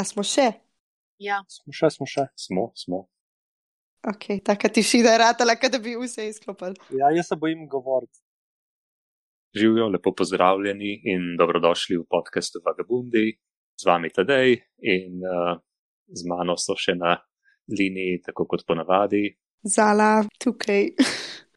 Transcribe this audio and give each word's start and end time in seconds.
A 0.00 0.04
smo 0.04 0.22
še? 0.24 0.46
Ja. 1.20 1.42
Smo 1.52 1.74
še, 1.76 1.90
smo 1.92 2.06
še. 2.08 2.22
Smo, 2.40 2.70
smo. 2.72 3.02
Ok, 4.08 4.38
taka 4.40 4.70
tišina 4.72 5.12
je 5.12 5.18
ratala, 5.20 5.58
da 5.60 5.78
bi 5.78 5.92
vse 6.00 6.24
izklopili. 6.30 6.78
Ja, 6.96 7.10
jaz 7.12 7.28
se 7.28 7.36
bojim 7.36 7.66
govoriti. 7.68 8.16
Živijo, 9.52 9.90
lepo 9.92 10.14
pozdravljeni 10.16 10.94
in 11.12 11.34
dobrodošli 11.36 11.98
v 11.98 12.06
podkastu 12.08 12.62
Vagabundi. 12.64 13.34
Z 13.76 13.88
vami 13.88 14.08
Tadej 14.12 14.56
in 14.88 15.20
uh, 15.24 15.60
z 16.08 16.28
mano 16.28 16.56
so 16.56 16.76
še 16.80 16.94
na 16.96 17.18
liniji, 17.68 18.22
tako 18.24 18.46
kot 18.48 18.64
ponavadi. 18.68 19.26
Zala 19.60 20.22
tukaj. 20.40 20.94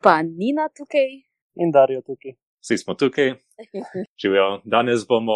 Pa 0.03 0.19
Nina 0.27 0.67
tukaj. 0.75 1.15
In 1.63 1.71
Darijo 1.71 2.03
tukaj. 2.03 2.35
Vsi 2.63 2.77
smo 2.77 2.93
tukaj. 2.93 3.33
Živijo. 4.21 4.61
Danes 4.63 5.07
bomo 5.07 5.33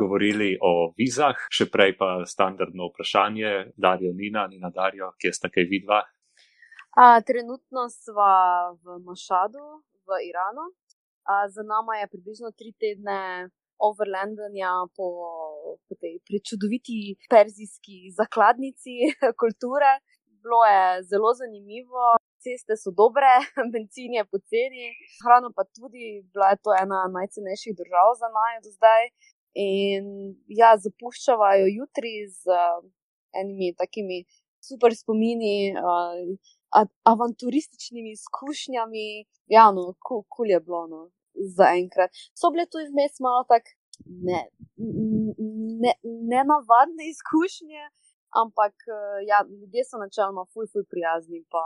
govorili 0.00 0.50
o 0.60 0.92
vizah, 0.98 1.38
še 1.48 1.64
prej 1.72 1.94
pa 1.96 2.08
standardno 2.28 2.90
vprašanje. 2.90 3.52
Darijo, 3.76 4.12
Nina, 4.18 4.44
Nina, 4.52 4.68
Darijo, 4.74 5.14
kje 5.16 5.32
sta 5.32 5.48
kaj 5.54 5.64
vidva? 5.70 6.02
A, 6.92 7.06
trenutno 7.24 7.86
smo 7.88 8.28
v 8.84 8.98
Mašadu, 9.06 9.64
v 10.04 10.20
Iranu. 10.28 10.68
A, 11.24 11.48
za 11.48 11.64
nama 11.64 12.02
je 12.02 12.10
približno 12.12 12.52
tri 12.52 12.74
tedne 12.76 13.48
overlandanja 13.80 14.74
po, 14.92 15.08
po 15.88 15.96
tej 15.96 16.20
prečudoviti 16.28 17.16
perzijski 17.32 18.12
zakladnici 18.12 19.08
kulture. 19.40 19.96
Bilo 20.44 20.60
je 20.68 20.82
zelo 21.08 21.32
zanimivo, 21.32 22.18
ceste 22.44 22.76
so 22.76 22.90
dobre, 23.02 23.28
benzin 23.72 24.14
je 24.18 24.24
poceni, 24.32 24.92
hrano 25.22 25.50
pa 25.56 25.64
tudi, 25.64 26.22
bila 26.32 26.52
je 26.52 26.62
to 26.64 26.74
ena 26.82 27.06
najcenejših 27.16 27.76
držav 27.80 28.14
za 28.20 28.30
naj 28.36 28.60
do 28.64 28.70
zdaj. 28.76 29.10
In 29.58 30.04
ja, 30.60 30.74
zapuščajo 30.84 31.66
jutri 31.72 32.28
z 32.30 32.52
uh, 32.52 32.84
enimi 33.40 33.72
takimi 33.74 34.22
super 34.62 34.94
spomini, 34.94 35.72
uh, 35.72 36.84
avanturističnimi 37.12 38.12
izkušnjami. 38.12 39.08
Ja, 39.56 39.70
no, 39.72 39.94
kul 40.04 40.22
cool 40.34 40.52
je 40.52 40.60
bilo 40.60 40.84
no, 40.86 41.02
za 41.56 41.72
enkrat. 41.80 42.12
So 42.38 42.52
bile 42.52 42.68
tu 42.70 42.82
vmes 42.92 43.18
malo 43.24 43.42
tako 43.48 43.74
ne, 44.04 44.40
ne, 45.82 45.92
nenavadne 46.32 47.08
izkušnje, 47.08 47.82
ampak 48.42 48.74
ja, 49.26 49.38
ljudje 49.60 49.84
so 49.84 49.98
načeloma 49.98 50.44
ful, 50.52 50.66
ful 50.72 50.84
prijazni, 50.92 51.40
pa 51.52 51.64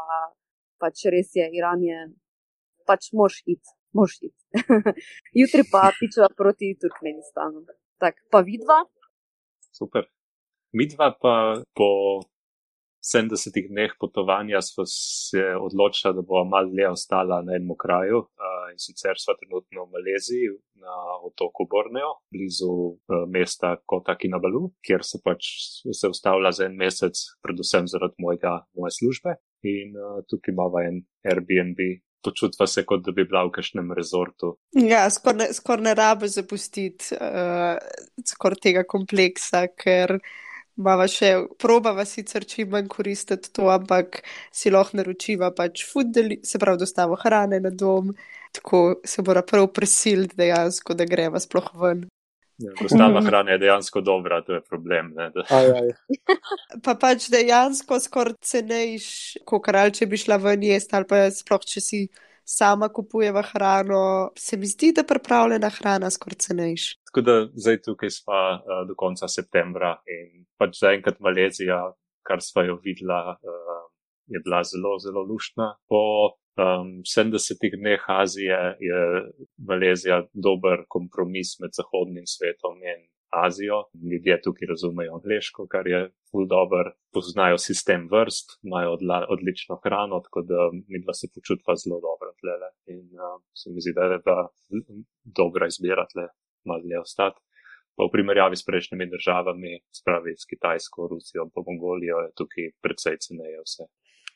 pač 0.82 1.06
res 1.14 1.30
je, 1.38 1.46
Iran 1.58 1.84
je, 1.86 2.00
pač 2.88 3.12
moš 3.18 3.38
iti, 3.46 3.76
moš 3.94 4.18
iti. 4.28 4.40
Jutri 5.40 5.64
pa 5.70 5.86
pičeva 5.98 6.28
proti 6.36 6.74
Turkmenistanu. 6.82 7.64
Tak, 8.02 8.18
pa 8.34 8.42
vidva. 8.42 8.82
Super. 9.70 10.08
Midva 10.74 11.12
pa 11.22 11.36
po 11.76 11.88
70 13.02 13.68
dneh 13.68 13.94
potovanja 14.00 14.60
smo 14.62 14.84
se 14.86 15.42
odločili, 15.66 16.14
da 16.14 16.22
bo 16.22 16.44
malo 16.44 16.70
dlje 16.70 16.88
ostala 16.88 17.42
na 17.42 17.56
enem 17.58 17.74
kraju. 17.84 18.18
Uh, 18.18 18.70
in 18.72 18.78
sicer 18.78 19.18
smo 19.18 19.34
trenutno 19.40 19.84
v 19.84 19.92
Maleziji, 19.94 20.48
na 20.84 20.94
otoku 21.28 21.66
Borneo, 21.70 22.12
blizu 22.32 22.72
uh, 22.72 23.24
mesta 23.34 23.76
Kota 23.86 24.14
Kinabalu, 24.18 24.70
kjer 24.86 25.02
se 25.10 25.18
pač 25.24 25.50
se 26.00 26.08
ustavlja 26.14 26.52
za 26.56 26.64
en 26.70 26.76
mesec, 26.78 27.14
predvsem 27.42 27.90
zaradi 27.90 28.22
mojega, 28.22 28.54
moje 28.78 28.94
službe. 28.98 29.34
In 29.68 29.96
uh, 29.96 30.22
tukaj 30.28 30.52
imamo 30.54 30.80
en 30.82 31.02
Airbnb. 31.24 31.82
Počutva 32.22 32.68
se, 32.70 32.84
kot 32.86 33.02
da 33.02 33.10
bi 33.10 33.24
bila 33.26 33.42
v 33.48 33.50
kakšnem 33.56 33.90
rezortu. 33.98 34.52
Ja, 34.78 35.08
skoraj 35.10 35.38
ne, 35.40 35.48
skor 35.56 35.82
ne 35.82 35.94
rabi 35.98 36.30
zapustiti 36.30 37.16
uh, 37.18 37.74
skoraj 38.30 38.60
tega 38.62 38.84
kompleksa, 38.86 39.66
ker 39.74 40.20
Mava 40.80 41.04
še 41.04 41.34
probava 41.60 42.04
sicer 42.08 42.46
čim 42.48 42.70
manj 42.72 42.86
koristiti 42.88 43.50
to, 43.52 43.66
ampak 43.68 44.22
si 44.48 44.70
lahko 44.72 44.96
naročiva 44.96 45.50
pač 45.52 45.84
fudeli, 45.84 46.38
se 46.48 46.58
pravi, 46.58 46.80
dostavo 46.80 47.18
hrane 47.20 47.58
na 47.60 47.68
dom, 47.68 48.14
tako 48.56 48.80
se 49.04 49.24
mora 49.26 49.42
prav 49.44 49.68
prisiliti 49.76 50.38
dejansko, 50.38 50.96
da 50.96 51.04
greva 51.04 51.40
sploh 51.44 51.68
ven. 51.76 52.06
Ja, 52.62 52.72
dostava 52.78 53.20
hrane 53.26 53.56
je 53.56 53.60
dejansko 53.64 54.00
dobra, 54.00 54.40
to 54.46 54.54
je 54.54 54.60
problem. 54.62 55.12
Ne, 55.16 55.30
da... 55.34 55.44
Aj, 55.50 55.70
aj. 55.80 55.88
Pa 56.84 56.94
pač 57.00 57.28
dejansko 57.32 57.98
skoraj 58.00 58.38
cenejš, 58.40 59.06
kot 59.48 59.64
kar 59.66 59.80
če 59.94 60.06
bi 60.10 60.20
šla 60.20 60.38
ven 60.42 60.62
jesti, 60.66 60.94
ali 60.96 61.08
pa 61.10 61.24
sploh 61.34 61.64
če 61.66 61.82
si 61.82 62.02
sama 62.48 62.88
kupujeva 62.92 63.42
hrano, 63.52 64.32
se 64.38 64.56
mi 64.56 64.66
zdi, 64.66 64.92
da 64.96 65.04
pripravljena 65.06 65.70
hrana 65.78 66.10
skoraj 66.10 66.40
cenejš. 66.46 66.86
Tako 67.10 67.24
da 67.26 67.34
zdaj 67.54 67.82
tukaj 67.86 68.10
smo 68.10 68.34
uh, 68.34 68.82
do 68.88 68.96
konca 68.98 69.28
septembra 69.28 69.94
in 70.10 70.44
pač 70.58 70.80
zaenkrat 70.80 71.20
Malezija, 71.20 71.80
kar 72.26 72.42
smo 72.42 72.64
jo 72.66 72.78
videla, 72.82 73.36
uh, 73.36 73.82
je 74.26 74.40
bila 74.44 74.62
zelo, 74.66 74.96
zelo 75.02 75.22
luštna. 75.28 75.74
Po 75.88 76.02
um, 76.56 77.02
70 77.02 77.76
dneh 77.78 78.00
Azije 78.08 78.76
je 78.80 79.00
Malezija 79.68 80.22
dober 80.32 80.84
kompromis 80.88 81.58
med 81.60 81.70
zahodnim 81.78 82.26
svetom 82.26 82.76
in 82.82 83.00
Azijo. 83.32 83.78
Ljudje 84.10 84.40
tukaj 84.44 84.66
razumejo 84.72 85.14
angliško, 85.18 85.66
kar 85.66 85.86
je 85.86 86.00
ful 86.30 86.44
dobr, 86.48 86.90
poznajo 87.14 87.58
sistem 87.58 88.08
vrst, 88.12 88.58
imajo 88.62 88.92
odla, 88.96 89.18
odlično 89.34 89.80
hrano, 89.84 90.20
tako 90.26 90.42
da 90.50 90.58
mi 90.88 91.02
dva 91.04 91.14
se 91.14 91.28
počutva 91.34 91.76
zelo 91.82 92.00
dobro 92.08 92.28
tlele. 92.40 92.68
In 92.94 93.06
uh, 93.16 93.40
se 93.60 93.70
mi 93.72 93.80
zdi, 93.80 93.92
da 93.96 94.04
je 94.12 94.22
ta 94.28 94.38
dobra 95.40 95.66
izbira 95.72 96.06
tle 96.12 96.26
malo 96.64 96.82
dlje 96.84 97.00
ostati. 97.00 97.40
Pa 97.96 98.04
v 98.04 98.12
primerjavi 98.12 98.56
s 98.56 98.64
prejšnjimi 98.68 99.06
državami, 99.14 99.72
spravi 100.00 100.32
s 100.36 100.48
Kitajsko, 100.50 101.08
Rusijo, 101.12 101.48
pa 101.54 101.60
Mongolijo, 101.66 102.16
je 102.24 102.30
tukaj 102.40 102.70
predvsej 102.84 103.18
ceneje 103.24 103.60
vse. 103.66 103.84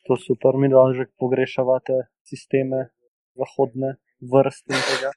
To 0.07 0.17
super, 0.17 0.55
mi 0.55 0.69
dva 0.71 0.93
že 0.95 1.09
pogrešavate 1.19 2.07
sisteme 2.23 2.91
zahodne 3.35 3.97
vrste 4.21 4.75
in 4.75 4.83
tega. 4.91 5.11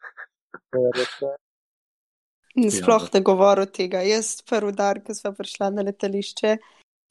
To 0.73 0.81
je 0.85 0.91
res. 0.97 1.13
In 2.57 2.71
sploh 2.73 3.05
ja, 3.05 3.13
ne 3.13 3.21
govor 3.21 3.61
o 3.61 3.67
tega. 3.69 4.01
Jaz 4.01 4.39
prvi 4.41 4.73
dan, 4.73 5.03
ko 5.05 5.13
sem 5.13 5.35
prišla 5.35 5.69
na 5.75 5.85
letališče 5.85 6.57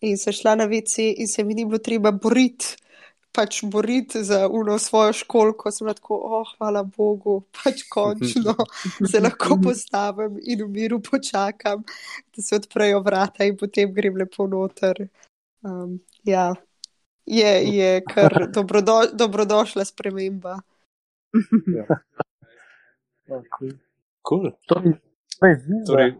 in 0.08 0.18
se 0.18 0.34
šla 0.34 0.56
na 0.58 0.66
vici 0.70 1.12
in 1.18 1.30
se 1.30 1.44
mi 1.44 1.54
ni 1.54 1.64
bilo 1.64 1.78
treba 1.78 2.12
boriti. 2.12 2.76
Pač 3.32 3.60
boriti 3.70 4.24
za 4.24 4.48
uno 4.50 4.78
svojo 4.82 5.12
školko, 5.14 5.70
sem 5.70 5.86
lahko, 5.86 6.16
oh, 6.16 6.48
hvala 6.58 6.82
Bogu, 6.82 7.42
pač 7.54 7.84
končno 7.92 8.54
se 9.10 9.20
lahko 9.20 9.60
postavim 9.62 10.40
in 10.42 10.64
v 10.64 10.68
miru 10.72 10.98
počakam, 11.04 11.84
da 12.34 12.42
se 12.42 12.56
odprejo 12.56 13.02
vrata 13.04 13.46
in 13.46 13.54
potem 13.56 13.92
grem 13.94 14.16
lepo 14.18 14.48
noter. 14.50 15.04
Um, 15.62 16.00
ja, 16.24 16.54
je, 17.30 17.52
je 17.76 18.00
kar 18.14 18.48
dobrodo, 18.54 19.00
dobrodošla 19.12 19.84
sprememba. 19.84 20.60
Ja. 21.76 21.84
Cool. 23.58 23.72
Cool. 24.28 24.50
To, 24.68 24.82
Torej, 25.86 26.14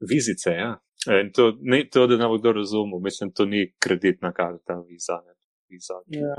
vizice, 0.00 0.50
ja. 0.50 0.72
In 1.20 1.32
to, 1.32 1.52
ne, 1.60 1.88
to, 1.90 2.06
da 2.06 2.16
ne 2.16 2.28
bo 2.28 2.38
kdo 2.38 2.52
razumel, 2.52 3.00
mislim, 3.00 3.30
to 3.30 3.44
ni 3.44 3.72
kreditna 3.78 4.32
karta, 4.32 4.80
viza. 4.88 5.22
Ne. 5.26 5.34
Viza 5.72 5.98
Ja. 6.12 6.34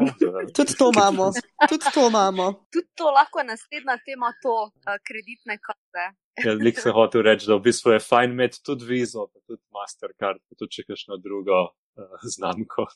Tudi 0.57 0.75
to 0.79 0.89
imamo, 0.93 1.29
tudi 1.69 1.93
to 1.95 2.07
imamo. 2.09 2.47
Tudi 2.73 2.89
to 2.99 3.11
lahko 3.17 3.41
je 3.41 3.47
naslednja 3.51 3.97
tema, 4.05 4.33
to 4.43 4.55
uh, 4.65 4.97
kreditne 5.07 5.57
karte. 5.65 6.05
Ja, 6.45 6.53
lik 6.57 6.79
se 6.81 6.93
hotel 6.93 7.25
reči, 7.27 7.47
da 7.49 7.57
v 7.57 7.65
bistvu 7.67 7.93
je 7.93 8.03
fajn 8.03 8.31
imeti 8.33 8.61
tudi 8.65 8.87
vizo, 8.89 9.27
pa 9.33 9.39
tudi 9.45 9.61
Mastercard, 9.75 10.41
pa 10.49 10.57
tudi 10.59 10.77
če 10.77 10.87
kakšno 10.89 11.19
drugo 11.21 11.59
uh, 11.69 12.29
znamko. 12.35 12.87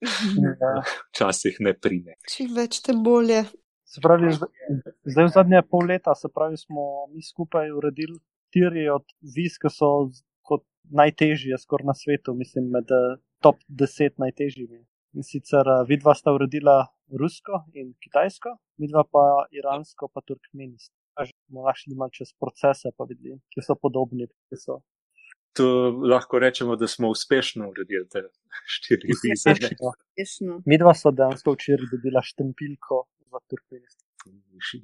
Ja. 0.00 0.76
Včasih 1.10 1.58
ne 1.60 1.74
prime. 1.76 2.16
Čim 2.32 2.54
več, 2.56 2.80
tem 2.86 3.02
bolje. 3.04 3.42
Se 3.90 4.00
pravi, 4.00 4.30
zdaj, 4.32 5.26
v 5.26 5.32
zadnje 5.34 5.60
pol 5.68 5.88
leta, 5.90 6.14
se 6.14 6.30
pravi, 6.32 6.56
smo 6.56 7.08
mi 7.10 7.24
skupaj 7.26 7.72
uredili 7.74 8.16
štiri 8.50 8.88
od 8.90 9.06
viz, 9.36 9.58
ki 9.62 9.70
so 9.70 10.10
kot 10.46 10.64
najtežje 10.90 11.58
skoraj 11.62 11.90
na 11.90 11.94
svetu, 11.94 12.34
mislim, 12.34 12.70
med 12.74 12.90
eh, 12.90 13.18
top 13.42 13.58
10 13.68 14.18
najtežjimi. 14.22 14.82
In 15.16 15.26
sicer 15.26 15.66
uh, 15.66 15.82
vidva 15.88 16.14
sta 16.14 16.32
uredila 16.32 16.84
rusko 17.18 17.64
in 17.74 17.94
kitajsko, 18.02 18.54
vidva 18.78 19.02
pa 19.04 19.24
iransko, 19.50 20.08
pa 20.14 20.22
turkmenijsko. 20.26 20.94
Moramo 21.50 21.74
šli 21.76 21.96
malo 21.98 22.14
čez 22.14 22.30
procese, 22.38 22.92
pa 22.96 23.04
videli, 23.08 23.40
ki 23.52 23.64
so 23.66 23.74
podobni. 23.76 24.28
Ki 24.48 24.56
so. 24.56 24.78
To 25.58 25.66
lahko 26.06 26.38
rečemo, 26.38 26.76
da 26.78 26.86
smo 26.88 27.10
uspešno 27.10 27.68
uredili 27.72 28.06
te 28.08 28.22
štiri 28.76 29.10
vize. 29.24 29.56
Midva 30.66 30.94
so 30.94 31.10
dejansko 31.10 31.56
včeraj 31.58 31.90
dobila 31.90 32.22
štempilko 32.22 33.02
za 33.26 33.42
turkmenijsko. 33.50 34.06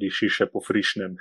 Diši 0.01 0.33
še 0.41 0.51
po 0.51 0.61
frišnem. 0.65 1.17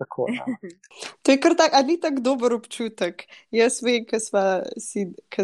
Tako, 0.00 0.26
ja. 0.32 0.44
To 1.22 1.32
je 1.32 1.40
kar 1.40 1.54
tak, 1.56 1.74
a 1.76 1.82
ni 1.82 2.00
tako 2.00 2.24
dober 2.24 2.54
občutek. 2.56 3.26
Jaz 3.52 3.82
vem, 3.84 4.06
ker 4.08 4.22
sva, 4.24 4.44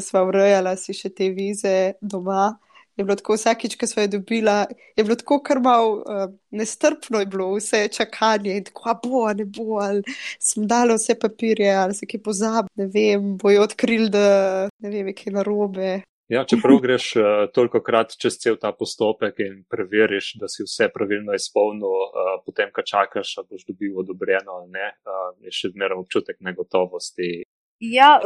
sva 0.00 0.22
urejala 0.26 0.74
si 0.80 0.96
še 0.96 1.12
te 1.12 1.28
vize 1.36 1.76
doma, 2.00 2.56
je 2.96 3.04
bilo 3.04 3.16
tako 3.16 3.36
vsakič, 3.36 3.76
ko 3.76 3.86
smo 3.86 4.02
jo 4.02 4.08
dobila, 4.16 4.66
je 4.96 5.04
bilo 5.04 5.16
tako 5.16 5.40
kar 5.44 5.60
mal 5.60 5.92
uh, 5.98 6.26
nestrpno, 6.50 7.20
je 7.20 7.26
bilo 7.26 7.52
vse 7.54 7.88
čakanje 7.92 8.56
in 8.56 8.64
tako, 8.64 8.88
a 8.88 8.94
bo, 9.04 9.22
ne 9.32 9.44
bo, 9.44 9.78
ali 9.80 10.02
smo 10.40 10.64
dali 10.66 10.94
vse 10.94 11.18
papirje, 11.20 11.70
ali 11.74 11.94
se 11.94 12.06
ki 12.06 12.22
pozab, 12.22 12.70
ne 12.74 12.86
vem, 12.94 13.36
bojo 13.36 13.62
odkrili, 13.62 14.10
da 14.10 14.68
ne 14.78 14.90
vem, 14.90 15.12
kaj 15.14 15.32
narobe. 15.32 16.02
Ja, 16.28 16.42
čeprav 16.44 16.80
greš 16.82 17.12
uh, 17.16 17.24
toliko 17.54 17.78
krat 17.86 18.16
čez 18.18 18.40
cel 18.42 18.56
ta 18.58 18.72
postopek 18.74 19.36
in 19.44 19.60
preveriš, 19.70 20.32
da 20.40 20.48
si 20.50 20.64
vse 20.66 20.88
pravilno 20.94 21.36
izpolnil, 21.36 21.92
uh, 22.08 22.32
potem, 22.46 22.72
ko 22.74 22.82
čakaš, 22.82 23.36
da 23.36 23.44
boš 23.50 23.62
dobil 23.68 24.00
odobreno 24.00 24.56
ali 24.58 24.72
ne, 24.72 24.88
uh, 25.06 25.28
je 25.44 25.52
še 25.54 25.70
zmeraj 25.76 26.00
občutek 26.00 26.40
negotovosti. 26.40 27.44
Ja, 27.78 28.16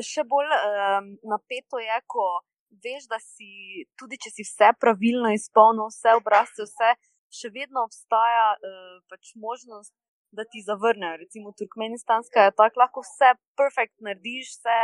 še 0.00 0.24
bolj 0.30 0.48
um, 0.48 1.10
napeto 1.28 1.82
je, 1.82 1.98
ko 2.06 2.38
veš, 2.84 3.06
da 3.10 3.18
si, 3.22 3.84
tudi 3.98 4.18
če 4.22 4.32
si 4.34 4.46
vse 4.46 4.72
pravilno 4.80 5.32
izpolnil, 5.34 5.90
vse 5.90 6.14
obrazce, 6.18 6.66
vse, 6.68 6.92
še 7.30 7.50
vedno 7.54 7.84
obstaja 7.86 8.54
uh, 8.56 8.98
pač 9.10 9.34
možnost, 9.38 9.94
da 10.34 10.46
ti 10.46 10.62
zavrnejo. 10.62 11.18
Recimo 11.24 11.52
Turkmenistanska 11.58 12.46
je 12.46 12.56
tako, 12.58 12.82
lahko 12.84 13.02
vse 13.06 13.34
perfekt 13.58 13.96
narediš, 14.06 14.54
vse 14.58 14.78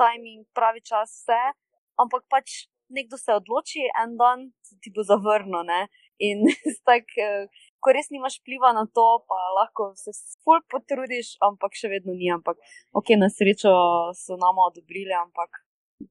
timing, 0.00 0.44
pravi 0.56 0.84
čas, 0.84 1.22
vse, 1.22 1.40
ampak 2.00 2.26
pač 2.32 2.66
nekdo 2.90 3.16
se 3.20 3.32
odloči 3.32 3.86
en 4.02 4.16
dan, 4.20 4.48
ti 4.82 4.92
bo 4.94 5.04
zavrnil. 5.06 5.62
Ne? 5.64 5.86
In 6.20 6.44
tak, 6.88 7.08
uh, 7.16 7.48
ko 7.80 7.94
res 7.96 8.10
nimaš 8.12 8.40
vpliva 8.42 8.74
na 8.76 8.84
to, 8.84 9.06
pa 9.28 9.40
lahko 9.56 9.92
se 9.96 10.12
ful 10.44 10.60
potrudiš, 10.72 11.36
ampak 11.48 11.76
še 11.78 11.92
vedno 11.92 12.16
ni. 12.16 12.28
Ampak, 12.34 12.60
ok, 12.92 13.16
na 13.20 13.30
srečo 13.32 13.72
so 14.16 14.36
nama 14.40 14.68
odobrili, 14.68 15.16
ampak 15.16 15.62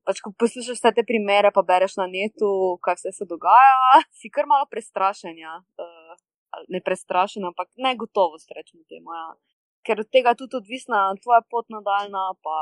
pač, 0.07 0.21
ko 0.23 0.31
poslušaš 0.39 0.79
vse 0.79 0.91
te 0.95 1.03
primere, 1.07 1.51
pa 1.55 1.63
bereš 1.65 1.97
na 1.99 2.07
netu, 2.09 2.77
kaj 2.85 2.99
vse 2.99 3.13
se 3.17 3.27
dogaja, 3.29 4.01
si 4.19 4.31
kar 4.33 4.49
malo 4.49 4.67
prestrašen. 4.71 5.37
Ja. 5.37 5.59
Uh, 5.79 6.17
ne 6.73 6.81
prestrašen, 6.81 7.45
ampak 7.45 7.69
ne 7.77 7.93
gotovo, 7.95 8.39
rečemo 8.55 8.83
temu. 8.89 9.13
Ja. 9.13 9.27
Ker 9.85 10.01
od 10.01 10.09
tega 10.11 10.33
tudi 10.37 10.57
odvisna 10.59 11.07
tvoja 11.23 11.41
pot 11.45 11.69
nadaljna, 11.69 12.33
pa 12.43 12.57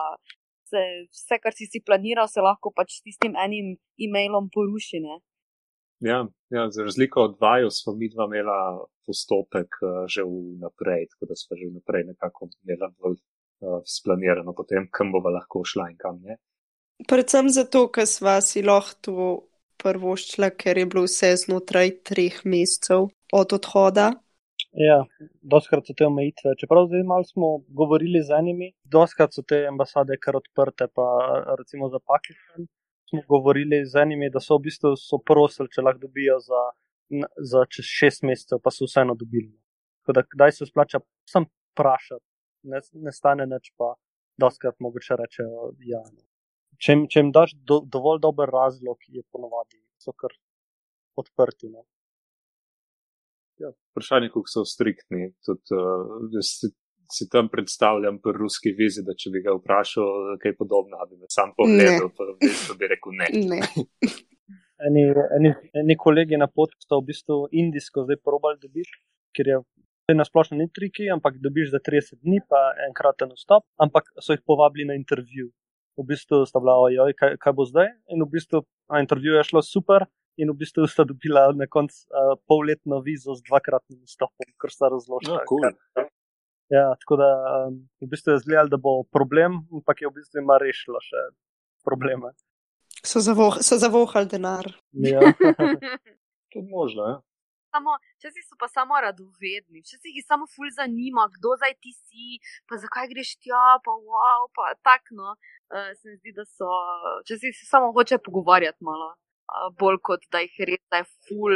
se, 0.70 0.84
vse, 1.12 1.40
kar 1.44 1.56
si 1.56 1.68
si 1.72 1.82
planiral, 1.84 2.28
se 2.28 2.44
lahko 2.44 2.72
pač 2.76 3.00
s 3.00 3.06
tistim 3.06 3.38
enim 3.40 3.78
e-mailom 3.98 4.52
poruši. 4.54 5.02
Ne. 5.04 5.20
Ja, 6.06 6.20
ja, 6.54 6.68
za 6.70 6.84
razliko 6.86 7.24
od 7.26 7.38
vaju 7.42 7.72
smo 7.74 7.96
mi 7.98 8.10
dva 8.10 8.28
imela 8.30 8.86
postopek 9.08 9.80
uh, 9.82 10.04
že 10.12 10.22
vnaprej, 10.28 11.08
tako 11.14 11.32
da 11.32 11.40
smo 11.40 11.58
že 11.58 11.72
vnaprej 11.72 12.04
nekako 12.12 12.50
imeli 12.62 12.92
bolj 13.02 13.18
uh, 13.18 13.80
splanirano, 13.96 14.54
potem 14.54 14.86
kam 14.92 15.12
bova 15.16 15.34
lahko 15.40 15.64
šla 15.66 15.90
in 15.94 15.98
kam 15.98 16.22
ne. 16.22 16.38
Predvsem 17.06 17.50
zato, 17.54 17.84
ker 17.94 18.08
sva 18.10 18.40
si 18.42 18.64
lahko 18.66 19.26
prvoščila, 19.78 20.50
ker 20.58 20.80
je 20.82 20.86
bilo 20.90 21.04
vse 21.06 21.36
znotraj 21.44 21.92
treh 22.10 22.40
mesecev 22.46 23.12
od 23.38 23.54
odhoda. 23.54 24.08
Ja, 24.78 24.98
doskrat 25.42 25.86
so 25.86 25.94
te 25.98 26.08
omejitve. 26.08 26.56
Čeprav 26.58 26.90
zdaj 26.90 27.04
malo 27.06 27.26
smo 27.30 27.52
govorili 27.80 28.22
z 28.26 28.34
enimi, 28.40 28.72
doskrat 28.84 29.34
so 29.34 29.44
te 29.46 29.62
ambasade 29.70 30.18
kar 30.22 30.40
odprte, 30.42 30.90
pa 30.94 31.06
recimo 31.60 31.90
za 31.94 32.02
Pakistan. 32.02 32.66
Smo 33.10 33.22
govorili 33.30 33.86
z 33.86 34.02
enimi, 34.02 34.32
da 34.34 34.42
so 34.44 34.58
v 34.58 34.68
bistvu 34.68 34.96
so 35.00 35.22
prosili, 35.22 35.70
če 35.74 35.86
lahko 35.86 36.08
dobijo 36.08 36.40
za, 36.44 36.64
za 37.52 37.66
čez 37.72 37.90
šest 38.00 38.26
mesecev, 38.28 38.62
pa 38.64 38.74
so 38.74 38.90
vseeno 38.90 39.16
dobili. 39.16 39.54
Tako 40.02 40.18
da, 40.18 40.26
kdaj 40.34 40.58
se 40.58 40.68
splača, 40.70 41.02
sem 41.30 41.46
vprašati, 41.46 42.26
ne, 42.74 42.82
ne 43.06 43.14
stane 43.14 43.46
nič, 43.48 43.72
pa 43.78 43.94
doskrat 44.42 44.82
mogoče 44.84 45.22
rečejo, 45.22 45.72
ja. 45.88 46.02
Ne 46.12 46.28
če, 46.82 46.98
če 47.12 47.22
jim 47.22 47.32
daš 47.36 47.54
do, 47.70 47.82
dovolj 47.86 48.22
dober 48.24 48.52
razlog, 48.54 49.00
je 49.08 49.24
ponovadi 49.32 49.80
so 50.02 50.14
kar 50.14 50.34
odprti. 51.18 51.70
No? 51.72 51.86
Ja, 53.62 53.72
vprašanje, 53.94 54.30
kako 54.34 54.52
so 54.52 54.66
striktni. 54.70 55.32
Tudi, 55.46 55.74
uh, 55.74 56.38
si, 56.46 56.70
si 57.14 57.28
tam 57.34 57.50
predstavljam 57.50 58.20
pri 58.22 58.36
ruski 58.38 58.74
vizi, 58.78 59.04
da 59.06 59.16
če 59.18 59.34
bi 59.34 59.42
ga 59.46 59.56
vprašal, 59.58 60.38
kaj 60.44 60.56
podobno, 60.60 61.02
bi 61.10 61.18
me 61.18 61.30
sam 61.34 61.56
pogledal, 61.58 62.12
pa 62.14 62.78
bi 62.78 62.92
rekel 62.94 63.18
ne. 63.18 63.32
ne. 63.54 63.62
eni, 64.88 65.08
eni, 65.40 65.56
eni 65.82 65.98
kolegi 65.98 66.38
na 66.38 66.50
poti 66.52 66.78
so 66.86 67.02
v 67.02 67.10
bistvu 67.10 67.42
indijsko 67.64 68.06
zdaj 68.06 68.22
probali 68.24 68.62
dobiti, 68.62 69.02
ker 69.36 69.54
je. 69.56 69.64
Na 70.16 70.24
splošno 70.24 70.56
ni 70.56 70.70
triki, 70.72 71.10
ampak 71.12 71.36
dobiš 71.44 71.74
za 71.74 71.82
30 71.84 72.22
dni, 72.24 72.38
pa 72.48 72.62
enkraten 72.86 73.34
vstop, 73.36 73.66
ampak 73.84 74.06
so 74.24 74.32
jih 74.32 74.40
povabili 74.48 74.86
na 74.88 74.96
intervju 74.96 75.50
v 75.98 76.06
bistvu 76.06 76.46
sta 76.46 76.62
bila, 76.62 76.78
ojoj, 76.86 77.14
kaj, 77.18 77.36
kaj 77.42 77.54
bo 77.58 77.66
zdaj. 77.66 77.90
In 78.14 78.24
v 78.24 78.30
bistvu 78.38 78.64
intervju 79.00 79.38
je 79.38 79.44
šlo 79.50 79.64
super, 79.66 80.06
in 80.38 80.52
v 80.54 80.58
bistvu 80.62 80.86
sta 80.88 81.06
dobila 81.08 81.50
na 81.58 81.68
koncu 81.70 81.98
uh, 82.08 82.36
polletno 82.48 83.02
vizo 83.02 83.36
z 83.36 83.42
dvakratnim 83.50 84.06
stopom, 84.06 84.50
kar 84.62 84.74
sta 84.74 84.92
razložila. 84.94 85.42
Ja, 85.42 85.48
cool. 85.50 85.66
ja, 86.70 86.86
tako 87.02 87.18
da 87.22 87.30
um, 87.68 87.80
v 88.02 88.10
bistvu 88.12 88.36
je 88.36 88.44
zgledal, 88.46 88.70
da 88.70 88.78
bo 88.78 89.02
problem, 89.04 89.64
ampak 89.74 90.06
je 90.06 90.12
v 90.12 90.18
bistvu 90.20 90.44
ima 90.44 90.60
rešilo 90.62 91.02
še 91.02 91.30
probleme. 91.86 92.34
So, 93.02 93.22
zavoh, 93.22 93.58
so 93.62 93.78
zavohali 93.82 94.30
denar. 94.30 94.70
Ja. 94.94 95.22
to 96.54 96.62
je 96.62 96.66
možno. 96.70 97.22
Samo, 97.72 97.98
včasih 98.18 98.46
so 98.48 98.56
pa 98.60 98.68
samo 98.72 99.00
radovedni, 99.06 99.82
včasih 99.84 100.16
jih 100.18 100.26
samo 100.28 100.48
ful 100.54 100.70
zanima, 100.80 101.28
kdo 101.36 101.56
zdaj 101.60 101.74
ti 101.84 101.92
si, 101.94 102.40
pa 102.70 102.80
zakaj 102.84 103.10
greš 103.12 103.36
tja, 103.44 103.66
pa 103.86 103.92
wow, 103.92 104.48
pa 104.56 104.72
takno. 104.90 105.36
Uh, 105.68 105.78
eh, 105.78 105.92
se 106.00 106.10
mi 106.10 106.16
zdi, 106.22 106.32
da 106.38 106.46
so, 106.48 106.70
včasih 107.26 107.52
se 107.60 107.66
samo 107.74 107.92
hoče 107.96 108.18
pogovarjati 108.28 108.88
malo, 108.90 109.10
uh, 109.52 109.68
bolj 109.80 110.00
kot 110.10 110.24
da 110.32 110.44
jih 110.46 110.56
res 110.72 110.84
da 110.92 111.04
je 111.04 111.10
ful. 111.28 111.56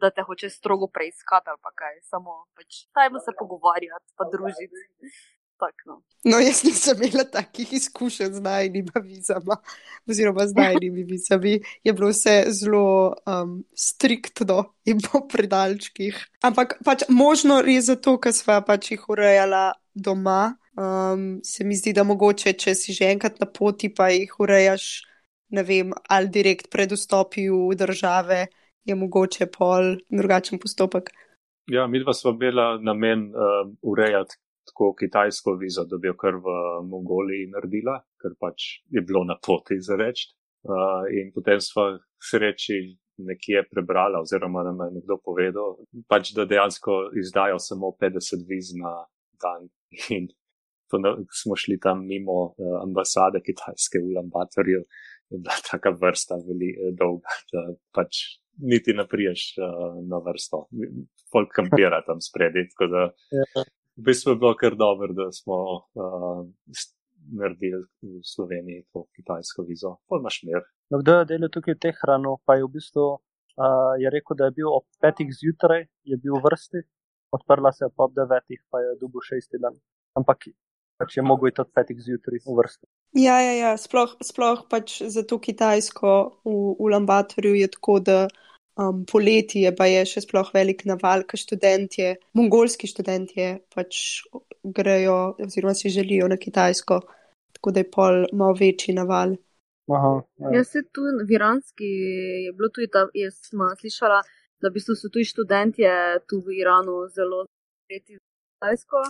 Da 0.00 0.10
te 0.12 0.20
hoče 0.20 0.50
strogo 0.52 0.84
preiskati, 0.92 1.48
ali 1.48 1.60
pa 1.64 1.70
kaj, 1.80 1.94
samo 2.10 2.32
pač, 2.52 2.82
tajmo 2.92 3.22
se 3.24 3.32
pogovarjati, 3.38 4.12
pa 4.20 4.26
družiti. 4.28 4.82
Tak, 5.58 5.74
no. 5.86 6.02
no, 6.24 6.38
jaz 6.38 6.62
nisem 6.62 7.00
imela 7.02 7.24
takih 7.24 7.72
izkušenj 7.72 8.36
z 8.36 8.42
najnimi 8.42 9.00
vizami, 9.02 9.56
oziroma 10.06 10.46
z 10.46 10.54
najnimi 10.54 11.02
vizami. 11.02 11.56
Je 11.84 11.92
bilo 11.92 12.12
vse 12.12 12.44
zelo 12.54 13.16
um, 13.26 13.64
striktno 13.74 14.60
in 14.86 15.02
po 15.02 15.24
predalčkih. 15.26 16.14
Ampak 16.46 16.78
pač 16.86 17.08
možno 17.10 17.58
je 17.66 17.82
zato, 17.82 18.16
ker 18.22 18.36
sva 18.36 18.60
pač 18.62 18.92
jih 18.94 19.08
urejala 19.10 19.72
doma. 19.94 20.54
Um, 20.78 21.40
se 21.42 21.66
mi 21.66 21.74
zdi, 21.74 21.90
da 21.92 22.06
mogoče, 22.06 22.54
če 22.54 22.78
si 22.78 22.94
že 22.94 23.10
enkrat 23.10 23.42
na 23.42 23.50
poti, 23.50 23.90
pa 23.90 24.12
jih 24.14 24.30
urejaš, 24.38 25.02
ne 25.50 25.66
vem, 25.66 25.90
ali 26.06 26.30
direkt 26.30 26.70
pred 26.70 26.94
vstopom 26.94 27.66
v 27.66 27.74
države, 27.74 28.44
je 28.86 28.94
mogoče 28.94 29.50
pol 29.50 29.96
drugačen 30.06 30.62
postopek. 30.62 31.10
Ja, 31.66 31.90
mi 31.90 31.98
dva 31.98 32.14
smo 32.14 32.30
imela 32.30 32.76
namen 32.78 33.32
uh, 33.34 33.66
urejati 33.82 34.38
tako 34.68 34.92
kitajsko 34.98 35.56
vizo, 35.60 35.84
da 35.88 35.98
bi 35.98 36.10
jo 36.10 36.16
kar 36.20 36.36
v 36.44 36.54
Mongoliji 36.88 37.50
naredila, 37.52 37.98
ker 38.20 38.36
pač 38.40 38.68
je 38.94 39.02
bilo 39.02 39.24
na 39.24 39.38
poti 39.46 39.80
za 39.80 39.96
reči. 39.98 40.28
Uh, 40.68 41.06
in 41.14 41.30
potem 41.32 41.60
smo 41.62 41.84
sreči 42.18 42.98
nekje 43.18 43.62
prebrala, 43.70 44.20
oziroma 44.20 44.62
nam 44.66 44.80
je 44.84 44.96
nekdo 44.98 45.18
povedal, 45.24 45.78
pač, 46.10 46.32
da 46.34 46.46
dejansko 46.50 46.98
izdajo 47.18 47.58
samo 47.62 47.92
50 48.00 48.44
viz 48.48 48.74
na 48.78 48.92
dan. 49.42 49.70
In 50.16 50.28
na, 51.02 51.14
smo 51.42 51.56
šli 51.56 51.78
tam 51.80 52.04
mimo 52.06 52.40
uh, 52.50 52.74
ambasade 52.82 53.42
kitajske 53.44 54.02
v 54.02 54.18
Lambatorju, 54.18 54.82
in 55.34 55.42
bila 55.44 55.56
taka 55.70 55.94
vrsta 55.94 56.38
veli, 56.46 56.74
uh, 56.74 56.92
dolga, 56.98 57.38
da 57.52 57.64
pač 57.94 58.22
niti 58.58 58.94
ne 58.96 59.06
priješ 59.08 59.50
uh, 59.62 59.98
na 60.10 60.22
vrsto. 60.24 60.66
Folk 61.32 61.52
kampira 61.54 62.02
tam 62.06 62.22
spredi. 62.24 62.66
Ja 62.80 63.64
v 63.98 64.06
bistvu 64.06 64.32
je 64.32 64.40
bilo 64.40 64.54
kar 64.56 64.76
dobro, 64.78 65.12
da 65.12 65.32
smo 65.32 65.58
uh, 65.98 66.46
naredili 67.34 67.82
v 68.02 68.20
Sloveniji 68.24 68.86
to 68.92 69.04
kitajsko 69.16 69.64
vizo. 69.68 69.96
Polnaš 70.08 70.42
mir. 70.46 70.62
No, 70.90 71.02
kdo 71.02 71.18
je 71.18 71.24
delal 71.32 71.50
tukaj 71.52 71.76
te 71.82 71.92
hrano, 72.00 72.38
pa 72.46 72.56
je 72.56 72.64
v 72.64 72.70
bistvu 72.78 73.06
uh, 73.58 73.94
je 73.98 74.10
rekel, 74.10 74.38
da 74.38 74.48
je 74.48 74.56
bil 74.60 74.70
ob 74.70 74.86
petih 75.02 75.28
zjutraj, 75.40 75.84
je 76.04 76.16
bil 76.16 76.38
v 76.38 76.44
vrsti, 76.46 76.84
odprla 77.34 77.72
se 77.72 77.84
je 77.84 77.90
pa 77.96 78.06
ob 78.06 78.14
devetih, 78.14 78.62
pa 78.70 78.80
je 78.84 78.96
dubu 79.02 79.20
šesti 79.20 79.60
dan. 79.62 79.76
Ampak 80.18 80.48
pač 80.98 81.16
je 81.16 81.22
mogel 81.22 81.50
iti 81.50 81.62
od 81.62 81.70
petih 81.74 81.98
zjutraj 82.02 82.42
v 82.46 82.58
vrsti. 82.60 82.86
Ja, 83.18 83.38
ja, 83.42 83.54
ja. 83.54 83.72
Sploh, 83.78 84.14
sploh 84.22 84.64
pač 84.70 85.02
za 85.02 85.22
to 85.26 85.38
kitajsko 85.42 86.14
v, 86.44 86.54
v 86.78 86.90
Lambatorju 86.94 87.54
je 87.58 87.68
tako, 87.74 87.98
da 88.00 88.18
um, 88.78 89.04
poleti 89.04 89.64
je 89.66 89.72
pa 89.76 89.88
je 89.90 90.04
še 90.06 90.22
sploh 90.24 90.48
velik 90.54 90.84
naval, 90.88 91.24
ker 91.28 91.40
študentje, 91.40 92.14
mongolski 92.38 92.88
študentje 92.90 93.50
pač 93.74 94.22
grejo 94.62 95.18
oziroma 95.44 95.74
si 95.74 95.92
želijo 95.92 96.28
na 96.30 96.38
Kitajsko, 96.40 97.00
tako 97.58 97.74
da 97.74 97.84
je 97.84 97.90
pol 97.90 98.24
malo 98.32 98.56
večji 98.58 98.94
naval. 98.96 99.36
Aha, 99.88 100.12
ja. 100.44 100.58
Jaz 100.58 100.74
se 100.74 100.82
tu 100.92 101.06
v 101.24 101.32
Iranski 101.32 101.88
je 102.46 102.52
bilo 102.52 102.68
tudi 102.68 102.90
ta, 102.92 103.06
jaz 103.16 103.38
sem 103.48 103.62
slišala, 103.80 104.20
da 104.60 104.70
bi 104.70 104.82
so 104.84 104.92
tu 105.08 105.24
študentje 105.24 105.90
tu 106.28 106.42
v 106.44 106.60
Iranu 106.60 107.06
zelo 107.14 107.46
zreti 107.88 108.18
za 108.18 108.24
Kitajsko 108.52 109.02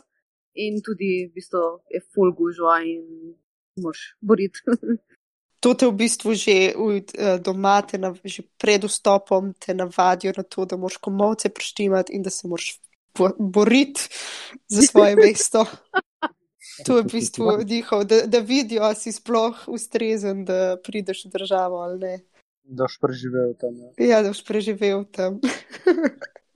in 0.54 0.80
tudi 0.82 1.26
v 1.26 1.34
bistvu 1.34 1.64
je 1.90 2.00
full 2.14 2.32
gužva 2.32 2.78
in 2.87 3.34
moš 3.82 4.14
boriti. 4.20 4.62
to 5.60 5.74
te 5.74 5.86
v 5.86 5.92
bistvu 5.92 6.34
že 6.34 6.74
uh, 6.74 7.02
doma, 7.42 7.82
te 7.82 7.98
na, 7.98 8.14
že 8.24 8.46
pred 8.58 8.84
vstopom 8.84 9.54
te 9.58 9.74
navadijo 9.74 10.32
na 10.36 10.42
to, 10.42 10.64
da 10.64 10.76
moraš 10.76 10.96
komovce 10.96 11.48
preštimati 11.48 12.12
in 12.14 12.22
da 12.22 12.30
se 12.30 12.48
moraš 12.48 12.78
bo, 13.18 13.30
boriti 13.38 14.08
za 14.68 14.82
svoje 14.82 15.16
mesto. 15.22 15.66
To 16.86 16.96
je 16.96 17.02
v 17.02 17.10
bistvu 17.10 17.58
njihov, 17.66 18.04
da, 18.04 18.22
da 18.26 18.38
vidijo, 18.38 18.82
ali 18.82 18.94
si 18.94 19.12
sploh 19.12 19.64
ustrezen, 19.66 20.44
da 20.44 20.76
prideš 20.84 21.24
v 21.26 21.28
državo 21.34 21.82
ali 21.82 21.98
ne. 21.98 22.18
Da 22.62 22.84
boš 22.84 22.98
preživel 23.00 23.54
tam. 23.58 23.74
Ja, 23.98 24.06
ja 24.06 24.22
da 24.22 24.28
boš 24.30 24.44
preživel 24.44 25.04
tam. 25.10 25.40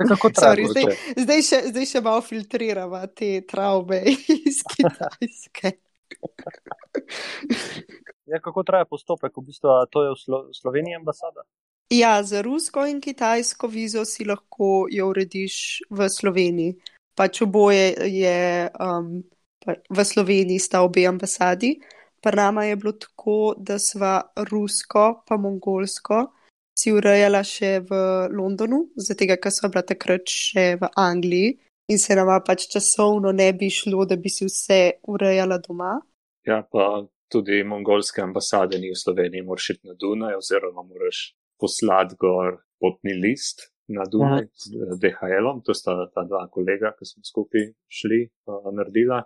Kako 0.08 0.30
Sorry, 0.42 0.68
zdaj, 0.70 0.84
zdaj, 1.16 1.42
še, 1.42 1.58
zdaj 1.72 1.86
še 1.90 2.02
malo 2.04 2.22
filtriramo 2.22 3.02
te 3.16 3.40
travme 3.48 4.02
iz 4.50 4.62
Kitajske. 4.62 5.74
Ja, 8.26 8.40
kako 8.40 8.62
traja 8.62 8.84
postopek? 8.84 9.36
V 9.36 9.42
bistvu, 9.46 9.68
to 9.90 10.04
je 10.04 10.10
v 10.10 10.18
Slo 10.18 10.38
Sloveniji 10.54 10.94
ambasada? 10.94 11.42
Ja, 11.90 12.22
za 12.22 12.42
rusko 12.42 12.86
in 12.86 13.00
kitajsko 13.00 13.66
vizo 13.66 14.04
si 14.04 14.24
lahko 14.24 14.86
jo 14.90 15.08
urediš 15.10 15.82
v 15.90 16.08
Sloveniji. 16.08 16.76
Pač 17.14 17.42
oboje 17.42 17.92
je 18.08 18.70
um, 18.80 19.20
v 19.90 20.04
Sloveniji, 20.04 20.58
sta 20.58 20.80
obe 20.82 21.04
ambasadi. 21.06 21.76
Pri 22.22 22.36
nama 22.36 22.64
je 22.64 22.76
bilo 22.76 22.92
tako, 22.92 23.54
da 23.58 23.78
sva 23.78 24.22
rusko 24.48 25.24
pa 25.26 25.36
mongolsko 25.36 26.30
si 26.78 26.92
urejala 26.94 27.42
še 27.44 27.82
v 27.84 27.98
Londonu, 28.32 28.86
zato 28.96 29.26
ker 29.26 29.52
sva 29.52 29.68
bila 29.68 29.82
takrat 29.84 30.24
še 30.24 30.76
v 30.80 30.88
Angliji 30.96 31.58
in 31.92 31.98
se 31.98 32.14
nama 32.16 32.38
pač 32.40 32.70
časovno 32.72 33.32
ne 33.36 33.50
bi 33.52 33.68
šlo, 33.70 34.06
da 34.08 34.16
bi 34.16 34.30
si 34.30 34.46
vse 34.48 35.02
urejala 35.12 35.58
doma. 35.60 35.98
Ja, 36.46 36.62
pa 36.62 37.04
tudi 37.32 37.62
mongolske 37.64 38.22
ambasade 38.22 38.78
ni 38.78 38.90
v 38.92 38.98
Sloveniji, 38.98 39.42
moraš 39.42 39.70
iti 39.70 39.88
na 39.88 39.94
Dunaj, 39.98 40.36
oziroma 40.38 40.82
moraš 40.82 41.32
poslati 41.60 42.16
gor 42.20 42.58
potni 42.80 43.14
list 43.14 43.72
na 43.88 44.04
Dunaj 44.04 44.42
ja. 44.42 44.48
z 44.94 44.98
DHL-om. 45.02 45.62
To 45.66 45.74
sta 45.74 45.96
ta 46.14 46.24
dva 46.28 46.46
kolega, 46.50 46.92
ki 46.98 47.08
smo 47.08 47.24
skupaj 47.24 47.70
šli, 47.88 48.24
uh, 48.46 48.70
naredila 48.74 49.22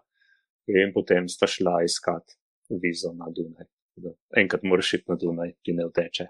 in 0.67 0.93
potem 0.95 1.29
sta 1.29 1.47
šla 1.47 1.81
iskat 1.87 2.37
vizo 2.83 3.13
na 3.15 3.31
Dunaj. 3.31 3.69
Enkrat 4.37 4.63
moraš 4.63 4.95
iti 4.95 5.11
na 5.11 5.17
Dunaj, 5.21 5.55
ti 5.63 5.73
ne 5.73 5.87
vteče. 5.89 6.27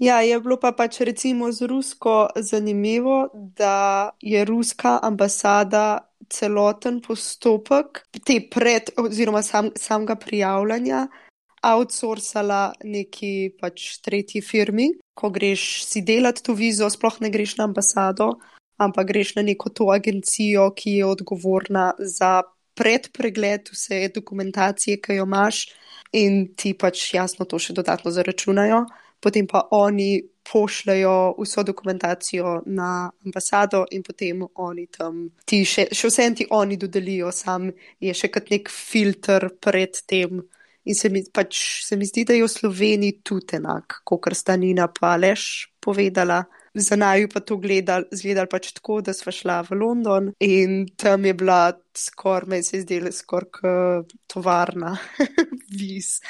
Ja, 0.00 0.22
je 0.24 0.38
bilo 0.40 0.56
pa 0.56 0.72
pač 0.72 1.02
recimo 1.04 1.52
z 1.52 1.68
Rusko 1.68 2.30
zanimivo, 2.36 3.28
da 3.34 4.10
je 4.20 4.44
ruska 4.44 4.98
ambasada 5.02 6.09
celoten 6.30 7.00
postopek. 7.04 8.04
Te 8.24 8.38
pred 8.50 8.92
oziroma 9.00 9.42
sam, 9.42 9.70
samega 9.76 10.16
prijavljanja 10.20 11.06
outsourcala 11.66 12.72
neki 12.84 13.52
pač 13.60 13.98
tretji 14.04 14.40
firmi, 14.40 14.88
ko 15.14 15.28
greš 15.30 15.84
si 15.84 16.00
delati 16.06 16.42
to 16.46 16.54
vizo, 16.56 16.88
sploh 16.88 17.20
ne 17.20 17.30
greš 17.30 17.58
na 17.58 17.66
ambasado, 17.68 18.32
ampak 18.80 19.10
greš 19.12 19.34
na 19.36 19.44
neko 19.44 19.68
to 19.68 19.90
agencijo, 19.92 20.70
ki 20.72 21.00
je 21.00 21.10
odgovorna 21.10 21.92
za 21.98 22.40
predpregled 22.80 23.68
vse 23.74 24.08
dokumentacije, 24.14 25.00
ki 25.04 25.20
jo 25.20 25.28
imaš 25.28 25.66
in 26.16 26.54
ti 26.56 26.72
pač 26.74 27.10
jasno 27.14 27.44
to 27.44 27.58
še 27.60 27.76
dodatno 27.76 28.10
zaračunajo. 28.10 28.86
Potem 29.20 29.46
pa 29.46 29.66
oni 29.76 30.22
pošljajo 30.52 31.34
vso 31.38 31.62
dokumentacijo 31.62 32.62
na 32.66 33.10
ambasado 33.24 33.84
in 33.90 34.02
potem 34.02 34.42
oni 34.54 34.86
tam, 34.86 35.26
ti 35.44 35.64
še, 35.64 35.88
še 35.92 36.08
vse 36.08 36.26
en 36.26 36.38
ti 36.38 36.46
oni 36.50 36.78
dodelijo, 36.80 37.32
sam 37.32 37.70
je 38.00 38.14
še 38.14 38.30
kot 38.32 38.50
nek 38.50 38.72
filter 38.72 39.50
pred 39.60 40.02
tem. 40.06 40.40
In 40.88 40.96
se 40.96 41.10
mi, 41.12 41.20
pač, 41.28 41.84
se 41.84 41.96
mi 42.00 42.08
zdi, 42.08 42.24
da 42.24 42.34
je 42.34 42.46
v 42.46 42.48
Sloveniji 42.48 43.18
tudi 43.22 43.58
enak, 43.58 44.00
kot 44.08 44.30
sta 44.34 44.56
Nina 44.56 44.88
pa 44.88 45.12
Leš 45.20 45.68
povedala. 45.80 46.40
Za 46.74 46.94
naju 46.96 47.26
pa 47.28 47.40
to 47.42 47.56
gledali, 47.58 48.06
gledali 48.14 48.48
pač 48.48 48.70
tako, 48.76 49.00
da 49.02 49.12
smo 49.12 49.32
šla 49.34 49.58
v 49.66 49.74
London 49.74 50.28
in 50.38 50.84
tam 50.96 51.26
je 51.26 51.34
bila 51.34 51.72
skoraj, 51.98 52.46
meni 52.46 52.62
se 52.62 52.76
je 52.78 52.84
zdela 52.84 53.10
skoraj 53.12 54.06
tovarna, 54.30 54.94
vis 55.80 56.20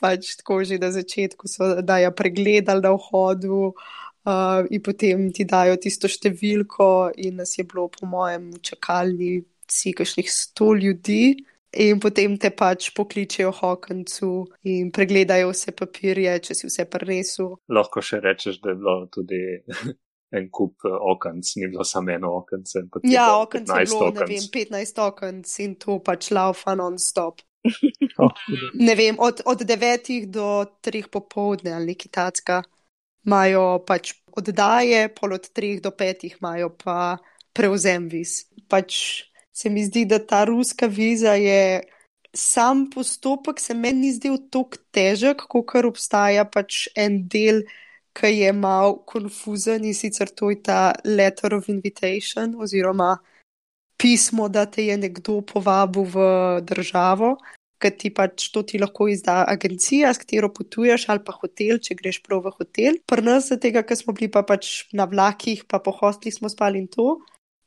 pač 0.00 0.36
tako 0.40 0.62
že 0.64 0.78
na 0.78 0.90
začetku 0.94 1.48
so 1.48 1.82
dajo 1.82 2.10
pregledali 2.14 2.82
na 2.82 2.94
vhodu 2.94 3.74
uh, 3.74 4.64
in 4.70 4.82
potem 4.82 5.28
ti 5.34 5.44
dajo 5.44 5.76
tisto 5.76 6.08
številko 6.08 7.12
in 7.16 7.42
nas 7.42 7.58
je 7.58 7.64
bilo 7.64 7.88
po 7.92 8.06
mojem 8.06 8.50
v 8.54 8.62
čakalni 8.62 9.32
si 9.68 9.92
kakšnih 9.92 10.30
sto 10.32 10.72
ljudi. 10.74 11.36
In 11.78 12.00
potem 12.00 12.38
te 12.40 12.48
pač 12.48 12.88
pokličejo 12.96 13.50
hokancu 13.52 14.30
in 14.72 14.88
pregledajo 14.88 15.50
vse 15.52 15.74
papirje, 15.76 16.38
če 16.46 16.54
si 16.56 16.64
vse 16.70 16.86
prenesel. 16.88 17.58
Lahko 17.68 18.00
še 18.00 18.22
rečeš, 18.24 18.62
da 18.64 18.72
je 18.72 18.78
bilo 18.80 18.94
tudi 19.12 19.40
en 20.38 20.48
kup 20.48 20.88
uh, 20.88 20.96
okenc, 21.12 21.44
ni 21.60 21.68
bilo 21.68 21.84
samo 21.84 22.14
eno 22.16 22.32
okence. 22.40 22.86
Ja, 23.04 23.36
okence 23.42 23.82
je 23.84 23.90
bilo, 23.92 24.08
okenc. 24.08 24.24
ne 24.24 24.30
vem, 24.32 24.48
15 24.56 25.02
okenc 25.04 25.52
in 25.64 25.76
to 25.76 25.98
pač 26.04 26.30
laufa 26.32 26.72
non-stop. 26.78 27.44
Oh, 28.18 28.32
ne 28.86 28.94
vem, 28.94 29.16
od, 29.18 29.42
od 29.44 29.62
devetih 29.62 30.28
do 30.28 30.64
treh 30.80 31.08
popovdne 31.12 31.72
ali 31.72 31.94
tacka 31.94 32.62
imajo 33.26 33.84
pač 33.86 34.14
oddaje, 34.32 35.08
pol 35.14 35.34
od 35.36 35.48
treh 35.52 35.80
do 35.82 35.90
petih 35.90 36.36
imajo 36.40 36.70
pa 36.76 37.18
prevzem 37.52 38.08
viz. 38.08 38.46
Pač 38.68 39.24
se 39.52 39.70
mi 39.70 39.84
zdi, 39.84 40.04
da 40.04 40.18
ta 40.18 40.44
ruska 40.44 40.86
viza 40.86 41.34
je. 41.34 41.82
Sam 42.34 42.90
postopek 42.92 43.60
se 43.60 43.74
meni 43.74 44.06
ni 44.06 44.12
zdel 44.12 44.36
tako 44.52 44.78
težek, 44.92 45.46
kot 45.48 45.64
kar 45.72 45.86
obstaja 45.88 46.44
pač 46.44 46.86
en 46.94 47.22
del, 47.26 47.62
ki 48.12 48.30
je 48.34 48.52
mal 48.52 48.98
konfuzen 49.08 49.86
in 49.88 49.94
sicer 49.96 50.28
to 50.28 50.50
je 50.52 50.60
ta 50.62 50.92
letter 51.04 51.54
of 51.54 51.68
invitation 51.72 52.54
oziroma 52.58 53.16
pismo, 53.98 54.48
da 54.48 54.66
te 54.66 54.84
je 54.86 54.96
nekdo 54.96 55.40
povabil 55.42 56.04
v 56.14 56.26
državo, 56.62 57.36
ker 57.82 57.94
ti 57.98 58.10
pač 58.14 58.50
to 58.54 58.64
ti 58.66 58.78
lahko 58.82 59.08
izda 59.08 59.44
agencija, 59.48 60.12
s 60.14 60.22
katero 60.22 60.50
potuješ, 60.54 61.08
ali 61.12 61.24
pa 61.24 61.34
hotel, 61.38 61.80
če 61.82 61.96
greš 61.98 62.20
prav 62.26 62.44
v 62.46 62.54
hotel. 62.58 63.00
Pri 63.08 63.24
nas, 63.24 63.50
tega, 63.62 63.84
ker 63.86 63.98
smo 63.98 64.14
bili 64.16 64.30
pa 64.32 64.44
pač 64.46 64.88
na 64.92 65.08
vlakih, 65.10 65.66
pa 65.70 65.82
po 65.82 65.94
hostlih 65.94 66.34
smo 66.34 66.50
spali 66.52 66.84
in 66.84 66.88
to. 66.92 67.18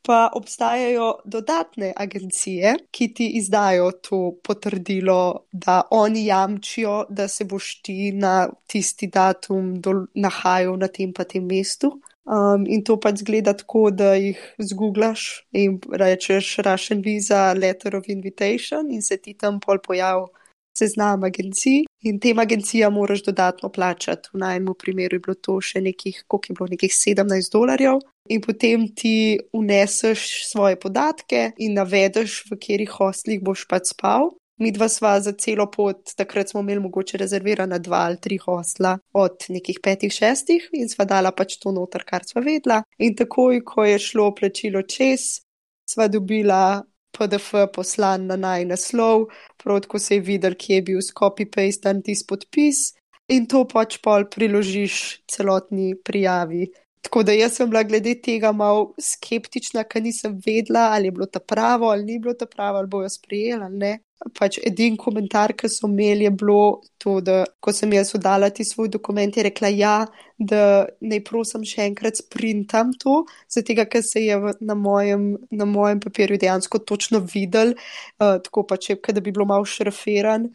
Pa 0.02 0.32
obstajajo 0.34 1.22
dodatne 1.30 1.92
agencije, 1.94 2.74
ki 2.90 3.08
ti 3.14 3.28
izdajo 3.38 3.92
to 4.02 4.22
potrdilo, 4.42 5.46
da 5.54 5.84
oni 5.94 6.26
jamčijo, 6.26 7.04
da 7.10 7.28
se 7.30 7.46
boš 7.46 7.76
ti 7.86 8.10
na 8.12 8.50
tisti 8.66 9.12
datum 9.14 9.76
nahajal 10.16 10.80
na 10.82 10.90
tem 10.90 11.14
pa 11.14 11.24
tem 11.24 11.46
mestu. 11.46 12.00
Um, 12.26 12.68
in 12.70 12.84
to 12.86 13.00
pač 13.02 13.24
zgleda 13.24 13.56
tako, 13.58 13.90
da 13.90 14.14
jih 14.14 14.38
zgooglaš 14.62 15.48
in 15.58 15.80
rečeš 15.90 16.60
Russian 16.66 17.02
Visa, 17.02 17.54
Letter 17.58 17.96
of 17.98 18.10
Invitation 18.14 18.92
in 18.92 19.02
se 19.02 19.18
ti 19.18 19.34
tam 19.34 19.60
pol 19.60 19.82
pojavi 19.82 20.30
seznam 20.78 21.24
agencij. 21.24 21.86
In 22.02 22.20
tem 22.20 22.40
agencijam 22.40 22.94
moraš 22.94 23.24
dodatno 23.24 23.70
plačati. 23.70 24.30
V 24.34 24.40
najmu 24.40 24.74
primeru 24.74 25.16
je 25.16 25.20
bilo 25.20 25.36
to 25.36 25.60
še 25.62 25.82
nekih, 25.82 26.24
koliko 26.28 26.52
je 26.52 26.56
bilo, 26.56 26.68
nekih 26.76 26.94
17 26.94 27.52
dolarjev. 27.54 28.00
In 28.30 28.42
potem 28.42 28.88
ti 28.96 29.40
uneseš 29.54 30.48
svoje 30.50 30.80
podatke 30.80 31.52
in 31.58 31.76
navedeš, 31.78 32.44
v 32.46 32.56
katerih 32.56 32.96
hostlih 33.00 33.44
boš 33.44 33.68
pač 33.68 33.92
spal. 33.94 34.32
Mi 34.60 34.72
dva 34.72 34.88
sva 34.90 35.16
za 35.22 35.32
celo 35.32 35.66
pot, 35.72 36.12
takrat 36.18 36.50
smo 36.50 36.62
imeli 36.62 36.80
mogoče 36.80 37.18
rezervirana 37.18 37.78
dva 37.80 38.04
ali 38.10 38.20
tri 38.22 38.38
hostla 38.38 38.98
od 39.14 39.46
nekih 39.50 39.80
petih, 39.84 40.12
šestih 40.14 40.68
in 40.74 40.90
sva 40.90 41.06
dala 41.06 41.32
pač 41.32 41.58
to 41.62 41.72
noter, 41.72 42.04
kar 42.06 42.26
sva 42.28 42.44
vedla. 42.46 42.82
In 43.00 43.16
takoj, 43.16 43.64
ko 43.66 43.86
je 43.86 44.00
šlo 44.00 44.30
plačilo 44.36 44.84
čez, 44.84 45.42
sva 45.90 46.08
dobila 46.08 46.84
PDF 47.12 47.56
poslan 47.76 48.28
na 48.28 48.38
naj 48.40 48.66
naslov, 48.66 49.26
prav 49.64 49.82
tako 49.88 50.00
se 50.00 50.20
je 50.20 50.26
videl, 50.28 50.56
kje 50.56 50.76
je 50.76 50.86
bil 50.92 51.02
copy-paste 51.02 51.88
dan 51.88 52.04
tisti 52.06 52.28
podpis 52.28 52.92
in 53.32 53.48
to 53.48 53.64
pač 53.68 53.98
pol 54.04 54.28
priložiš 54.30 55.24
celotni 55.32 55.96
prijavi. 56.04 56.70
Tako 57.02 57.24
da 57.24 57.34
jaz 57.34 57.58
sem 57.58 57.70
bila 57.70 57.82
glede 57.84 58.14
tega 58.22 58.52
malo 58.52 58.92
skeptična, 59.02 59.84
ker 59.90 60.04
nisem 60.06 60.38
vedela, 60.46 60.92
ali 60.94 61.10
je 61.10 61.18
bilo 61.18 61.26
ta 61.26 61.40
pravo 61.40 61.90
ali 61.90 62.06
ni 62.06 62.20
bilo 62.20 62.34
ta 62.38 62.46
pravo, 62.46 62.78
ali 62.78 62.88
bojo 62.88 63.10
sprejeli 63.10 63.64
ali 63.66 63.78
ne 63.78 63.94
pač 64.38 64.60
edini 64.62 64.98
komentar, 65.00 65.54
ki 65.58 65.70
so 65.70 65.88
imeli, 65.90 66.26
je 66.28 66.32
bilo 66.38 66.82
to, 67.02 67.18
da 67.26 67.44
ko 67.64 67.74
sem 67.74 67.94
jaz 67.96 68.14
oddala 68.18 68.52
ti 68.54 68.66
svoj 68.68 68.92
dokument, 68.94 69.38
je 69.38 69.46
rekla, 69.48 69.72
ja, 69.74 69.96
da 70.38 70.86
naj 71.02 71.24
prosim 71.26 71.66
še 71.68 71.86
enkrat 71.90 72.22
sprintam 72.22 72.94
to, 73.02 73.24
zato 73.50 73.76
ker 73.82 74.06
se 74.06 74.26
je 74.26 74.38
na 74.62 74.78
mojem, 74.78 75.36
na 75.52 75.66
mojem 75.66 76.02
papirju 76.04 76.40
dejansko 76.42 76.84
točno 76.86 77.24
videl, 77.34 77.74
uh, 77.74 78.38
tako 78.46 78.66
pač, 78.70 78.92
da 79.08 79.22
bi 79.22 79.34
bilo 79.34 79.48
malo 79.50 79.66
šraferan, 79.66 80.50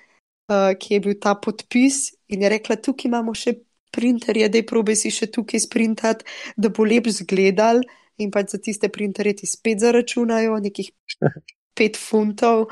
uh, 0.50 0.72
ki 0.78 0.96
je 0.96 1.02
bil 1.08 1.18
ta 1.20 1.34
podpis 1.34 2.12
in 2.30 2.46
je 2.46 2.52
rekla, 2.56 2.78
tukaj 2.78 3.10
imamo 3.10 3.34
še 3.34 3.58
printerje, 3.96 4.48
da 4.48 4.60
je 4.60 4.66
probe 4.66 4.94
si 4.98 5.10
še 5.10 5.30
tukaj 5.32 5.66
sprintati, 5.66 6.26
da 6.56 6.70
bo 6.70 6.86
lep 6.86 7.08
zgledal. 7.10 7.82
In 8.16 8.30
pač 8.32 8.54
za 8.54 8.58
tiste 8.64 8.88
printerje 8.88 9.42
ti 9.42 9.46
spet 9.48 9.82
zaračunajo 9.82 10.56
nekih 10.64 10.88
pet 11.76 12.00
funtov 12.00 12.70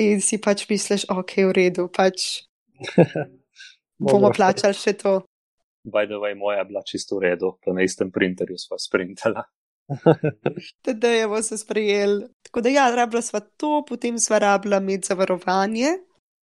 in 0.00 0.22
si 0.24 0.38
pač 0.38 0.66
misliš, 0.70 1.08
ok, 1.10 1.36
v 1.50 1.56
redu. 1.60 1.88
Pač. 1.92 2.46
bomo 3.98 4.30
plačali 4.34 4.76
še 4.76 4.96
to. 5.00 5.20
By 5.86 6.08
the 6.10 6.18
way, 6.18 6.34
moja 6.34 6.64
je 6.64 6.68
bila 6.72 6.82
čisto 6.82 7.16
v 7.16 7.30
redu, 7.30 7.54
pa 7.62 7.72
na 7.72 7.86
istem 7.86 8.10
printerju 8.10 8.58
sva 8.58 8.78
sprintala. 8.78 9.46
da 11.02 11.08
je 11.08 11.28
bo 11.30 11.42
se 11.42 11.58
sprejel. 11.58 12.20
Tako 12.42 12.60
da 12.60 12.74
ja, 12.74 12.90
rabila 12.94 13.22
sva 13.22 13.40
to, 13.40 13.84
potem 13.88 14.18
sva 14.18 14.40
rabila 14.42 14.80
imeti 14.82 15.12
zavarovanje, 15.12 15.94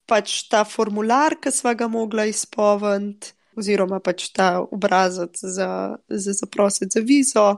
pač 0.05 0.43
ta 0.53 0.65
formular, 0.69 1.39
ki 1.41 1.53
sva 1.55 1.75
ga 1.79 1.89
mogla 1.89 2.29
izpolniti, 2.29 3.33
oziroma 3.57 4.01
pač 4.05 4.29
ta 4.37 4.61
obrazec 4.61 5.41
za, 5.41 5.97
za 6.09 6.37
zaprositi 6.37 6.99
za 6.99 7.05
vizo. 7.05 7.49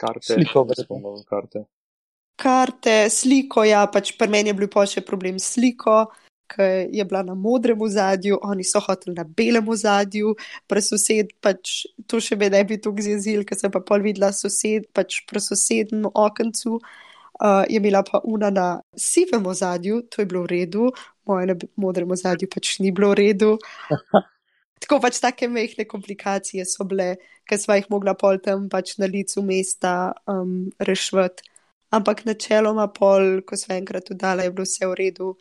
Karte, 0.00 0.34
Sliko, 0.34 0.64
da 0.68 0.76
spomnim 0.76 1.24
karte. 1.28 1.64
Karte, 2.40 3.10
sliko, 3.12 3.66
ja, 3.68 3.84
pač 3.92 4.14
pri 4.16 4.30
meni 4.32 4.48
je 4.48 4.56
bil 4.56 4.68
pa 4.72 4.86
še 4.88 5.02
problem 5.04 5.36
s 5.36 5.54
sliko, 5.58 6.06
ki 6.50 6.68
je 6.96 7.04
bila 7.04 7.20
na 7.22 7.34
modrem 7.36 7.78
zadju, 7.88 8.38
oni 8.42 8.64
so 8.64 8.80
hoteli 8.80 9.14
na 9.18 9.24
belem 9.24 9.68
zadju, 9.76 10.34
pri 10.66 10.82
sosed 10.82 11.34
pač 11.44 11.84
to 12.08 12.20
še 12.20 12.38
me 12.40 12.48
ne 12.50 12.62
bi 12.64 12.80
tako 12.80 13.04
zjezil, 13.04 13.44
ker 13.44 13.60
sem 13.60 13.70
pa 13.70 13.84
pol 13.84 14.02
videla 14.06 14.32
sosed, 14.32 14.88
pač 14.96 15.20
pri 15.28 15.44
sosednjem 15.44 16.08
okencu. 16.14 16.80
Uh, 17.40 17.64
je 17.72 17.78
imela 17.80 18.02
pa 18.04 18.20
una 18.28 18.50
na 18.52 18.66
sivem 18.96 19.46
zadju, 19.56 20.02
to 20.12 20.20
je 20.20 20.28
bilo 20.28 20.42
v 20.44 20.50
redu, 20.50 20.90
moje 21.24 21.46
na 21.48 21.54
modrem 21.80 22.10
zadju 22.16 22.48
pač 22.52 22.74
ni 22.84 22.92
bilo 22.92 23.14
v 23.14 23.20
redu. 23.20 23.54
Tako 24.80 24.98
pač 25.00 25.20
take 25.20 25.48
mehke 25.48 25.86
komplikacije 25.88 26.64
so 26.68 26.84
bile, 26.88 27.14
ker 27.48 27.60
sva 27.60 27.78
jih 27.78 27.88
mogla 27.92 28.12
pol 28.16 28.40
tam 28.44 28.68
pač 28.72 28.96
na 29.00 29.08
licu 29.08 29.44
mesta 29.44 30.12
um, 30.28 30.68
rešiti. 30.80 31.49
Ampak 31.90 32.24
načeloma 32.24 32.86
pol, 32.94 33.40
ko 33.42 33.56
sva 33.58 33.76
enkrat 33.76 34.10
udala, 34.14 34.46
je 34.46 34.52
bilo 34.54 34.66
vse 34.66 34.86
v 34.86 34.94
redu. 34.98 35.34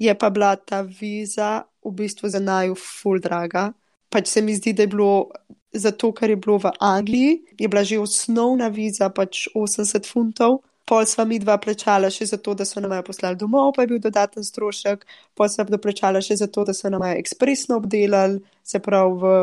Je 0.00 0.14
pa 0.16 0.30
bila 0.32 0.54
ta 0.56 0.80
viza 0.82 1.64
v 1.84 1.92
bistvu 1.92 2.28
za 2.32 2.40
naju 2.40 2.74
full 2.74 3.20
draga. 3.20 3.72
Pač 4.08 4.26
se 4.32 4.42
mi 4.42 4.54
zdi, 4.56 4.72
da 4.72 4.82
je 4.82 4.92
bilo 4.94 5.28
zato, 5.72 6.12
ker 6.12 6.30
je 6.30 6.36
bilo 6.36 6.58
v 6.58 6.72
Angliji, 6.80 7.44
je 7.58 7.68
bila 7.68 7.84
že 7.84 8.00
osnovna 8.00 8.68
viza 8.68 9.10
pač 9.10 9.46
80 9.54 10.08
funtov. 10.08 10.64
Pol 10.88 11.06
sva 11.06 11.22
mi 11.28 11.38
dva 11.38 11.54
plačala 11.62 12.08
še 12.10 12.26
za 12.26 12.40
to, 12.42 12.56
da 12.58 12.64
so 12.66 12.80
nam 12.80 12.96
jo 12.96 13.04
poslali 13.06 13.38
domov, 13.38 13.76
pa 13.76 13.84
je 13.84 13.92
bil 13.92 14.00
dodaten 14.02 14.42
strošek. 14.42 15.04
Pol 15.38 15.46
sva 15.52 15.68
doplačala 15.68 16.18
še 16.24 16.40
za 16.40 16.48
to, 16.50 16.64
da 16.66 16.74
so 16.74 16.90
nam 16.90 17.04
jo 17.06 17.12
ekspresno 17.20 17.78
obdelali, 17.78 18.40
se 18.66 18.80
pravi 18.82 19.20
v 19.20 19.34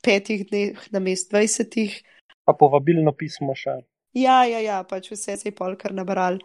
petih 0.00 0.46
dneh 0.48 0.88
na 0.94 1.02
mest 1.04 1.28
dvajsetih. 1.34 2.00
Pa 2.48 2.56
povabilno 2.56 3.12
pismo 3.12 3.52
še. 3.52 3.82
Ja, 4.18 4.42
ja, 4.48 4.60
ja, 4.64 4.82
pač 4.88 5.12
vse 5.12 5.36
se 5.36 5.50
je 5.50 5.54
pol 5.54 5.76
kar 5.78 5.94
nabral. 5.94 6.38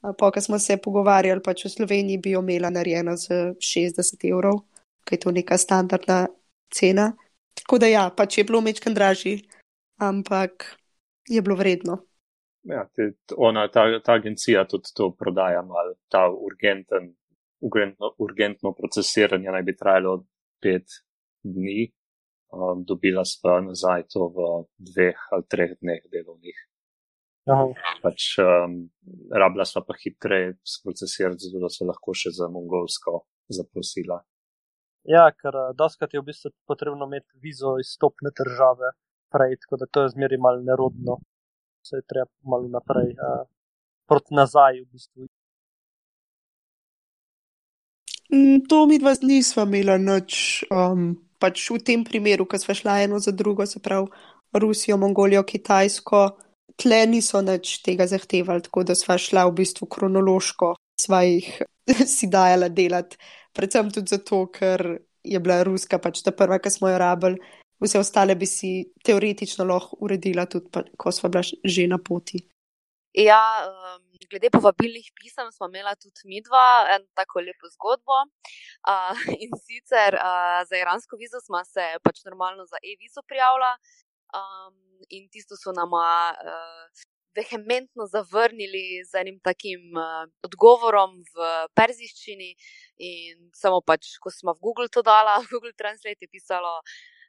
Po, 0.00 0.30
ko 0.32 0.40
smo 0.40 0.58
se 0.58 0.78
pogovarjali, 0.80 1.42
pač 1.44 1.66
v 1.66 1.72
Sloveniji 1.74 2.20
bi 2.24 2.32
jo 2.32 2.40
imela 2.40 2.70
narejeno 2.72 3.16
z 3.20 3.52
60 3.60 4.24
evrov, 4.30 4.62
kaj 5.04 5.18
je 5.18 5.22
to 5.24 5.32
neka 5.36 5.58
standardna 5.60 6.20
cena. 6.72 7.10
Tako 7.60 7.78
da 7.82 7.90
ja, 7.90 8.06
pač 8.16 8.38
je 8.38 8.46
bilo 8.48 8.62
mečkan 8.64 8.96
dražji, 8.96 9.42
ampak 10.00 10.64
je 11.28 11.42
bilo 11.44 11.58
vredno. 11.60 11.98
Ja, 12.64 12.86
te, 12.96 13.12
ona, 13.36 13.66
ta, 13.72 13.84
ta 14.04 14.16
agencija 14.16 14.64
tudi 14.68 14.92
to 14.96 15.10
prodaja, 15.16 15.60
mal, 15.62 15.94
ta 16.08 16.26
urgenten, 16.32 17.12
urgentno, 17.60 18.14
urgentno 18.18 18.72
procesiranje 18.76 19.52
naj 19.52 19.64
bi 19.68 19.76
trajalo 19.76 20.22
pet 20.64 21.00
dni. 21.44 21.90
Um, 22.50 22.80
dobila 22.82 23.22
sva 23.28 23.60
nazaj 23.62 24.08
to 24.10 24.26
v 24.34 24.48
dveh 24.90 25.20
ali 25.36 25.44
treh 25.46 25.76
dneh 25.78 26.00
delovnih. 26.10 26.56
Aha. 27.48 27.66
Pač 28.02 28.36
um, 28.42 28.74
rabila 29.32 29.64
sva 29.64 29.80
pa 29.86 29.96
hitreje 29.96 30.58
sprocesirati, 30.64 31.46
zato 31.46 31.62
da 31.62 31.70
so 31.72 31.86
lahko 31.88 32.12
še 32.14 32.34
za 32.36 32.50
mongolsko 32.52 33.22
zaprosila. 33.48 34.20
Ja, 35.08 35.24
ker 35.32 35.56
uh, 35.56 35.70
doskrat 35.76 36.12
je 36.14 36.20
v 36.20 36.28
bistvu 36.28 36.52
potrebno 36.68 37.08
imeti 37.08 37.32
vizo 37.40 37.78
iz 37.80 37.94
stopne 37.96 38.34
države 38.36 38.92
prej, 39.32 39.56
tako 39.64 39.80
da 39.80 39.88
to 39.88 40.04
je 40.04 40.12
zmeri 40.16 40.36
malo 40.36 40.60
nerodno. 40.66 41.20
Se 41.86 41.96
je 41.96 42.04
treba 42.04 42.28
malo 42.44 42.68
naprej, 42.68 43.14
uh, 43.16 43.46
proti 44.10 44.36
nazaj 44.36 44.82
v 44.82 44.86
bistvu. 44.92 45.28
Mm, 48.30 48.60
To 48.68 48.84
mi 48.86 48.98
dva 48.98 49.14
nisva 49.22 49.64
imela 49.64 49.96
nič. 49.98 50.64
Um, 50.70 51.16
pač 51.40 51.64
v 51.72 51.80
tem 51.80 52.04
primeru, 52.04 52.44
ko 52.44 52.60
sva 52.60 52.76
šla 52.76 53.00
eno 53.06 53.18
za 53.18 53.32
drugo, 53.32 53.66
se 53.66 53.80
pravi 53.80 54.10
Rusijo, 54.52 54.98
Mongolijo, 55.00 55.42
Kitajsko, 55.42 56.36
tle 56.80 57.00
niso 57.06 57.42
nič 57.44 57.80
tega 57.86 58.06
zahtevali, 58.10 58.64
tako 58.66 58.84
da 58.88 58.96
sva 58.98 59.18
šla 59.20 59.46
v 59.48 59.56
bistvu 59.60 59.88
kronološko, 59.90 60.74
sva 61.00 61.22
jih 61.26 61.48
si 62.16 62.30
dajala 62.32 62.68
delati. 62.68 63.20
Predvsem 63.56 63.90
tudi 63.94 64.14
zato, 64.14 64.44
ker 64.54 65.00
je 65.26 65.40
bila 65.42 65.62
ruska 65.66 65.98
pač 66.00 66.22
ta 66.24 66.32
prva, 66.32 66.60
ki 66.62 66.72
smo 66.72 66.88
jo 66.88 67.00
rabili, 67.00 67.40
vse 67.80 68.00
ostale 68.00 68.36
bi 68.36 68.46
si 68.46 68.70
teoretično 69.04 69.66
lahko 69.68 69.98
uredila 70.04 70.46
tudi, 70.46 70.70
pa, 70.72 70.84
ko 70.96 71.12
sva 71.12 71.32
bila 71.32 71.42
že 71.44 71.86
na 71.90 71.98
poti. 71.98 72.40
Ja, 73.16 73.42
um, 73.66 74.04
glede 74.30 74.50
povabilnih 74.54 75.10
pisem 75.18 75.48
smo 75.52 75.66
imela 75.66 75.96
tudi 75.98 76.22
mi 76.30 76.38
dva 76.46 76.86
eno 76.94 77.06
tako 77.18 77.42
lepo 77.42 77.66
zgodbo. 77.74 78.18
Uh, 78.86 79.18
in 79.44 79.50
sicer 79.66 80.14
uh, 80.14 80.60
za 80.68 80.76
iransko 80.78 81.16
vizo 81.16 81.40
smo 81.40 81.64
se 81.64 81.84
pač 82.04 82.22
normalno 82.28 82.66
za 82.66 82.78
e-vizo 82.82 83.22
prijavila, 83.26 83.72
um, 84.34 84.74
in 85.08 85.28
tisto 85.28 85.56
so 85.56 85.72
nama 85.72 86.32
uh, 86.32 87.04
vehementno 87.36 88.06
zavrnili 88.06 89.04
z 89.04 89.20
enim 89.20 89.40
takim 89.40 89.80
uh, 89.96 90.26
odgovorom 90.42 91.20
v 91.34 91.48
perziščini. 91.74 92.50
In 92.98 93.50
samo 93.54 93.80
pač, 93.80 94.16
ko 94.22 94.30
smo 94.30 94.54
v 94.54 94.60
Google 94.60 94.88
to 94.88 95.02
dala, 95.02 95.38
v 95.44 95.50
Google 95.52 95.72
Translate 95.76 96.26
je 96.26 96.30
pisalo. 96.30 96.80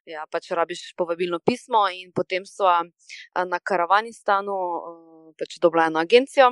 Ja, 0.10 0.26
pač 0.26 0.50
rabiš 0.58 0.96
povabilno 0.98 1.38
pismo, 1.46 1.86
in 1.94 2.10
potem 2.10 2.42
so 2.42 2.66
a, 2.66 2.82
na 3.46 3.60
Karavanistanu 3.62 4.56
a, 4.58 4.94
pač 5.38 5.60
dobila 5.62 5.92
eno 5.92 6.02
agencijo, 6.02 6.48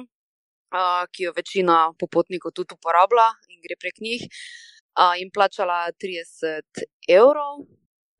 a, 0.70 1.08
ki 1.10 1.26
jo 1.26 1.32
večina 1.34 1.80
popotnikov 1.98 2.54
tudi 2.54 2.78
uporablja 2.78 3.26
in 3.50 3.58
gre 3.66 3.74
prek 3.82 3.98
njih, 4.06 4.28
in 5.18 5.34
plačala 5.34 5.90
30 5.98 6.86
evrov. 7.10 7.66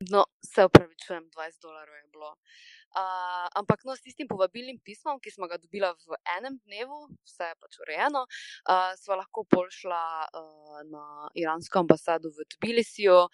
No, 0.08 0.24
se 0.54 0.64
upravičujem, 0.64 1.30
20 1.30 1.62
dolarjev 1.62 1.94
je 1.94 2.08
bilo. 2.12 2.30
Uh, 2.30 3.48
ampak 3.54 3.84
no, 3.84 3.96
s 3.96 4.00
tistim 4.00 4.28
povabilnim 4.28 4.78
pismom, 4.84 5.20
ki 5.20 5.30
smo 5.30 5.46
ga 5.46 5.58
dobila 5.60 5.92
v 5.92 6.16
enem 6.38 6.56
dnevu, 6.64 7.02
vse 7.28 7.50
je 7.50 7.58
pač 7.60 7.76
urejeno, 7.84 8.22
uh, 8.24 8.94
sva 8.96 9.18
lahko 9.20 9.44
pošla 9.44 10.00
uh, 10.24 10.80
na 10.88 11.28
iransko 11.36 11.84
ambasado 11.84 12.32
v 12.32 12.48
Tbilisiju, 12.56 13.28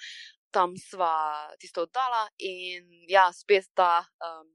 tam 0.50 0.74
sva 0.76 1.14
tisto 1.62 1.86
oddala 1.86 2.26
in 2.42 3.06
ja, 3.08 3.30
spet 3.32 3.70
ta 3.74 4.02
um, 4.26 4.50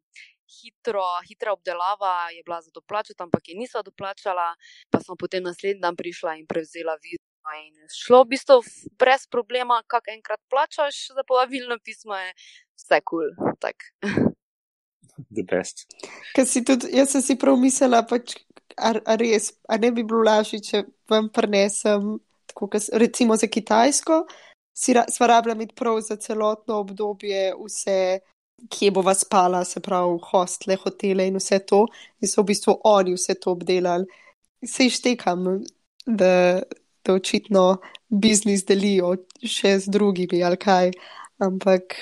hitro, 0.51 1.05
hitra 1.29 1.53
obdelava 1.53 2.29
je 2.35 2.43
bila 2.43 2.61
za 2.61 2.71
doplačati, 2.73 3.23
ampak 3.23 3.47
je 3.47 3.55
nisva 3.55 3.81
doplačala, 3.81 4.51
pa 4.91 4.99
sem 4.99 5.17
potem 5.17 5.43
naslednji 5.43 5.81
dan 5.81 5.95
prišla 5.95 6.35
in 6.41 6.45
prevzela 6.47 6.97
vizo. 7.51 7.61
In 7.61 7.87
šlo 7.93 8.23
v 8.23 8.29
bistvu 8.35 8.61
brez 8.99 9.27
problema, 9.27 9.81
kak 9.87 10.07
enkrat 10.07 10.39
plačaš 10.49 11.07
za 11.15 11.23
povabilno 11.27 11.77
pismo, 11.83 12.15
je 12.15 12.33
vse 12.79 13.01
kul. 13.05 13.29
Cool, 13.37 14.31
The 15.35 15.43
best. 15.43 15.85
Ker 16.33 16.45
si 16.47 16.63
tudi, 16.65 16.89
jaz 16.95 17.11
sem 17.11 17.21
si 17.21 17.35
prav 17.37 17.59
mislila, 17.59 18.01
pač, 18.07 18.35
a, 18.77 18.95
a 19.05 19.15
res, 19.19 19.51
a 19.69 19.77
ne 19.77 19.91
bi 19.91 20.03
bilo 20.03 20.23
lažje, 20.25 20.61
če 20.63 20.83
vam 21.11 21.29
prenesem, 21.29 22.15
tako 22.49 22.71
kot 22.71 22.89
recimo 22.97 23.35
za 23.37 23.47
Kitajsko, 23.51 24.23
si 24.73 24.95
ra, 24.95 25.05
sva 25.11 25.27
rabila 25.27 25.55
imeti 25.55 25.75
prav 25.77 25.99
za 26.01 26.17
celotno 26.17 26.79
obdobje 26.81 27.51
vse, 27.59 27.99
kje 28.71 28.91
bova 28.95 29.13
spala, 29.17 29.63
se 29.65 29.81
pravi, 29.83 30.17
hostle, 30.31 30.77
hotele 30.81 31.27
in 31.27 31.37
vse 31.37 31.59
to, 31.67 31.85
in 32.21 32.29
so 32.31 32.41
v 32.41 32.51
bistvu 32.53 32.77
oni 32.87 33.15
vse 33.17 33.35
to 33.41 33.53
obdelali. 33.57 34.07
Se 34.65 34.85
ištekam, 34.85 35.47
da, 36.05 36.61
da 37.05 37.13
očitno 37.17 37.65
biznis 38.09 38.65
delijo 38.65 39.15
še 39.43 39.77
z 39.79 39.93
drugimi 39.93 40.43
ali 40.43 40.59
kaj, 40.61 40.91
ampak 41.41 41.95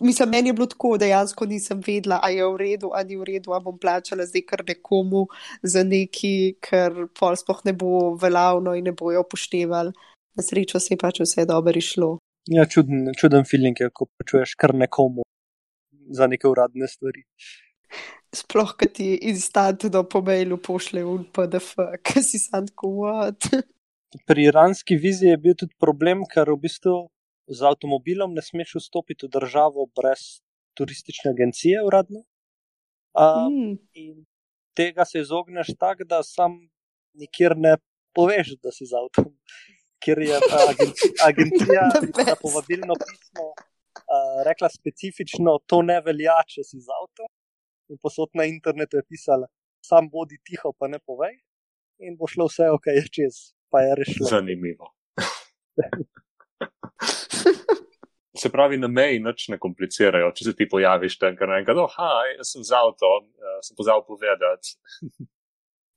Mislim, 0.00 0.28
meni 0.28 0.48
je 0.48 0.52
bilo 0.52 0.66
tako, 0.66 0.96
dejansko 0.98 1.46
nisem 1.46 1.80
vedela, 1.86 2.18
ali 2.22 2.36
je 2.36 2.46
v 2.46 2.56
redu, 2.56 2.90
ali 2.94 3.08
ni 3.08 3.16
v 3.16 3.24
redu, 3.24 3.52
ali 3.52 3.64
bom 3.64 3.78
plačala 3.78 4.26
zdaj 4.26 4.42
kar 4.46 4.62
nekomu 4.68 5.26
za 5.62 5.84
neki, 5.84 6.56
ker 6.60 7.06
pol 7.18 7.36
sploh 7.36 7.62
ne 7.64 7.72
bo 7.72 8.14
veljavno 8.20 8.74
in 8.76 8.84
ne 8.84 8.92
bojo 8.92 9.22
upoštevali. 9.24 9.92
Na 10.36 10.42
srečo 10.42 10.80
se 10.80 10.94
je 10.94 10.98
pač 10.98 11.20
vse 11.20 11.46
dobro 11.46 11.78
išlo. 11.78 12.18
Ja, 12.50 12.66
čuden, 12.66 13.12
čuden 13.18 13.44
feeling 13.44 13.80
je, 13.80 13.90
ko 13.92 14.06
plačuješ 14.06 14.54
kar 14.60 14.74
nekomu 14.74 15.24
za 16.10 16.26
neke 16.26 16.48
uradne 16.48 16.88
stvari. 16.88 17.24
Sploh, 18.34 18.74
ki 18.78 18.88
ti 18.94 19.08
instantno 19.30 20.04
po 20.06 20.22
mailu 20.22 20.58
pošlje 20.58 21.04
v 21.04 21.18
PDF, 21.34 21.74
ki 22.06 22.22
si 22.22 22.38
sam 22.38 22.68
tako 22.70 22.94
what. 23.02 23.50
Pri 24.26 24.44
iranski 24.50 24.96
vizi 24.96 25.30
je 25.30 25.38
bil 25.38 25.54
tudi 25.54 25.74
problem, 25.78 26.24
ker 26.26 26.50
v 26.50 26.58
bistvu 26.66 26.94
z 27.50 27.66
avtomobilom 27.66 28.34
ne 28.34 28.42
smeš 28.42 28.76
vstopiti 28.80 29.26
v 29.26 29.30
državo 29.38 29.86
brez 29.94 30.40
turistične 30.78 31.30
agencije 31.30 31.82
uradno. 31.86 32.24
Um, 33.14 33.54
Mm. 33.54 33.78
in 33.94 34.26
tega 34.74 35.04
se 35.04 35.20
izogneš 35.20 35.74
tako, 35.78 36.04
da 36.04 36.22
sam 36.22 36.70
nikjer 37.14 37.56
ne 37.56 37.76
poveš, 38.14 38.54
da 38.62 38.70
si 38.72 38.86
z 38.86 38.94
avtom. 38.94 39.34
kjer 40.00 40.18
je 40.18 40.36
uh, 40.36 40.70
agencija 41.30 41.90
za 42.26 42.34
povabilno 42.42 42.94
pismo 42.94 43.46
uh, 43.50 44.42
rekla 44.46 44.68
specifično, 44.68 45.58
to 45.66 45.82
ne 45.82 46.00
velja, 46.00 46.38
če 46.48 46.64
si 46.64 46.80
z 46.80 46.88
avtom. 47.02 47.28
In 47.90 47.98
posod 47.98 48.30
na 48.34 48.46
internetu 48.48 48.96
je 48.96 49.04
pisala, 49.08 49.46
sam 49.84 50.08
bodi 50.10 50.38
tiho, 50.46 50.72
pa 50.78 50.88
ne 50.88 50.98
povej. 50.98 51.34
In 52.00 52.16
bo 52.16 52.28
šlo 52.30 52.46
vse, 52.48 52.70
ok, 52.72 52.86
čez, 53.12 53.52
pa 53.70 53.80
je 53.84 53.94
rešilo. 54.00 54.28
Zanimivo. 54.30 54.92
Se 58.40 58.48
pravi, 58.48 58.78
na 58.78 58.88
meji 58.88 59.20
nič 59.20 59.48
ne 59.52 59.58
komplicirajo, 59.60 60.30
če 60.36 60.44
se 60.48 60.52
ti 60.56 60.68
pojaviš 60.70 61.18
tam, 61.20 61.36
ker 61.36 61.50
enkrat, 61.58 61.80
oh, 61.82 61.96
jaz 62.36 62.52
sem 62.54 62.64
z 62.64 62.76
avtom, 62.78 63.26
uh, 63.26 63.58
sem 63.66 63.76
pozval 63.76 64.04
povedati. 64.06 64.76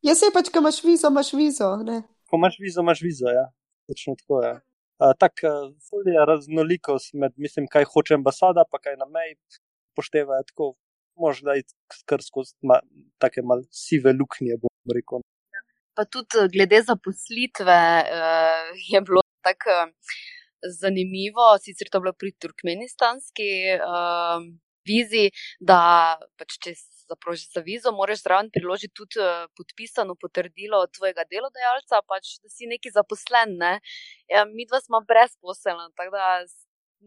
Jaz 0.04 0.20
se 0.20 0.32
pač, 0.36 0.50
ko 0.52 0.60
imaš 0.60 0.82
vizo, 0.84 1.08
imaš 1.14 1.30
vizo. 1.40 1.70
Ne? 1.88 2.02
Ko 2.28 2.40
imaš 2.42 2.58
vizo, 2.60 2.84
imaš 2.84 3.04
vizo, 3.06 3.30
ja. 3.32 3.46
Točno 3.88 4.18
tako 4.20 4.42
je. 4.44 4.54
Uh, 5.00 5.14
tako 5.20 5.54
uh, 5.72 6.10
je 6.10 6.26
raznolikost 6.28 7.14
med, 7.22 7.38
mislim, 7.40 7.70
kaj 7.72 7.88
hoče 7.94 8.18
ambasada, 8.20 8.66
pa 8.70 8.82
kaj 8.84 9.00
na 9.00 9.08
meji 9.08 9.38
poštevajo 9.96 10.44
tako. 10.52 10.74
Možda 11.16 11.54
je 11.54 11.64
kar 12.10 12.24
skozi 12.26 12.56
ma, 12.66 12.80
take 13.22 13.44
mal 13.46 13.62
sive 13.70 14.12
luknje, 14.18 14.58
bom 14.58 14.96
rekel. 14.98 15.22
Pa 15.94 16.06
tudi 16.06 16.48
glede 16.54 16.82
zaposlitve 16.82 17.80
uh, 18.02 18.70
je 18.92 19.02
bilo 19.02 19.22
tako 19.46 19.70
uh, 19.70 19.92
zanimivo, 20.82 21.58
sicer 21.62 21.90
to 21.90 21.98
je 21.98 22.02
bilo 22.02 22.14
pri 22.14 22.32
turkmenistanski 22.42 23.50
uh, 23.78 24.42
vizi, 24.88 25.30
da 25.60 25.80
pač 26.40 26.58
če 26.64 26.74
zaprošiš 27.12 27.54
za 27.58 27.64
vizo, 27.66 27.92
moraš 27.96 28.24
zraven 28.24 28.50
priložiti 28.54 28.96
tudi 28.96 29.20
uh, 29.22 29.46
podpisano 29.58 30.16
potrdilo 30.20 30.80
od 30.86 30.94
tvojega 30.98 31.28
delodajalca, 31.30 32.02
pač, 32.08 32.38
da 32.44 32.52
si 32.52 32.70
neki 32.72 32.94
zaposlen. 32.96 33.58
Ne? 33.60 33.74
Ja, 34.32 34.46
mi 34.50 34.68
dva 34.70 34.82
smo 34.84 35.04
brezposelni, 35.08 35.92
tako 36.00 36.16
da 36.16 36.30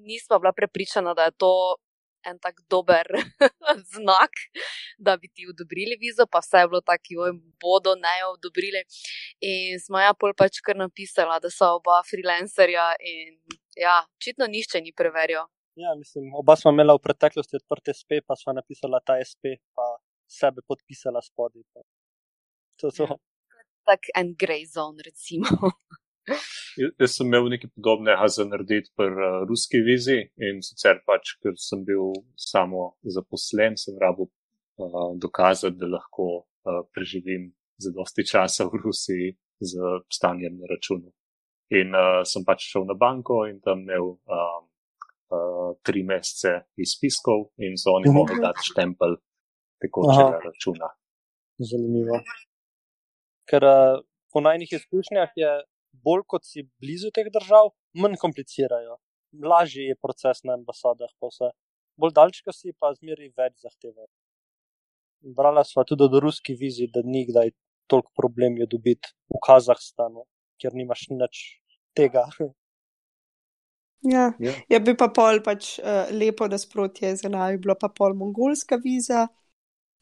nismo 0.06 0.38
bila 0.38 0.52
prepričana, 0.52 1.14
da 1.16 1.30
je 1.30 1.36
to 1.40 1.52
en 2.26 2.38
tak 2.42 2.60
dober 2.70 3.06
znak, 3.94 4.40
da 4.98 5.16
bi 5.16 5.28
ti 5.28 5.46
odobrili 5.50 5.98
vizo, 6.00 6.26
pa 6.30 6.42
vse 6.44 6.64
je 6.64 6.70
bilo 6.72 6.80
tako, 6.80 7.12
joj, 7.18 7.34
bodo 7.62 7.94
ne 8.00 8.14
jo 8.20 8.32
odobrili. 8.36 8.82
In 9.40 9.80
smo 9.80 10.00
ja 10.02 10.14
pol 10.14 10.34
pač 10.38 10.60
kar 10.66 10.78
napisala, 10.80 11.38
da 11.42 11.50
so 11.52 11.76
oba 11.78 12.00
freelancerja 12.10 12.88
in 13.12 13.36
ja, 13.76 14.00
očitno 14.18 14.48
nišče 14.50 14.82
ni 14.82 14.94
preverjal. 14.96 15.46
Ja, 15.76 15.92
mislim, 15.98 16.32
oba 16.34 16.56
smo 16.56 16.72
imela 16.72 16.96
v 16.96 17.04
preteklosti 17.04 17.58
odprte 17.60 17.92
SP, 18.00 18.22
pa 18.26 18.36
smo 18.40 18.54
napisala 18.56 19.02
ta 19.04 19.18
SP, 19.20 19.60
pa 19.76 19.86
sebe 20.26 20.64
podpisala 20.68 21.20
spodaj. 21.22 21.62
To 22.80 22.90
to. 22.90 23.04
Ja, 23.04 23.18
tak 23.84 24.08
en 24.16 24.32
grey 24.40 24.64
zone, 24.66 25.04
recimo. 25.04 25.46
Jaz 26.76 27.16
sem 27.16 27.28
imel 27.28 27.48
nekaj 27.54 27.70
podobnega 27.76 28.26
za 28.28 28.44
narediti 28.44 28.90
pri 28.98 29.12
uh, 29.14 29.36
ruski 29.48 29.80
vizi 29.86 30.18
in 30.48 30.60
sicer 30.64 31.00
pač, 31.06 31.36
ker 31.42 31.54
sem 31.60 31.84
bil 31.86 32.12
samo 32.36 32.96
zaposlen, 33.16 33.78
sem 33.80 33.96
rabo 34.00 34.28
uh, 34.28 35.14
dokazati, 35.22 35.78
da 35.80 35.88
lahko 35.96 36.26
uh, 36.42 36.82
preživim 36.94 37.52
za 37.78 37.92
dosti 37.96 38.26
časa 38.26 38.66
v 38.66 38.82
Rusiji 38.84 39.36
z 39.60 40.02
stanjem 40.12 40.58
na 40.58 40.66
računu. 40.70 41.12
In 41.76 41.94
uh, 41.94 42.22
sem 42.28 42.44
pač 42.46 42.68
šel 42.70 42.86
na 42.90 42.94
banko 42.98 43.44
in 43.50 43.60
tam 43.64 43.86
imel 43.86 44.16
um, 44.16 44.66
uh, 45.32 45.70
tri 45.86 46.02
mesece 46.06 46.66
izpiskov 46.76 47.50
in 47.58 47.78
so 47.80 47.96
oni 47.96 48.12
mogli 48.12 48.38
dati 48.42 48.66
štempel 48.72 49.16
tekočega 49.82 50.42
računa. 50.44 50.90
Zanimivo. 51.58 52.20
Ker 53.48 53.64
uh, 53.64 54.04
po 54.32 54.42
najnih 54.44 54.72
izkušnjah 54.78 55.32
je 55.36 55.50
bolj 56.04 56.24
kot 56.32 56.44
si 56.44 56.64
blizu 56.80 57.12
teh 57.14 57.28
držav, 57.32 57.72
manj 57.94 58.18
komplicirajo. 58.22 58.98
Lažji 59.42 59.90
je 59.90 59.96
proces 60.00 60.42
na 60.44 60.56
ambasadah, 60.56 61.12
pa 61.20 61.30
vse. 61.32 61.50
Bolj 61.96 62.14
daljčka 62.16 62.52
si 62.52 62.72
pa 62.72 62.92
zmeri 62.96 63.32
več 63.36 63.56
zahtevajo. 63.64 64.08
Brala 65.36 65.64
sva 65.64 65.84
tudi 65.88 66.08
do 66.12 66.20
ruski 66.20 66.54
vizi, 66.54 66.90
da 66.92 67.02
ni 67.04 67.24
kdaj 67.28 67.52
toliko 67.90 68.12
problem 68.16 68.58
jo 68.60 68.66
dobiti 68.70 69.14
v 69.32 69.40
Kazahstanu, 69.46 70.26
ker 70.60 70.76
nimaš 70.76 71.08
nič 71.10 71.42
tega. 71.96 72.28
Ja, 74.06 74.28
ja. 74.38 74.52
ja 74.70 74.78
bi 74.78 74.92
pa 74.94 75.08
pol 75.10 75.40
pač 75.42 75.80
uh, 75.80 76.12
lepo, 76.14 76.46
da 76.46 76.58
sproti 76.60 77.06
je 77.06 77.14
za 77.24 77.30
nami 77.32 77.56
bila 77.58 77.74
pa 77.74 77.88
pol 77.90 78.12
mongolska 78.14 78.76
viza, 78.78 79.24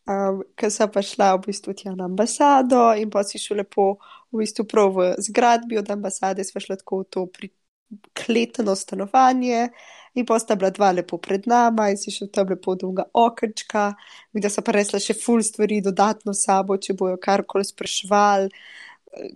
um, 0.09 0.43
ker 0.57 0.71
sem 0.71 0.91
pa 0.91 1.03
šla 1.03 1.35
v 1.37 1.49
bistvu 1.49 1.75
tja 1.77 1.95
na 1.97 2.09
ambasado 2.09 2.93
in 2.99 3.11
pa 3.11 3.25
si 3.25 3.39
šla 3.41 3.63
lepo 3.63 3.95
v 4.33 4.43
bistvu 4.43 4.67
prav 4.69 4.95
v 4.97 5.11
zgradbi 5.29 5.79
od 5.81 5.91
ambasade, 5.91 6.45
sva 6.45 6.61
šla 6.61 6.79
tako 6.81 7.03
v 7.03 7.11
to 7.11 7.27
prikleteno 7.39 8.75
stanovanje 8.77 9.69
in 10.15 10.27
pa 10.27 10.39
sta 10.39 10.55
bila 10.55 10.71
dva 10.71 10.93
lepo 10.93 11.19
pred 11.19 11.47
nama 11.51 11.91
in 11.91 11.99
si 11.99 12.13
še 12.15 12.29
tam 12.33 12.49
lepo 12.53 12.77
dolga 12.79 13.09
okrčka, 13.13 13.93
videla 14.33 14.53
sem 14.53 14.65
pa 14.65 14.77
resla 14.77 15.01
še 15.03 15.17
ful 15.19 15.43
stvari 15.43 15.81
dodatno 15.83 16.35
sabo, 16.35 16.77
če 16.79 16.95
bojo 16.95 17.19
karkoli 17.19 17.67
sprašvali, 17.67 18.51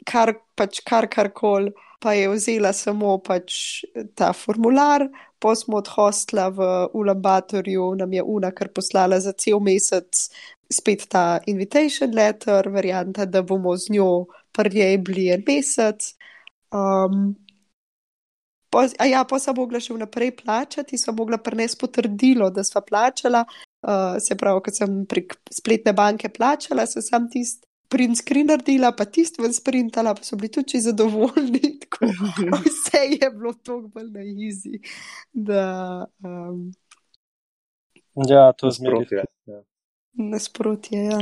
kar 0.07 0.35
pač 0.59 0.83
kar 0.87 1.09
karkoli 1.11 1.74
pa 2.00 2.12
je 2.14 2.28
vzela 2.31 2.72
samo 2.72 3.16
pač 3.18 3.83
ta 4.14 4.33
formular, 4.33 5.09
pa 5.38 5.54
smo 5.54 5.78
od 5.83 5.88
hostla 5.90 6.48
v 6.54 6.68
Ulabatorju, 6.94 7.94
nam 7.98 8.12
je 8.12 8.22
Una 8.22 8.50
kar 8.54 8.70
poslala 8.74 9.20
za 9.20 9.33
cel 9.33 9.61
mesec 9.61 10.28
spet 10.72 11.07
ta 11.09 11.40
invitation 11.46 12.12
letter, 12.14 12.68
varianta, 12.68 13.24
da 13.24 13.42
bomo 13.42 13.76
z 13.76 13.92
njo 13.92 14.26
prvi 14.52 14.98
bili 14.98 15.28
en 15.33 15.44
mesec. 15.46 16.14
Um, 16.70 17.37
po, 18.70 18.85
a 18.98 19.07
ja, 19.07 19.24
pa 19.24 19.38
sem 19.40 19.57
mogla 19.57 19.81
še 19.81 19.94
vnaprej 19.96 20.35
plačati, 20.42 20.98
sem 21.00 21.16
mogla 21.16 21.38
prenesti 21.40 21.81
potrdilo, 21.81 22.50
da 22.50 22.64
sva 22.64 22.83
plačala. 22.85 23.44
Uh, 23.78 24.18
se 24.20 24.37
pravi, 24.37 24.61
ko 24.64 24.74
sem 24.74 25.00
prek 25.09 25.37
spletne 25.54 25.94
banke 25.96 26.28
plačala, 26.28 26.87
sem 26.87 27.02
sam 27.02 27.28
tisti 27.31 27.64
print 27.88 28.18
screen 28.18 28.50
naredila, 28.50 28.90
pa 28.92 29.07
tisti 29.09 29.40
ven 29.40 29.54
sprintala, 29.54 30.12
pa 30.14 30.26
so 30.26 30.37
bili 30.37 30.50
tudi 30.52 30.81
zadovoljni. 30.85 31.78
Vse 32.66 33.00
je 33.14 33.31
bilo 33.31 33.54
tako 33.54 33.88
bolj 33.94 34.11
na 34.12 34.26
izi. 34.48 34.81
Da, 35.33 36.07
um, 36.24 36.68
ja, 38.28 38.52
to 38.52 38.68
je 38.68 38.76
zmeraj. 38.83 39.24
Nasprotje, 40.12 41.05
ja. 41.05 41.21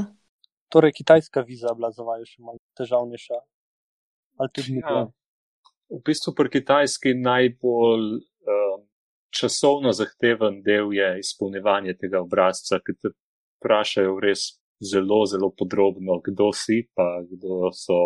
Torej, 0.69 0.93
kitajska 0.93 1.41
viza 1.41 1.75
bila 1.75 1.91
za 1.91 2.03
vaju 2.03 2.27
še 2.27 2.43
malo 2.43 2.59
težavnejša. 2.79 3.39
Ja. 4.83 5.07
V 5.89 6.01
bistvu 6.05 6.35
pri 6.37 6.51
kitajski 6.59 7.15
najbolj 7.15 8.07
um, 8.19 8.87
časovno 9.31 9.93
zahteven 9.97 10.63
del 10.67 10.93
je 10.93 11.09
izpolnjevanje 11.23 11.95
tega 12.01 12.21
obrazca, 12.25 12.81
ki 12.83 12.97
te 13.01 13.13
vprašajo 13.61 14.17
res 14.21 14.49
zelo, 14.83 15.23
zelo 15.31 15.53
podrobno, 15.57 16.19
kdo 16.25 16.51
si, 16.53 16.83
pa 16.95 17.23
kdo 17.31 17.71
so 17.73 18.01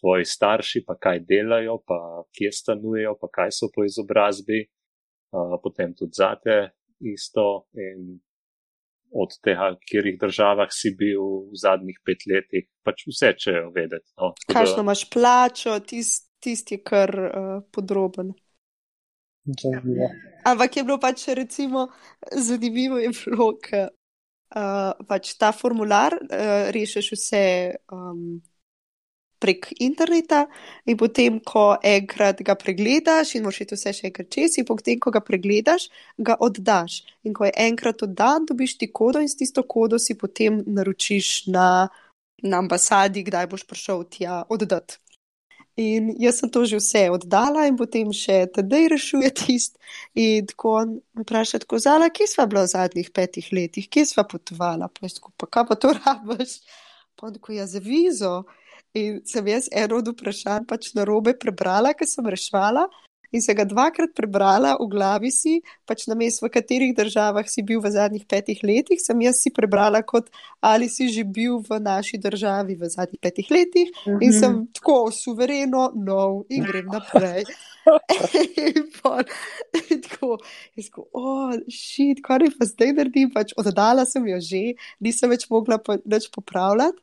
tvoji 0.00 0.24
starši, 0.28 0.84
pa 0.86 0.96
kaj 1.00 1.24
delajo, 1.28 1.80
pa 1.86 1.98
kje 2.34 2.52
stanujejo, 2.52 3.16
pa 3.20 3.28
kaj 3.32 3.52
so 3.56 3.70
po 3.74 3.84
izobrazbi, 3.84 4.62
uh, 5.34 5.58
potem 5.62 5.92
tudi 5.98 6.16
zate 6.16 6.56
isto. 7.00 7.66
In 7.74 8.14
od 9.14 9.34
tega, 9.46 9.70
v 9.74 9.80
katerih 9.80 10.18
državah 10.20 10.74
si 10.74 10.90
bil 10.98 11.48
v 11.48 11.58
zadnjih 11.62 11.98
pet 12.04 12.26
letih, 12.26 12.66
pač 12.82 13.06
vse 13.06 13.32
čejo 13.38 13.70
vedeti. 13.74 14.10
No. 14.18 14.34
Kakšno 14.50 14.82
imaš 14.82 15.06
plačo, 15.10 15.78
tisti 15.80 16.34
tist 16.44 16.72
je 16.72 16.80
kar 16.84 17.10
uh, 17.10 17.62
podroben. 17.72 18.34
Zanimivo. 19.44 20.08
Ampak 20.44 20.76
je 20.76 20.84
bilo 20.84 20.98
pač, 21.00 21.28
recimo, 21.36 21.88
zanimivo 22.32 23.00
je 23.00 23.12
bilo, 23.16 23.50
ker 23.64 23.88
uh, 23.88 24.92
pač 25.08 25.34
ta 25.40 25.52
formular 25.56 26.16
uh, 26.20 26.68
rešiš 26.76 27.12
vse 27.16 27.44
um, 27.92 28.42
prek 29.44 29.68
interneta, 29.84 30.44
in 30.88 30.96
potem, 31.00 31.38
ko 31.44 31.66
enkrat 31.84 32.40
ga 32.46 32.56
pregledaš, 32.60 33.34
in 33.36 33.44
moraš 33.44 33.74
vse 33.74 33.92
še 33.98 34.08
enkrat 34.08 34.32
čez, 34.32 34.58
in 34.60 34.68
potem, 34.68 34.98
ko 35.02 35.12
ga 35.14 35.20
pregledaš, 35.24 35.90
ga 36.16 36.38
oddaš. 36.48 37.02
In 37.28 37.36
ko 37.36 37.48
je 37.48 37.54
enkrat 37.68 38.02
oddan, 38.06 38.48
dobiš 38.48 38.78
ti 38.80 38.90
kodo 38.92 39.20
in 39.20 39.28
s 39.28 39.36
tisto 39.40 39.66
kodo 39.68 40.00
si 40.00 40.16
potem 40.16 40.62
naročiš 40.66 41.46
na, 41.52 41.88
na 42.42 42.60
ambasadi, 42.64 43.26
kdaj 43.28 43.50
boš 43.52 43.66
prišel 43.68 44.06
tja 44.16 44.42
oddati. 44.48 45.00
In 45.76 46.12
jaz 46.22 46.38
sem 46.38 46.50
to 46.54 46.62
že 46.70 46.78
vse 46.78 47.08
oddala, 47.10 47.64
in 47.66 47.74
potem 47.74 48.12
še 48.14 48.44
tedaj 48.54 48.92
rešuje 48.92 49.30
tisti. 49.34 49.78
In 50.14 50.46
tako 50.46 50.74
me 50.86 51.24
vpraša, 51.24 51.64
tako 51.64 51.80
zala, 51.82 52.12
kje 52.14 52.28
sva 52.30 52.46
bila 52.46 52.62
v 52.62 52.70
zadnjih 52.70 53.10
petih 53.10 53.48
letih, 53.50 53.88
kje 53.90 54.06
sva 54.12 54.22
potovala, 54.22 54.86
pa 54.86 55.06
je 55.06 55.16
skupaj, 55.16 55.50
kaj 55.50 55.66
pa 55.66 55.74
to 55.74 55.90
rabiš. 55.98 56.60
Pa 57.18 57.32
tako 57.34 57.58
je 57.58 57.66
za 57.66 57.82
vizo. 57.82 58.44
In 58.94 59.22
sem 59.26 59.48
jaz 59.50 59.66
eno 59.74 59.98
od 59.98 60.12
vprašanj 60.12 60.68
pač 60.70 60.92
na 60.94 61.02
robe 61.08 61.34
prebrala, 61.34 61.94
ker 61.98 62.06
sem 62.06 62.26
rešvala. 62.26 62.86
in 63.34 63.42
se 63.42 63.54
ga 63.54 63.64
dvakrat 63.66 64.12
prebrala, 64.14 64.76
v 64.78 64.86
glavi 64.86 65.30
si, 65.34 65.56
pač 65.90 66.06
na 66.06 66.14
mestu, 66.14 66.46
v 66.46 66.52
katerih 66.54 66.92
državah 66.94 67.48
si 67.50 67.64
bil 67.66 67.80
v 67.82 67.90
zadnjih 67.90 68.22
petih 68.30 68.62
letih, 68.62 69.00
sem 69.02 69.24
jaz 69.26 69.40
si 69.42 69.50
prebrala 69.50 70.04
kot 70.06 70.30
ali 70.62 70.86
si 70.86 71.08
že 71.10 71.26
bil 71.26 71.58
v 71.58 71.80
naši 71.82 72.20
državi 72.22 72.78
v 72.78 72.90
zadnjih 72.94 73.18
petih 73.18 73.50
letih 73.50 73.90
mm 73.90 74.12
-hmm. 74.12 74.22
in 74.22 74.32
sem 74.32 74.52
mhm. 74.52 74.66
tako 74.78 75.10
suvereno, 75.10 75.90
nov 75.94 76.46
in 76.48 76.62
grem 76.62 76.86
naprej. 76.86 77.42
in 78.78 78.86
pol, 79.02 79.26
in 79.90 80.00
tako, 80.00 80.38
in 80.76 80.82
tako, 80.82 81.02
oh, 81.12 81.52
šit, 81.68 82.22
kaj 82.22 82.54
pa 82.58 82.64
zdaj 82.64 82.92
naredim, 82.92 83.34
pač 83.34 83.50
oddala 83.56 84.06
sem 84.06 84.22
jo 84.30 84.38
že, 84.40 84.78
nisem 85.00 85.30
več 85.30 85.50
mogla 85.50 85.82
po, 85.82 85.98
več 86.06 86.30
popravljati. 86.30 87.02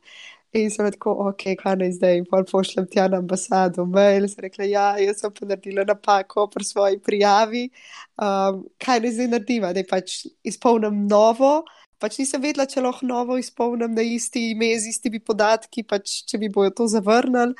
In 0.52 0.68
sem 0.68 0.84
tako, 0.92 1.12
ok, 1.30 1.42
kaj 1.56 1.76
naj 1.80 1.94
zdaj, 1.96 2.18
in 2.20 2.24
pol 2.28 2.42
pošljem 2.44 2.84
tja 2.92 3.06
na 3.08 3.22
ambasado, 3.22 3.86
mail, 3.88 4.26
sem 4.28 4.42
rekla, 4.44 4.66
ja, 4.68 4.88
jaz 5.00 5.22
sem 5.22 5.32
pa 5.32 5.46
naredila 5.48 5.84
napako 5.88 6.44
pri 6.52 6.66
svoji 6.68 6.98
prijavi, 7.00 7.62
um, 8.20 8.58
kaj 8.84 9.00
naj 9.00 9.14
zdaj 9.16 9.30
naredim, 9.32 9.64
da 9.78 9.84
pač 9.88 10.18
izpolnim 10.52 11.06
novo, 11.08 11.54
pač 12.04 12.18
nisem 12.20 12.44
vedela, 12.44 12.66
če 12.68 12.84
lahko 12.84 13.08
novo 13.08 13.38
izpolnim 13.40 13.96
na 13.96 14.04
isti 14.04 14.50
ime 14.50 14.68
z 14.76 14.92
istimi 14.92 15.22
podatki, 15.24 15.86
pač 15.88 16.18
če 16.28 16.42
mi 16.42 16.52
bojo 16.52 16.74
to 16.82 16.88
zavrnili. 16.98 17.56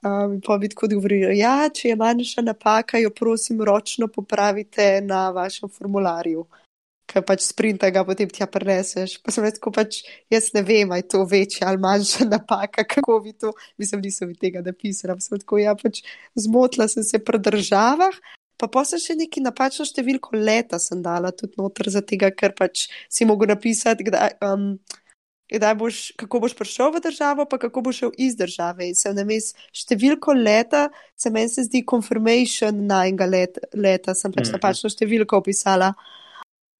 Um, 0.00 0.38
pa 0.40 0.56
bi 0.56 0.70
tako 0.72 0.88
govorili, 0.94 1.34
ja, 1.42 1.68
če 1.68 1.90
je 1.90 1.96
manjša 2.00 2.46
napaka, 2.46 2.96
jo 3.04 3.10
prosim 3.12 3.60
ročno 3.68 4.08
popravite 4.08 4.86
na 5.04 5.26
vašem 5.36 5.68
formularju 5.68 6.46
ki 7.10 7.22
pač 7.26 7.44
sprinta 7.48 7.90
ga 7.90 8.04
potem 8.06 8.30
tja 8.30 8.46
preneseš. 8.50 9.18
Pa 9.24 9.34
sem 9.34 9.46
rekel, 9.46 9.74
pač 9.74 10.02
jaz 10.32 10.50
ne 10.54 10.62
vem, 10.66 10.90
ali 10.90 11.02
je 11.02 11.08
to 11.14 11.24
večja 11.28 11.68
ali 11.70 11.82
manjša 11.82 12.28
napaka, 12.34 12.86
kako 12.86 13.20
bi 13.24 13.34
to, 13.34 13.52
mislim, 13.80 14.04
nisem 14.06 14.30
mi 14.30 14.38
tega 14.38 14.62
napisala. 14.66 15.18
Sem 15.20 15.40
tako, 15.42 15.58
ja, 15.62 15.74
pač 15.78 16.04
zmotila 16.38 16.88
sem 16.88 17.06
se 17.06 17.22
pri 17.24 17.42
državah. 17.42 18.20
Pa 18.60 18.68
pa 18.68 18.84
sem 18.84 19.00
še 19.00 19.16
neki 19.16 19.40
napačno 19.40 19.86
številko 19.88 20.36
leta 20.36 20.76
sem 20.78 21.00
dala 21.00 21.30
tudi 21.32 21.56
noter, 21.56 21.88
tega, 22.04 22.28
ker 22.28 22.52
pač 22.52 22.90
si 23.08 23.24
mogel 23.24 23.48
napisati, 23.48 24.04
kdaj, 24.04 24.36
um, 24.44 24.74
kdaj 25.48 25.74
boš, 25.80 26.00
kako 26.20 26.42
boš 26.44 26.54
prišel 26.58 26.92
v 26.92 27.00
državo, 27.08 27.46
pa 27.48 27.56
kako 27.56 27.86
boš 27.88 28.02
šel 28.02 28.12
iz 28.20 28.36
države. 28.36 28.90
In 28.92 28.98
sem 28.98 29.16
names 29.16 29.54
številko 29.72 30.36
leta, 30.36 30.90
se 31.16 31.32
meni 31.32 31.48
se 31.48 31.64
zdi 31.70 31.86
confirmation 31.88 32.84
na 32.84 33.06
enega 33.08 33.30
let, 33.32 33.56
leta, 33.72 34.14
sem 34.14 34.28
pač 34.28 34.44
mm 34.44 34.48
-hmm. 34.50 34.60
napačno 34.60 34.92
številko 34.92 35.40
opisala. 35.40 35.94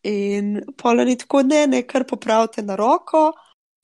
In 0.03 0.61
polo 0.77 1.05
ni 1.05 1.17
tako, 1.17 1.43
ne, 1.43 1.67
ne, 1.67 1.83
kar 1.83 2.07
popravite 2.09 2.63
na 2.63 2.77
roko. 2.77 3.31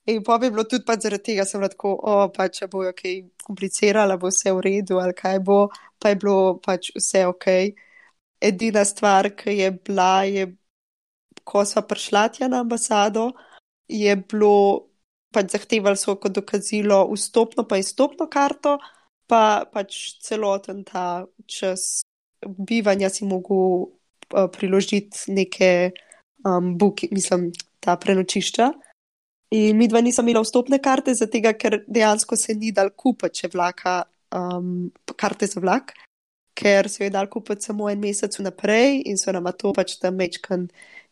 In 0.06 0.22
pa 0.22 0.38
bi 0.38 0.50
bilo 0.50 0.64
tudi 0.64 0.84
pač 0.86 1.02
zaradi 1.02 1.24
tega, 1.32 1.42
da 1.42 1.50
sem 1.50 1.60
lahko, 1.60 1.96
o, 1.98 2.14
pa 2.30 2.46
če 2.48 2.68
bo 2.70 2.84
kaj 2.94 3.16
komplicirala, 3.42 4.16
bo 4.22 4.30
vse 4.30 4.52
v 4.54 4.62
redu 4.62 5.00
ali 5.02 5.16
kaj 5.18 5.40
bo, 5.44 5.66
pa 5.98 6.12
je 6.12 6.18
bilo 6.22 6.36
pač 6.62 6.92
vse 6.94 7.24
ok. 7.26 7.46
Edina 8.40 8.84
stvar, 8.86 9.32
ki 9.34 9.56
je 9.58 9.70
bila, 9.74 10.22
je, 10.30 10.46
ko 11.44 11.64
smo 11.66 11.82
prišla 11.90 12.28
tja 12.36 12.48
na 12.52 12.62
ambasado, 12.62 13.32
je 13.90 14.14
bilo 14.16 14.86
pač 15.34 15.50
zahtevali 15.56 15.98
so 15.98 16.14
kot 16.22 16.32
dokazilo 16.38 17.02
vstopno 17.10 17.66
pa 17.68 17.80
izstopno 17.82 18.28
karto, 18.30 18.78
pa 19.26 19.66
pač 19.72 20.16
celoten 20.22 20.84
ta 20.86 21.26
čas 21.50 22.06
bivanja 22.46 23.10
si 23.10 23.26
mogel 23.26 23.90
uh, 23.90 24.46
priložiti 24.54 25.34
neke 25.34 25.90
um, 26.46 26.74
book, 26.78 27.02
mislim, 27.10 27.50
ta 27.80 27.96
prenočišča. 28.00 28.70
In 29.56 29.78
mi 29.78 29.86
dva 29.88 30.00
nisem 30.02 30.26
imela 30.26 30.42
vstopne 30.42 30.78
karte, 30.82 31.14
zato 31.14 31.38
ker 31.58 31.82
dejansko 31.86 32.36
se 32.36 32.54
ni 32.54 32.72
dal 32.74 32.90
kupiti, 32.96 33.42
če 33.42 33.52
vlaka 33.52 34.00
um, 34.34 34.90
karte 35.16 35.46
za 35.46 35.62
vlak, 35.62 35.92
ker 36.56 36.88
se 36.90 37.04
je 37.04 37.10
dal 37.14 37.28
kupiti 37.30 37.68
samo 37.68 37.90
en 37.90 38.00
mesec 38.00 38.38
naprej 38.42 39.02
in 39.06 39.18
so 39.18 39.32
nam 39.32 39.46
to 39.58 39.72
pač 39.76 39.98
tam 40.00 40.16
mečkan 40.16 40.66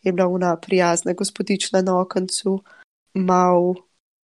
je 0.04 0.12
bila 0.12 0.26
una 0.28 0.56
prijazna 0.56 1.12
gospodična 1.12 1.82
na 1.82 1.98
okencu, 2.00 2.58
mal, 3.14 3.74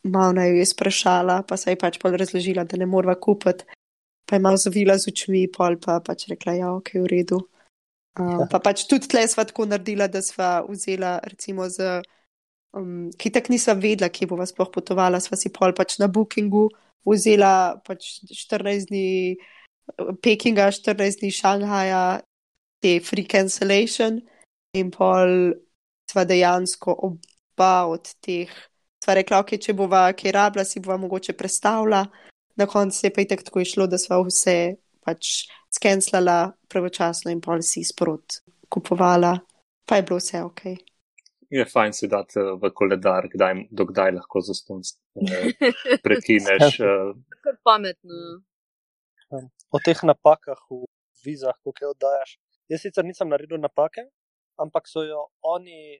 mal 0.03 0.33
naj 0.35 0.49
jo 0.49 0.55
je 0.55 0.65
sprašala, 0.65 1.43
pa 1.47 1.57
se 1.57 1.71
je 1.71 1.79
pač 1.79 1.99
pol 1.99 2.17
razložila, 2.19 2.63
da 2.63 2.77
ne 2.77 2.85
morva 2.85 3.15
kupiti, 3.15 3.63
pa 4.25 4.35
je 4.35 4.43
mal 4.43 4.57
zavila 4.57 4.97
z 4.97 5.07
očmi, 5.13 5.47
pol 5.47 5.77
pa 5.79 5.99
pač 6.03 6.27
rekla, 6.29 6.57
ja, 6.59 6.73
ok, 6.75 6.93
v 6.99 7.07
redu. 7.13 7.39
Um, 8.17 8.47
pa 8.49 8.59
pač 8.63 8.87
tudi 8.89 9.07
tle 9.11 9.21
sva 9.29 9.45
tako 9.47 9.67
naredila, 9.69 10.09
da 10.11 10.21
sva 10.25 10.63
vzela, 10.67 11.19
recimo, 11.23 11.67
z, 11.69 12.01
um, 12.75 13.09
ki 13.13 13.31
tak 13.31 13.51
nisva 13.53 13.77
vedela, 13.77 14.09
kje 14.09 14.27
bova 14.31 14.47
sploh 14.49 14.71
potovala, 14.73 15.21
sva 15.23 15.37
si 15.39 15.51
pol 15.53 15.75
pač 15.77 15.99
na 16.01 16.09
bookingu 16.09 16.67
vzela 17.07 17.79
pač 17.85 18.19
14 18.27 18.89
dni 18.89 19.37
Pekinga, 20.21 20.69
14 20.71 21.21
dni 21.21 21.31
Šanghaja, 21.33 22.21
te 22.79 22.99
free 23.03 23.25
cancellation 23.25 24.19
in 24.77 24.91
pol 24.93 25.53
sva 26.09 26.25
dejansko 26.25 26.93
oba 27.07 27.73
od 27.89 28.11
teh. 28.23 28.51
Sva 28.99 29.15
rekla, 29.17 29.41
ok, 29.41 29.55
če 29.57 29.73
bova 29.73 30.09
kaj 30.13 30.35
rabila, 30.35 30.65
si 30.67 30.81
bova 30.83 30.99
mogoče 30.99 31.33
predstavila. 31.37 32.03
Na 32.59 32.67
koncu 32.67 33.05
je 33.05 33.13
pa 33.15 33.23
je 33.23 33.39
tako 33.39 33.63
išlo, 33.63 33.87
da 33.87 33.97
sva 33.97 34.19
vse 34.25 34.75
pač 35.05 35.47
skenslala 35.69 36.51
pravočasno 36.69 37.31
in 37.31 37.41
pol 37.41 37.61
si 37.61 37.83
sprot 37.83 38.41
kupovala, 38.69 39.33
pa 39.85 39.95
je 39.95 40.05
bilo 40.05 40.17
vse 40.21 40.43
ok. 40.43 40.61
Je 41.49 41.65
fajn 41.65 41.93
si 41.93 42.07
dati 42.07 42.39
eh, 42.39 42.51
v 42.61 42.69
koledar, 42.73 43.25
kdaj, 43.33 43.65
dokdaj 43.71 44.11
lahko 44.19 44.41
za 44.45 44.53
ston 44.53 44.83
eh, 44.83 45.49
prekineš. 46.05 46.79
Eh. 46.79 47.13
Kar 47.41 47.57
pametno. 47.65 48.43
O 49.73 49.81
teh 49.85 49.97
napakah 50.05 50.57
v 50.69 50.85
vizah, 51.25 51.57
ko 51.63 51.73
jih 51.73 51.89
oddajaš. 51.89 52.37
Jaz 52.69 52.85
sicer 52.85 53.05
nisem 53.05 53.29
naredil 53.29 53.57
napake, 53.61 54.05
ampak 54.61 54.87
so 54.89 55.01
jo 55.05 55.25
oni, 55.41 55.97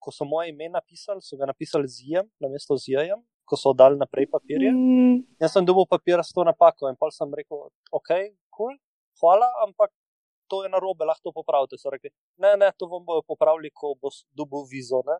ko 0.00 0.14
so 0.14 0.24
moje 0.24 0.50
ime 0.50 0.70
napisali, 0.70 1.22
so 1.22 1.36
ga 1.36 1.50
napisali 1.50 1.90
z 1.90 2.06
jem, 2.14 2.30
namesto 2.40 2.78
z 2.78 2.94
jejem, 2.94 3.22
ko 3.44 3.58
so 3.58 3.74
oddali 3.74 3.98
naprej 3.98 4.30
papirje. 4.30 4.70
Mm. 4.70 5.18
Jaz 5.42 5.54
sem 5.56 5.66
dobil 5.66 5.86
papir 5.90 6.22
s 6.22 6.34
to 6.34 6.46
napako 6.46 6.90
in 6.90 6.98
pa 6.98 7.10
sem 7.14 7.30
rekel, 7.34 7.68
ok, 7.90 8.10
kul, 8.60 8.76
cool, 8.76 8.78
hvala, 9.20 9.48
ampak 9.64 9.90
to 10.50 10.64
je 10.64 10.68
na 10.68 10.78
robe, 10.82 11.06
lahko 11.06 11.30
to 11.30 11.32
popravite. 11.32 11.78
So 11.78 11.90
rekli, 11.94 12.10
ne, 12.42 12.56
ne, 12.60 12.68
to 12.76 12.90
vam 12.90 13.06
bojo 13.06 13.22
popravili, 13.22 13.70
ko 13.70 13.94
bo 13.94 14.10
dobil 14.36 14.66
vizo. 14.68 15.02
Ne? 15.06 15.16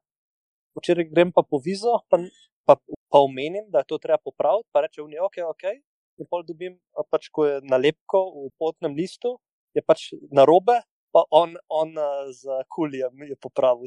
Včeraj 0.77 1.09
grem 1.09 1.33
pa 1.33 1.43
po 1.47 1.63
vizo, 1.63 2.01
pa, 2.11 2.19
pa, 2.67 2.77
pa 3.09 3.19
omenim, 3.23 3.71
da 3.71 3.83
je 3.83 3.91
to 3.95 3.99
treba 4.03 4.19
popraviti, 4.19 4.69
pa 4.75 4.85
reče 4.85 5.03
v 5.03 5.11
njej, 5.15 5.25
ok, 5.29 5.37
ok. 5.55 5.65
In 6.21 6.29
pol 6.29 6.45
dobim, 6.45 6.77
pač, 7.09 7.31
ko 7.33 7.47
je 7.47 7.61
nalepko 7.65 8.19
v 8.35 8.49
potnem 8.61 8.93
listu, 8.99 9.39
je 9.73 9.83
pač 9.87 10.11
na 10.35 10.45
robe, 10.45 10.83
pa 11.11 11.25
on, 11.31 11.57
on 11.69 11.91
uh, 11.99 12.31
z 12.31 12.47
kulijem 12.71 13.23
je 13.31 13.37
popravil. 13.41 13.87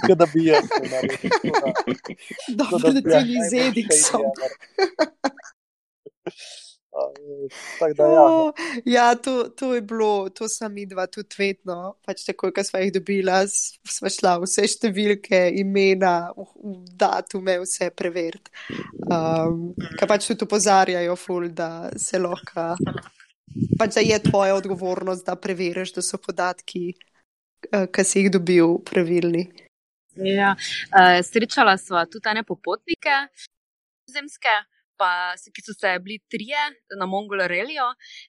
Tako 0.00 0.14
da 0.18 0.26
bi 0.34 0.46
jaz 0.46 0.66
to 0.70 0.82
naredil. 0.90 1.30
Dobro, 2.58 2.90
da 2.90 3.00
ti 3.00 3.18
ni 3.28 3.38
zedik 3.50 3.92
so. 3.92 4.18
Da, 6.94 8.06
ja, 8.06 8.06
no. 8.06 8.52
ja 8.86 9.14
to, 9.14 9.48
to 9.48 9.72
je 9.74 9.80
bilo, 9.82 10.28
to 10.30 10.48
sem 10.48 10.72
mi 10.72 10.86
dva 10.86 11.06
tudi 11.10 11.34
vedno. 11.38 11.96
Pač 12.06 12.22
tako, 12.28 12.52
ko 12.54 12.62
smo 12.64 12.82
jih 12.84 12.92
dobila, 12.94 13.40
smo 13.48 14.12
šla 14.12 14.36
vse 14.44 14.68
številke, 14.76 15.40
imena, 15.58 16.30
datume, 16.94 17.58
vse 17.64 17.90
preveriti. 17.96 18.54
Um, 19.10 19.72
kaj 19.98 20.08
pač 20.12 20.30
tudi 20.30 20.46
upozarjajo, 20.46 21.18
ful, 21.18 21.50
da 21.50 21.90
se 21.98 22.22
lahko 22.22 22.70
pač 23.78 23.94
da 23.94 24.04
je 24.04 24.18
tvoja 24.22 24.54
odgovornost, 24.54 25.26
da 25.26 25.36
preveriš, 25.36 25.94
da 25.98 26.02
so 26.02 26.18
podatki, 26.18 26.92
uh, 27.72 27.86
ki 27.90 28.04
si 28.04 28.24
jih 28.24 28.32
dobil, 28.34 28.78
pravilni. 28.86 29.48
Ja, 30.14 30.54
uh, 30.54 31.18
srečala 31.26 31.76
sva 31.78 32.04
tudi 32.06 32.30
ene 32.30 32.44
popotnike 32.46 33.16
zemske, 34.14 34.54
pa 34.98 35.34
ki 35.54 35.62
so 35.66 35.74
se 35.74 35.92
bili 36.04 36.18
trije 36.32 36.62
na 36.98 37.06
Mongolo 37.06 37.46
Relijo, 37.48 37.86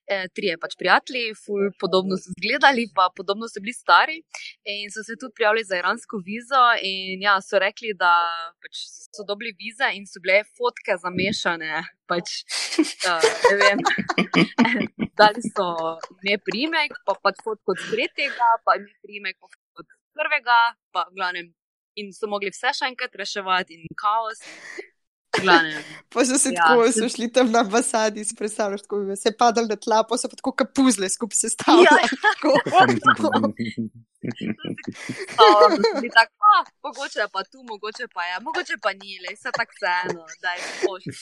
eh, 0.07 0.27
trije 0.35 0.57
pač 0.61 0.75
prijatelji, 0.79 1.33
ful, 1.43 1.69
podobno 1.79 2.17
so 2.17 2.31
izgledali, 2.33 2.87
pa 2.95 3.09
podobno 3.15 3.47
so 3.51 3.61
bili 3.63 3.73
stari 3.73 4.17
in 4.63 4.89
so 4.93 5.03
se 5.07 5.17
tudi 5.19 5.35
prijavili 5.37 5.63
za 5.63 5.77
iransko 5.81 6.21
vizo. 6.29 6.63
In 6.81 7.21
ja, 7.27 7.35
so 7.41 7.59
rekli, 7.59 7.93
da 8.03 8.13
pač 8.61 8.85
so 9.15 9.25
dobili 9.27 9.55
vize 9.59 9.91
in 9.97 10.07
so 10.09 10.21
bile 10.23 10.43
fotke 10.57 10.97
zamešane. 11.03 11.83
Pač, 12.09 12.41
da, 13.03 13.19
ne 13.49 13.55
vem. 13.61 13.79
Dali 15.19 15.41
so 15.47 15.67
ime 16.21 16.37
primek, 16.49 16.97
pa 17.07 17.15
pač 17.23 17.39
fotko 17.45 17.73
od 17.73 17.85
tretjega, 17.91 18.49
pa 18.65 18.75
ime 18.79 18.91
primek 19.05 19.37
od 19.79 19.87
prvega, 20.15 20.59
pa 20.93 21.07
glavnem. 21.15 21.53
In 21.95 22.11
so 22.11 22.27
mogli 22.27 22.51
vse 22.51 22.73
še 22.75 22.89
enkrat 22.91 23.15
reševati, 23.15 23.77
in 23.79 23.95
kaos. 23.99 24.41
Pa 26.09 26.25
so 26.25 26.37
se 26.39 26.49
ja. 26.49 26.55
tako, 26.61 26.91
so 26.91 27.09
šli 27.09 27.31
tam 27.33 27.51
na 27.51 27.59
ambasadi, 27.59 28.25
si 28.25 28.35
predstavljaš, 28.35 28.81
tako 28.81 28.99
bi 28.99 29.15
se 29.15 29.31
padali 29.37 29.67
na 29.67 29.75
tla, 29.75 30.03
pa 30.09 30.17
so 30.17 30.29
pa 30.29 30.35
tako 30.35 30.51
kapuzle 30.51 31.09
skupaj 31.09 31.35
se 31.35 31.49
stavili. 31.49 31.83
Ja, 31.83 31.97
tako, 32.27 32.51
tako. 33.05 33.27
tak, 36.17 36.29
ah, 36.53 36.63
mogoče 36.83 37.27
pa 37.33 37.43
tu, 37.43 37.63
mogoče 37.71 38.07
pa 38.13 38.23
je, 38.23 38.31
ja, 38.31 38.39
mogoče 38.39 38.77
pa 38.81 38.93
ni, 38.93 39.19
le 39.23 39.35
vse 39.35 39.51
tako 39.57 39.73
vseeno, 39.77 40.25
da 40.41 40.49
je 40.57 40.63
pošilj. 40.85 41.19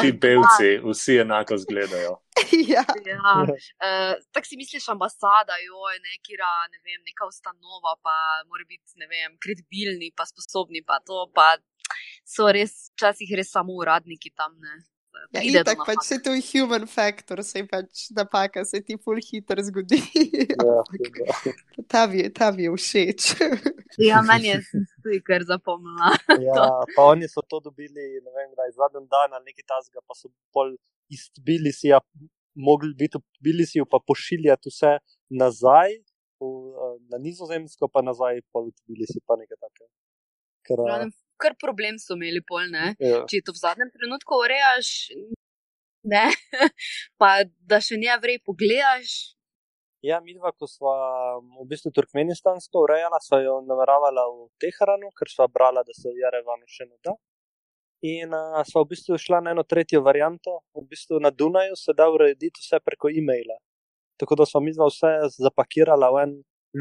Ti 0.00 0.12
belci, 0.12 0.70
vsi 0.84 1.16
enako 1.22 1.54
izgledajo. 1.54 2.14
ja. 2.74 2.84
Ja. 3.06 3.34
Uh, 3.46 4.14
Tako 4.32 4.46
si 4.46 4.56
misliš, 4.56 4.88
ambasada, 4.88 5.58
joj, 5.66 5.98
nekira, 6.10 6.50
ne 6.72 6.80
vem, 6.86 7.00
neka 7.08 7.28
ustanova, 7.28 7.94
pa 8.02 8.16
mora 8.48 8.64
biti, 8.68 8.98
ne 9.02 9.06
vem, 9.06 9.36
kredibilni, 9.42 10.12
pa 10.16 10.26
sposobni, 10.26 10.82
pa 10.86 10.98
to, 11.06 11.26
pa 11.34 11.54
so 12.24 12.48
res, 12.52 12.90
včasih 12.96 13.36
res 13.38 13.52
samo 13.54 13.76
uradniki 13.82 14.34
tam, 14.34 14.56
ne. 14.62 14.80
Ja, 15.32 15.40
itak 15.40 15.84
pač 15.86 16.04
se 16.04 16.18
to 16.20 16.34
je 16.36 16.42
human 16.44 16.84
factor, 16.86 17.40
se 17.44 17.62
pač 17.68 18.08
napaka 18.16 18.64
se 18.68 18.82
ti 18.84 18.98
full 19.00 19.20
hiter 19.20 19.62
zgodi. 19.64 20.00
Ja, 20.52 20.74
ja. 21.28 21.52
ta 21.88 22.06
mi 22.06 22.20
je, 22.20 22.32
ta 22.32 22.50
mi 22.52 22.68
je 22.68 22.74
všeč. 22.76 23.30
Ja, 24.00 24.22
meni 24.24 24.48
je 24.48 24.58
si 24.64 24.78
tudi 25.04 25.20
kar 25.24 25.44
zapomnila. 25.44 26.12
Ja, 26.48 26.68
pa 26.96 27.08
oni 27.12 27.28
so 27.28 27.44
to 27.44 27.60
dobili, 27.60 28.06
ne 28.24 28.30
vem, 28.32 28.52
kdaj, 28.54 28.72
zadnji 28.76 29.04
dan 29.12 29.36
ali 29.36 29.52
nekaj 29.52 29.66
tasga, 29.68 30.00
pa 30.00 30.16
so 30.16 30.32
pol 30.52 30.72
iz 31.12 31.28
Tbilisija 31.36 32.00
mogli 32.56 32.94
biti 32.96 33.20
v 33.20 33.24
Tbilisiju, 33.40 33.88
pa 33.88 34.00
pošiljati 34.00 34.72
vse 34.72 34.94
nazaj 35.28 35.96
v, 36.40 36.48
eh, 36.48 36.96
na 37.12 37.20
nizozemsko, 37.20 37.88
pa 37.88 38.04
nazaj 38.04 38.40
pol 38.52 38.70
v 38.70 38.76
Tbilisi, 38.80 39.20
pa 39.28 39.36
nekaj 39.40 39.60
takega. 39.60 39.92
Ker, 40.62 40.80
glavnem, 40.80 41.12
Kar 41.42 41.56
problem 41.58 41.98
so 41.98 42.14
imeli 42.18 42.42
pol, 42.46 42.68
ne. 42.70 42.92
ja, 43.02 43.22
Če 43.30 43.42
to 43.46 43.54
v 43.56 43.62
zadnjem 43.62 43.90
trenutku 43.90 44.38
urejaš, 44.44 45.10
ne, 46.12 46.26
pa 47.20 47.30
da 47.68 47.80
še 47.82 47.98
ne 48.00 48.14
vrej 48.22 48.38
pogledaš. 48.46 49.34
ja, 50.02 50.18
midva, 50.22 50.50
ko 50.58 50.66
sva 50.66 50.94
v 51.38 51.66
bistvu 51.70 51.92
Turkmenistansko 51.94 52.86
urejala, 52.86 53.20
sva 53.22 53.38
jo 53.42 53.60
nameravala 53.66 54.24
v 54.30 54.48
Teheranu, 54.62 55.12
ker 55.18 55.30
sva 55.30 55.46
brala, 55.46 55.84
da 55.86 55.94
se 55.94 56.10
v 56.10 56.24
Jerevanu 56.24 56.66
še 56.66 56.88
ne 56.88 56.98
da. 57.06 57.14
In 58.02 58.34
uh, 58.34 58.58
sva 58.66 58.82
v 58.82 58.96
bistvu 58.96 59.14
šla 59.14 59.38
na 59.46 59.52
eno 59.54 59.62
tretjo 59.62 60.00
varianto, 60.02 60.58
v 60.74 60.82
bistvu 60.90 61.20
na 61.22 61.30
Dunaju 61.30 61.78
se 61.78 61.94
da 61.94 62.08
urediti 62.10 62.58
vse 62.58 62.82
preko 62.82 63.12
e-maila. 63.14 63.54
Tako 64.18 64.40
da 64.42 64.46
sva 64.46 64.58
midva 64.62 64.88
vse 64.90 65.12
zapakirala 65.38 66.10
v 66.10 66.24
en 66.26 66.32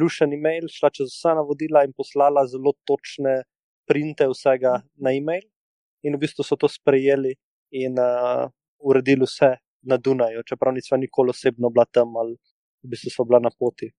lušen 0.02 0.34
e-mail, 0.34 0.66
šla 0.66 0.90
čez 0.90 1.14
vsa 1.14 1.36
navodila 1.38 1.86
in 1.86 1.94
poslala 1.94 2.48
zelo 2.50 2.74
točne 2.90 3.44
printe 3.92 4.28
vsega 4.32 4.78
na 4.96 5.12
e-mail. 5.12 5.44
In 6.08 6.16
v 6.16 6.24
bistvu 6.24 6.48
so 6.48 6.56
to 6.58 6.72
sprejeli 6.72 7.36
in 7.78 8.00
uh, 8.00 8.48
uredili 8.82 9.28
vse 9.28 9.52
na 9.86 9.98
Dunaju, 9.98 10.44
čeprav 10.48 10.74
nisva 10.74 10.98
nikoli 10.98 11.30
osebno 11.30 11.70
bila 11.70 11.86
tam 11.86 12.16
ali 12.18 12.38
v 12.82 12.94
bistvu 12.94 13.12
sva 13.14 13.26
bila 13.30 13.40
na 13.44 13.52
poti. 13.54 13.92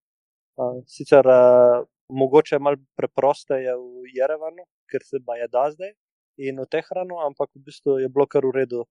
Uh, 0.59 0.81
sicer 0.87 1.26
uh, 1.26 1.85
mogoče 2.09 2.57
je 2.57 2.64
malo 2.64 2.81
preprosteje 2.98 3.76
v 3.76 4.16
Jerevanu, 4.16 4.66
ker 4.90 5.05
se 5.05 5.20
ba 5.26 5.37
je 5.38 5.48
da 5.48 5.68
zdaj 5.70 5.94
in 6.42 6.61
v 6.61 6.66
Tehranu, 6.66 7.20
ampak 7.26 7.52
v 7.55 7.62
bistvu 7.68 8.00
je 8.02 8.09
bilo 8.09 8.26
kar 8.26 8.44
v 8.46 8.52
redu. 8.57 8.85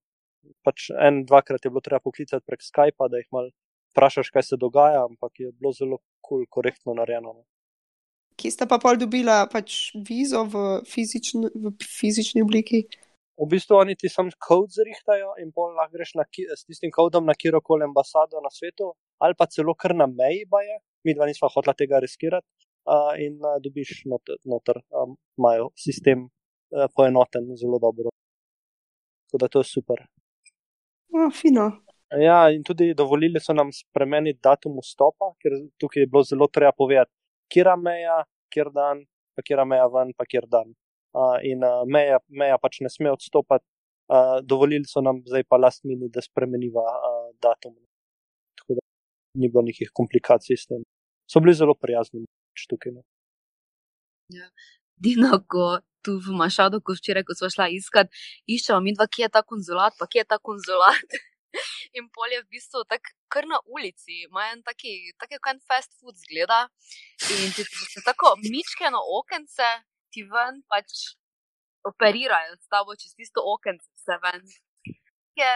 Pač 0.66 0.90
en, 0.90 1.22
dvakrat 1.26 1.64
je 1.64 1.70
bilo 1.70 1.82
treba 1.84 2.02
poklicati 2.02 2.46
prek 2.46 2.62
Skypa, 2.62 3.10
da 3.10 3.20
jih 3.20 3.28
mal 3.34 3.50
vprašaš, 3.92 4.30
kaj 4.34 4.42
se 4.42 4.56
dogaja, 4.58 5.04
ampak 5.04 5.38
je 5.38 5.52
bilo 5.52 5.72
zelo 5.76 5.98
kul, 6.20 6.42
cool, 6.42 6.46
korektno 6.50 6.94
narejeno. 6.98 7.42
No. 8.32 8.36
Kje 8.36 8.50
sta 8.50 8.66
pa 8.66 8.78
pol 8.78 8.96
dobila 8.96 9.46
pač 9.52 9.92
vizo 10.08 10.44
v, 10.44 10.82
fizičn, 10.88 11.46
v 11.52 11.72
fizični 12.00 12.42
obliki? 12.42 12.86
V 13.36 13.48
bistvu 13.48 13.76
oni 13.76 13.96
ti 13.96 14.08
sam 14.08 14.30
kod 14.38 14.70
zrihtajajo 14.70 15.34
in 15.42 15.52
pol 15.52 15.72
lahko 15.76 15.96
greš 15.96 16.14
na, 16.14 16.24
ki- 16.24 16.48
s 16.52 16.64
tistim 16.64 16.90
kodom 16.90 17.26
na 17.26 17.34
kjerkoli 17.34 17.84
ambasado 17.84 18.40
na 18.40 18.50
svetu, 18.50 18.92
ali 19.18 19.34
pa 19.38 19.46
celo 19.46 19.74
kar 19.74 19.94
na 19.94 20.06
meji 20.06 20.44
baje, 20.50 20.78
mi 21.04 21.14
dva 21.14 21.26
nisva 21.26 21.48
hotela 21.48 21.74
tega 21.74 22.00
riskirati. 22.00 22.46
Uh, 22.82 23.14
in 23.22 23.38
uh, 23.38 23.60
dobiš 23.62 24.02
noter, 24.10 24.36
noter 24.44 24.80
um, 24.90 25.14
imajo 25.38 25.68
sistem 25.78 26.24
uh, 26.26 26.88
poenoten 26.90 27.44
zelo 27.56 27.78
dobro. 27.78 28.10
Tako 29.30 29.38
da 29.38 29.48
to 29.48 29.62
je 29.62 29.64
super. 29.70 30.02
O, 31.14 31.30
fino. 31.30 31.68
Ja, 32.18 32.50
in 32.50 32.64
tudi 32.66 32.90
dovolili 32.94 33.40
so 33.40 33.54
nam 33.54 33.70
spremeniti 33.72 34.40
datum 34.42 34.80
vstopa, 34.82 35.30
ker 35.38 35.54
tukaj 35.78 36.02
je 36.02 36.10
bilo 36.10 36.24
zelo 36.26 36.48
treba 36.50 36.72
povedati, 36.74 37.14
kera 37.52 37.76
meja, 37.76 38.22
kjer 38.52 38.72
dan, 38.74 39.04
pa 39.36 39.44
kera 39.46 39.64
meja 39.68 39.86
ven, 39.92 40.12
pa 40.16 40.26
kjer 40.28 40.48
dan. 40.50 40.72
Uh, 41.12 41.36
in 41.44 41.64
uh, 41.64 41.82
meja, 41.84 42.18
meja 42.28 42.58
pač 42.60 42.80
ne 42.84 42.90
sme 42.92 43.12
odstopati. 43.12 43.66
Uh, 44.12 44.40
dovolili 44.44 44.84
so 44.88 45.00
nam 45.00 45.22
zdaj 45.28 45.44
pa 45.48 45.56
last 45.60 45.84
minute, 45.88 46.12
da 46.12 46.24
spremeniva 46.24 46.82
uh, 46.82 47.28
datum. 47.40 47.76
Tako 48.60 48.76
da 48.76 48.84
ni 49.40 49.48
bilo 49.48 49.64
nekih 49.68 49.92
komplikacij 49.94 50.58
s 50.58 50.68
tem. 50.68 50.82
So 51.30 51.40
bili 51.40 51.54
zelo 51.56 51.76
prijazni 51.78 52.24
pač 52.24 52.66
tukaj. 52.68 52.96
No. 52.96 53.04
Dino, 55.02 55.38
ko 55.48 55.80
tu 56.04 56.18
v 56.18 56.34
Mašadu, 56.36 56.80
ko 56.82 56.96
včeraj, 56.98 57.24
ko 57.26 57.36
smo 57.38 57.48
šla 57.52 57.68
iskat, 57.72 58.10
iščemo 58.50 58.80
mi 58.82 58.94
dva, 58.96 59.06
kje 59.06 59.28
je 59.28 59.34
ta 59.36 59.42
konzulat, 59.46 59.94
pa 59.98 60.08
kje 60.10 60.24
je 60.24 60.28
ta 60.34 60.38
konzulat. 60.42 61.16
In 61.98 62.08
pol 62.14 62.32
je 62.34 62.42
v 62.42 62.48
bistvu 62.56 62.84
tako 62.88 63.14
kar 63.32 63.48
na 63.48 63.58
ulici, 63.68 64.24
ima 64.26 64.48
en 64.52 64.62
taki, 64.66 65.12
taki 65.20 65.40
kot 65.44 65.60
fast 65.68 65.92
food 66.00 66.16
zgleda. 66.24 66.66
In 67.36 67.52
ti 67.56 67.64
se 67.64 68.04
tako 68.04 68.34
mičke 68.44 68.90
na 68.90 69.00
okence, 69.20 69.68
ti 70.12 70.24
ven 70.28 70.62
pač 70.72 71.16
operirajo 71.88 72.58
s 72.58 72.68
tabo 72.72 72.96
čez 72.96 73.14
tisto 73.18 73.44
okence, 73.54 73.88
vse 73.98 74.18
ven. 74.24 74.44
Je 75.38 75.54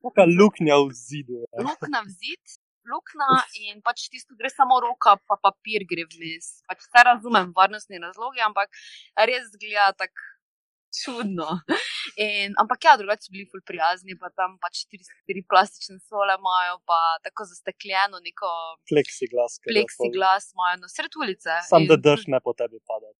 Taka 0.00 0.24
luknja 0.24 0.80
v 0.80 0.92
zidu. 0.96 1.44
Je. 1.44 1.62
luknja 1.66 2.00
v 2.00 2.08
zid, 2.08 2.44
luknja 2.88 3.28
in 3.68 3.82
pač 3.84 4.08
tisto 4.08 4.32
gre 4.38 4.48
samo 4.48 4.80
roka, 4.80 5.16
pa 5.28 5.36
papir 5.36 5.84
gre 5.84 6.06
vmes. 6.08 6.64
Pač 6.68 6.86
vse 6.86 7.04
razumem, 7.04 7.52
varnostni 7.56 8.00
razlogi, 8.00 8.40
ampak 8.40 8.72
res 9.28 9.50
zgleda 9.52 9.92
tako 10.00 10.30
čudno. 10.94 11.48
In, 12.26 12.54
ampak 12.62 12.84
ja, 12.84 12.96
drugače 13.00 13.28
so 13.28 13.32
bili 13.34 13.46
ful 13.50 13.62
prijazni, 13.66 14.16
pa 14.20 14.30
tam 14.34 14.58
pač 14.62 14.82
štiri, 14.84 15.04
štiri 15.22 15.42
plastične 15.50 15.98
sole 16.08 16.34
imajo, 16.36 16.80
pa 16.90 16.98
tako 17.24 17.46
zastekljeno 17.52 18.20
neko 18.26 18.50
Pleksiglas. 18.90 19.58
ker 19.62 19.70
je 19.70 19.74
pol- 19.74 19.80
pleksiglas 19.86 20.52
imajo 20.54 20.76
na 20.84 20.88
sred 20.90 21.12
ulice. 21.22 21.58
Sam 21.70 21.86
da 21.90 21.96
dež 21.96 22.26
ne 22.32 22.40
po 22.44 22.52
tebi 22.58 22.82
pada. 22.90 23.12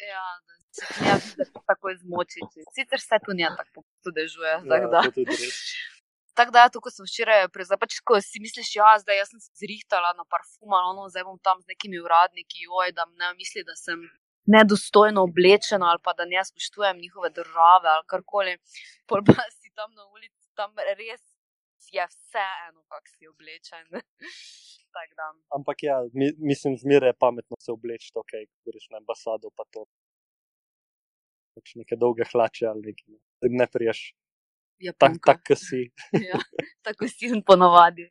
Ja, 0.00 0.26
da 0.46 0.52
se 0.76 0.86
ti 0.94 1.04
ne 1.04 1.14
da 1.38 1.62
tako 1.72 1.90
izmočiti. 1.96 2.64
Sicer 2.74 3.00
se 3.02 3.18
tu 3.24 3.36
ne 3.36 3.48
tako 3.58 3.84
dežuje. 4.16 4.54
Ja, 4.56 4.68
tako 4.72 4.92
da. 4.94 5.02
to 5.08 5.16
tudi 5.20 5.36
res. 5.42 5.58
Tako 6.38 6.54
da, 6.54 6.68
to, 6.72 6.80
ko 6.80 6.88
sem 6.94 7.04
včeraj 7.04 7.48
prezela, 7.52 7.76
pač 7.76 7.98
ko 8.06 8.16
si 8.22 8.40
misliš, 8.40 8.70
ja, 8.78 8.94
zdaj 9.02 9.18
jaz 9.18 9.32
sem 9.32 9.40
se 9.42 9.50
zrihtala 9.60 10.14
na 10.16 10.24
parfum, 10.24 10.72
ali 10.72 10.86
ono, 10.94 11.08
zdaj 11.12 11.26
bom 11.26 11.36
tam 11.42 11.58
z 11.60 11.74
nekimi 11.74 11.98
uradniki, 12.00 12.64
oj, 12.70 12.94
da 12.96 13.04
ne 13.18 13.32
misli, 13.36 13.64
da 13.66 13.74
sem 13.76 13.98
nedostojno 14.56 15.22
oblečena 15.28 15.90
ali 15.90 16.00
pa 16.04 16.12
da 16.18 16.24
ne 16.24 16.44
spoštujem 16.44 17.00
njihove 17.04 17.30
države 17.40 17.88
ali 17.94 18.08
karkoli. 18.12 18.56
Pol 19.08 19.20
pa 19.26 19.44
si 19.58 19.68
tam 19.74 19.90
na 19.98 20.04
ulici, 20.14 20.46
tam 20.54 20.74
res 20.98 21.22
je 21.92 22.06
vse 22.06 22.44
eno, 22.68 22.82
kak 22.88 23.08
si 23.08 23.28
oblečen. 23.28 23.86
Tako. 24.94 25.26
Ampak 25.54 25.82
ja, 25.82 25.96
mi, 26.12 26.32
mislim, 26.38 26.76
zmeraj 26.78 27.08
je 27.08 27.18
pametno 27.18 27.56
se 27.62 27.72
obleči, 27.72 28.10
ok, 28.14 28.32
ko 28.50 28.70
greš 28.70 28.88
na 28.90 28.98
ambasado, 28.98 29.50
pa 29.54 29.62
to. 29.70 29.84
Pač 31.54 31.74
neke 31.78 31.98
dolge 31.98 32.26
hlače 32.26 32.66
ali 32.66 32.90
nekaj. 32.90 33.06
ne. 33.14 33.20
Da 33.40 33.50
ne 33.62 33.66
priješ 33.70 34.00
tak, 34.10 34.86
Japonka. 34.86 35.32
tak, 35.32 35.44
ki 35.46 35.56
si. 35.56 35.82
Ja, 36.30 36.40
tako 36.82 37.08
si 37.08 37.30
jim 37.30 37.42
ponavadi. 37.42 38.10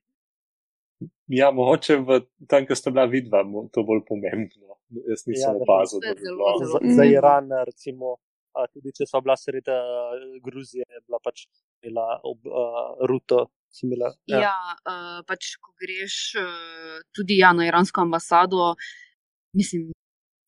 Ja, 1.28 1.52
mogoče 1.52 1.99
v 2.04 2.21
tam, 2.47 2.65
ko 2.67 2.75
sta 2.75 2.91
bila 2.91 3.06
vidva, 3.12 3.43
to 3.73 3.84
bolj 3.84 4.04
pomembno. 4.08 4.78
Jaz 4.89 5.21
nisem 5.28 5.54
Ja, 5.54 5.62
opazil, 5.62 5.99
da 6.02 6.08
je 6.08 6.15
bi 6.15 6.21
zelo, 6.21 6.38
bilo. 6.38 6.58
zelo 6.60 6.71
Za, 6.71 6.80
Mm. 6.82 6.95
za 6.95 7.06
Iran, 7.06 7.45
recimo, 7.65 8.15
a, 8.58 8.65
tudi 8.67 8.89
če 8.97 9.06
so 9.06 9.21
bila 9.21 9.36
sredi 9.38 9.69
uh, 9.69 10.17
Gruzije, 10.41 10.86
je 10.89 11.02
bila 11.08 11.19
pač 11.23 11.45
bila 11.82 12.19
ob 12.23 12.39
uh, 12.45 12.97
ruto. 13.08 13.47
si 13.69 13.86
Imela, 13.86 14.10
Ja, 14.25 14.39
ja 14.41 14.56
uh, 14.89 15.21
pač 15.30 15.56
ko 15.62 15.69
greš 15.78 16.34
uh, 16.41 16.97
tudi 17.13 17.38
ja, 17.38 17.54
na 17.54 17.67
iransko 17.69 18.02
ambasado, 18.02 18.73
mislim, 19.54 19.91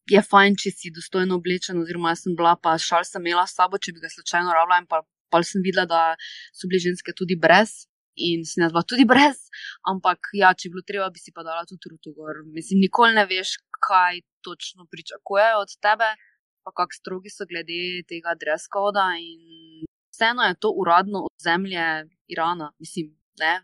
je 0.10 0.22
fajn, 0.22 0.56
če 0.58 0.72
si 0.74 0.90
dostojno 0.92 1.38
oblečen. 1.38 1.78
Oziroma, 1.78 2.10
jaz 2.16 2.24
sem 2.26 2.34
bila, 2.36 2.56
pa 2.58 2.74
šal 2.82 3.06
sem 3.06 3.22
imela 3.22 3.46
s 3.46 3.54
sabo, 3.56 3.78
če 3.78 3.94
bi 3.94 4.02
ga 4.02 4.10
slučajno 4.10 4.50
rabila, 4.58 4.80
in 4.82 4.88
pa, 4.90 5.04
pa 5.30 5.44
sem 5.46 5.62
videla, 5.62 5.86
da 5.86 6.16
so 6.52 6.66
bile 6.68 6.82
ženske 6.82 7.14
tudi 7.14 7.38
brez. 7.38 7.86
In 8.16 8.44
jaz 8.44 8.72
bila 8.74 8.84
tudi 8.84 9.06
brez, 9.08 9.46
ampak 9.88 10.34
ja, 10.36 10.52
če 10.54 10.70
bi 10.70 10.76
bilo 10.76 10.84
treba, 10.88 11.08
bi 11.10 11.20
si 11.20 11.32
pa 11.32 11.46
dala 11.48 11.64
tudi 11.68 11.92
ruto 11.94 12.12
gor. 12.18 12.44
Mislim, 12.52 12.82
nikoli 12.84 13.16
ne 13.16 13.26
veš, 13.30 13.56
kaj 13.88 14.22
točno 14.44 14.86
pričakujejo 14.92 15.62
od 15.64 15.72
tebe, 15.82 16.10
pa 16.64 16.74
kako 16.76 16.98
strogi 17.00 17.32
so 17.32 17.48
glede 17.50 18.04
tega 18.10 18.36
dreskoda. 18.36 19.08
In 19.18 19.86
vseeno 20.12 20.44
je 20.44 20.60
to 20.60 20.74
uradno 20.84 21.24
od 21.30 21.36
zemlje 21.44 21.86
Irana, 22.28 22.72
mislim, 22.80 23.14
ne. 23.40 23.62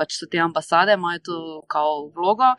Pač 0.00 0.16
so 0.16 0.26
te 0.32 0.40
ambasade, 0.40 0.94
imajo 0.96 1.20
to 1.28 1.38
kao 1.68 2.08
vlogo 2.16 2.54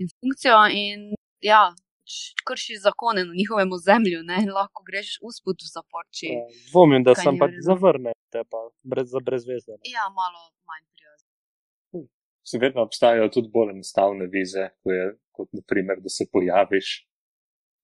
in 0.00 0.08
funkcijo, 0.08 0.62
in 0.72 1.10
ja, 1.44 1.74
pač 2.06 2.34
krši 2.44 2.78
zakone 2.78 3.24
na 3.24 3.32
njihovem 3.34 3.72
ozemlju, 3.72 4.22
lahko 4.54 4.82
greš 4.86 5.18
usput 5.22 5.58
v 5.62 5.70
zapor, 5.74 6.04
če 6.14 6.26
ja, 6.30 6.44
dvomim, 6.70 7.02
da 7.02 7.14
sem 7.18 7.38
pa 7.38 7.48
zavrne 7.66 8.12
te 8.30 8.44
pa 8.50 8.60
brez, 8.82 9.10
za 9.10 9.20
brezvezde. 9.20 9.72
ne. 9.72 9.90
ja, 9.90 10.06
malo 10.14 10.40
manj 10.68 10.86
prijazno. 10.94 12.06
Se 12.46 12.58
vedno 12.62 12.82
obstajajo 12.86 13.28
tudi 13.34 13.50
bolj 13.50 13.72
enostavne 13.74 14.28
vize, 14.30 14.68
ko 14.82 14.92
je, 14.94 15.06
kot 15.34 15.48
naprimer, 15.52 15.98
da 16.00 16.08
se 16.08 16.28
pojaviš 16.32 16.90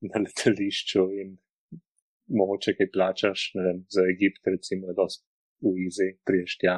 na 0.06 0.22
letališču 0.22 1.02
in 1.22 1.34
mogoče 2.30 2.76
kaj 2.78 2.90
plačaš. 2.94 3.50
Ne 3.58 3.66
vem, 3.66 3.82
za 3.90 4.06
Egipt, 4.12 4.46
recimo, 4.54 4.86
je 4.90 4.98
dosti 5.00 5.26
v 5.66 5.74
Izi, 5.86 6.08
priješ 6.26 6.58
tja, 6.62 6.76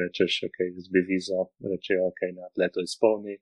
rečeš, 0.00 0.40
ok, 0.48 0.58
zbi 0.88 1.04
vizo, 1.12 1.44
rečejo, 1.72 2.08
ok, 2.08 2.24
na 2.38 2.48
leto 2.62 2.84
izpolni. 2.88 3.36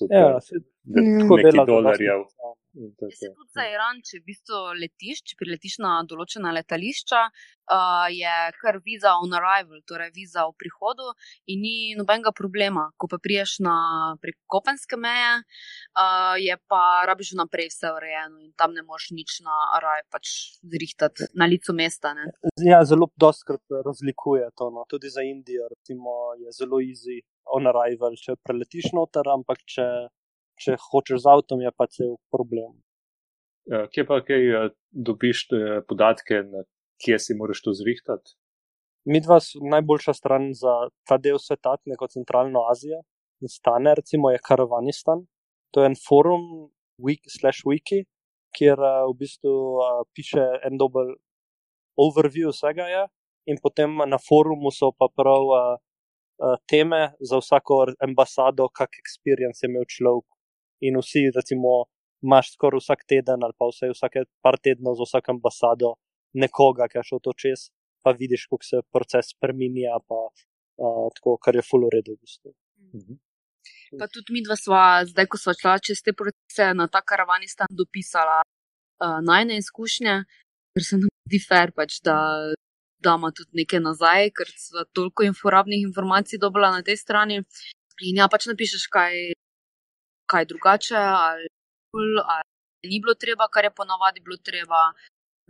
Super. 0.00 0.16
Ja, 0.16 0.40
se, 0.40 0.62
tako 0.96 1.36
Nekaj 1.36 1.50
dela 1.50 1.66
dolarjev. 1.68 2.24
Jaz 2.72 3.14
se 3.18 3.26
tudi 3.34 3.50
za 3.50 3.64
Iran, 3.66 3.98
če 4.06 4.20
v 4.20 4.26
bistvu 4.30 4.58
letiš, 4.78 5.24
če 5.26 5.36
priletiš 5.40 5.80
na 5.82 5.96
določena 6.06 6.52
letališča, 6.54 7.22
uh, 7.26 8.06
je 8.14 8.34
kar 8.60 8.78
viza 8.84 9.16
on 9.18 9.34
arrival, 9.34 9.80
torej 9.90 10.12
viza 10.14 10.44
v 10.46 10.54
prihodu 10.62 11.08
in 11.50 11.64
ni 11.64 11.74
nobenega 11.98 12.30
problema. 12.36 12.86
Ko 12.94 13.10
pa 13.10 13.18
priješ 13.22 13.56
na 13.66 13.74
prek 14.22 14.38
kopenske 14.54 15.00
meje, 15.02 15.32
uh, 15.98 16.38
je 16.38 16.54
pa 16.70 16.82
rabiš 17.10 17.34
vnaprej 17.34 17.72
vse 17.72 17.90
urejeno 17.96 18.38
in 18.44 18.54
tam 18.54 18.78
ne 18.78 18.86
moš 18.86 19.10
nič 19.18 19.40
na 19.46 19.56
arrival 19.80 20.06
pač 20.14 20.36
zrihtati 20.62 21.26
na 21.34 21.50
licu 21.50 21.74
mesta. 21.74 22.14
Ne. 22.14 22.30
Ja, 22.62 22.84
zelo 22.86 23.10
doskrat 23.18 23.82
razlikuje 23.82 24.46
to. 24.54 24.70
No. 24.70 24.86
Tudi 24.86 25.10
za 25.10 25.26
Indijo 25.26 25.66
recimo, 25.74 26.36
je 26.38 26.54
zelo 26.54 26.78
easy 26.78 27.18
on 27.56 27.70
arrival, 27.70 28.16
če 28.16 28.36
preletiš 28.46 28.92
noter, 28.96 29.28
ampak 29.32 29.62
če, 29.68 29.86
če 30.60 30.76
hočeš 30.90 31.24
z 31.24 31.32
avtom, 31.34 31.62
je 31.64 31.72
pa 31.76 31.86
cel 31.90 32.16
problem. 32.32 32.76
Eh, 33.70 33.86
Kje 33.92 34.06
pa 34.08 34.20
kaj 34.26 34.50
eh, 34.50 34.68
dobiš 34.90 35.46
eh, 35.56 35.80
podatke, 35.88 36.44
kje 37.00 37.18
si 37.18 37.36
moraš 37.38 37.62
to 37.66 37.76
zrihtati? 37.76 38.36
Mi 39.08 39.20
dva 39.24 39.38
smo 39.40 39.70
najboljša 39.72 40.14
stran 40.14 40.50
za 40.56 40.90
ta 41.08 41.16
del 41.16 41.38
sveta, 41.40 41.78
neko 41.88 42.08
centralno 42.12 42.66
Azijo 42.70 43.00
stane, 43.48 43.94
recimo, 43.94 44.30
je 44.30 44.38
Karavanistan. 44.38 45.26
To 45.70 45.80
je 45.80 45.86
en 45.86 45.96
forum, 46.08 46.70
wiki, 46.98 47.30
slash 47.30 47.62
wiki, 47.64 48.04
kjer 48.56 48.78
uh, 48.78 49.06
v 49.08 49.16
bistvu 49.18 49.52
uh, 49.78 50.02
piše 50.14 50.42
en 50.66 50.76
dober 50.76 51.14
overview 51.96 52.50
vsega. 52.50 52.88
Je. 52.90 53.06
In 53.46 53.56
potem 53.62 53.96
na 54.06 54.18
forumu 54.18 54.70
so 54.74 54.92
pa 54.92 55.08
prav 55.16 55.44
uh, 55.46 55.78
teme 56.70 57.12
za 57.20 57.40
vsako 57.40 57.86
ambasado, 58.00 58.68
kak 58.68 58.96
experience 59.02 59.62
je 59.62 59.70
imel 59.70 59.84
človek. 59.88 60.26
In 60.80 60.96
vsi, 60.96 61.28
recimo, 61.34 61.90
imaš 62.24 62.54
skoraj 62.54 62.80
vsak 62.80 63.04
teden 63.08 63.44
ali 63.44 63.56
pa 63.58 63.68
vse 63.68 63.92
vsake 63.92 64.24
par 64.44 64.56
tednov 64.56 64.96
za 64.96 65.08
vsako 65.08 65.36
ambasado 65.36 65.94
nekoga, 66.32 66.88
ki 66.88 66.98
je 66.98 67.08
šel 67.10 67.20
to 67.24 67.32
čez 67.36 67.68
pa 68.02 68.10
vidiš, 68.10 68.46
kako 68.46 68.64
se 68.64 68.76
proces 68.92 69.26
spremenja, 69.34 69.98
pa 70.08 70.18
uh, 70.26 71.08
tako, 71.14 71.36
kar 71.44 71.56
je 71.56 71.64
full 71.70 71.84
uredu. 71.88 72.16
V 72.16 72.20
bistvu. 72.20 72.54
Mhm. 72.94 73.18
Pa 73.98 74.06
tudi 74.06 74.32
mi 74.32 74.44
dva 74.46 74.56
sva, 74.56 75.02
zdaj 75.04 75.26
ko 75.26 75.38
sva 75.38 75.52
šla 75.58 75.78
čez 75.82 76.02
te 76.06 76.14
procese 76.14 76.70
na 76.78 76.86
ta 76.88 77.02
karavanistan, 77.02 77.66
dopisala 77.70 78.38
uh, 78.40 79.18
najne 79.26 79.58
izkušnje, 79.58 80.14
ker 80.74 80.86
se 80.86 80.98
nam 81.00 81.10
zdi 81.26 81.40
fair, 81.48 81.72
pač, 81.76 81.98
da 82.06 82.16
damo 83.00 83.30
tudi 83.30 83.62
nekaj 83.62 83.80
nazaj, 83.80 84.30
ker 84.36 84.48
sva 84.56 84.84
toliko 84.96 85.26
uporabnih 85.30 85.82
informacij 85.88 86.38
dobila 86.38 86.70
na 86.70 86.82
tej 86.82 86.96
strani. 86.96 87.40
In 88.08 88.20
ja, 88.20 88.28
pač 88.32 88.46
napišeš, 88.48 88.86
kaj, 88.92 89.16
kaj 90.30 90.46
drugače, 90.52 90.96
ali, 90.96 91.48
ali 92.24 92.90
ni 92.90 93.00
bilo 93.00 93.14
treba, 93.14 93.48
kar 93.48 93.64
je 93.64 93.76
ponavadi 93.76 94.20
bilo 94.24 94.36
treba. 94.36 94.92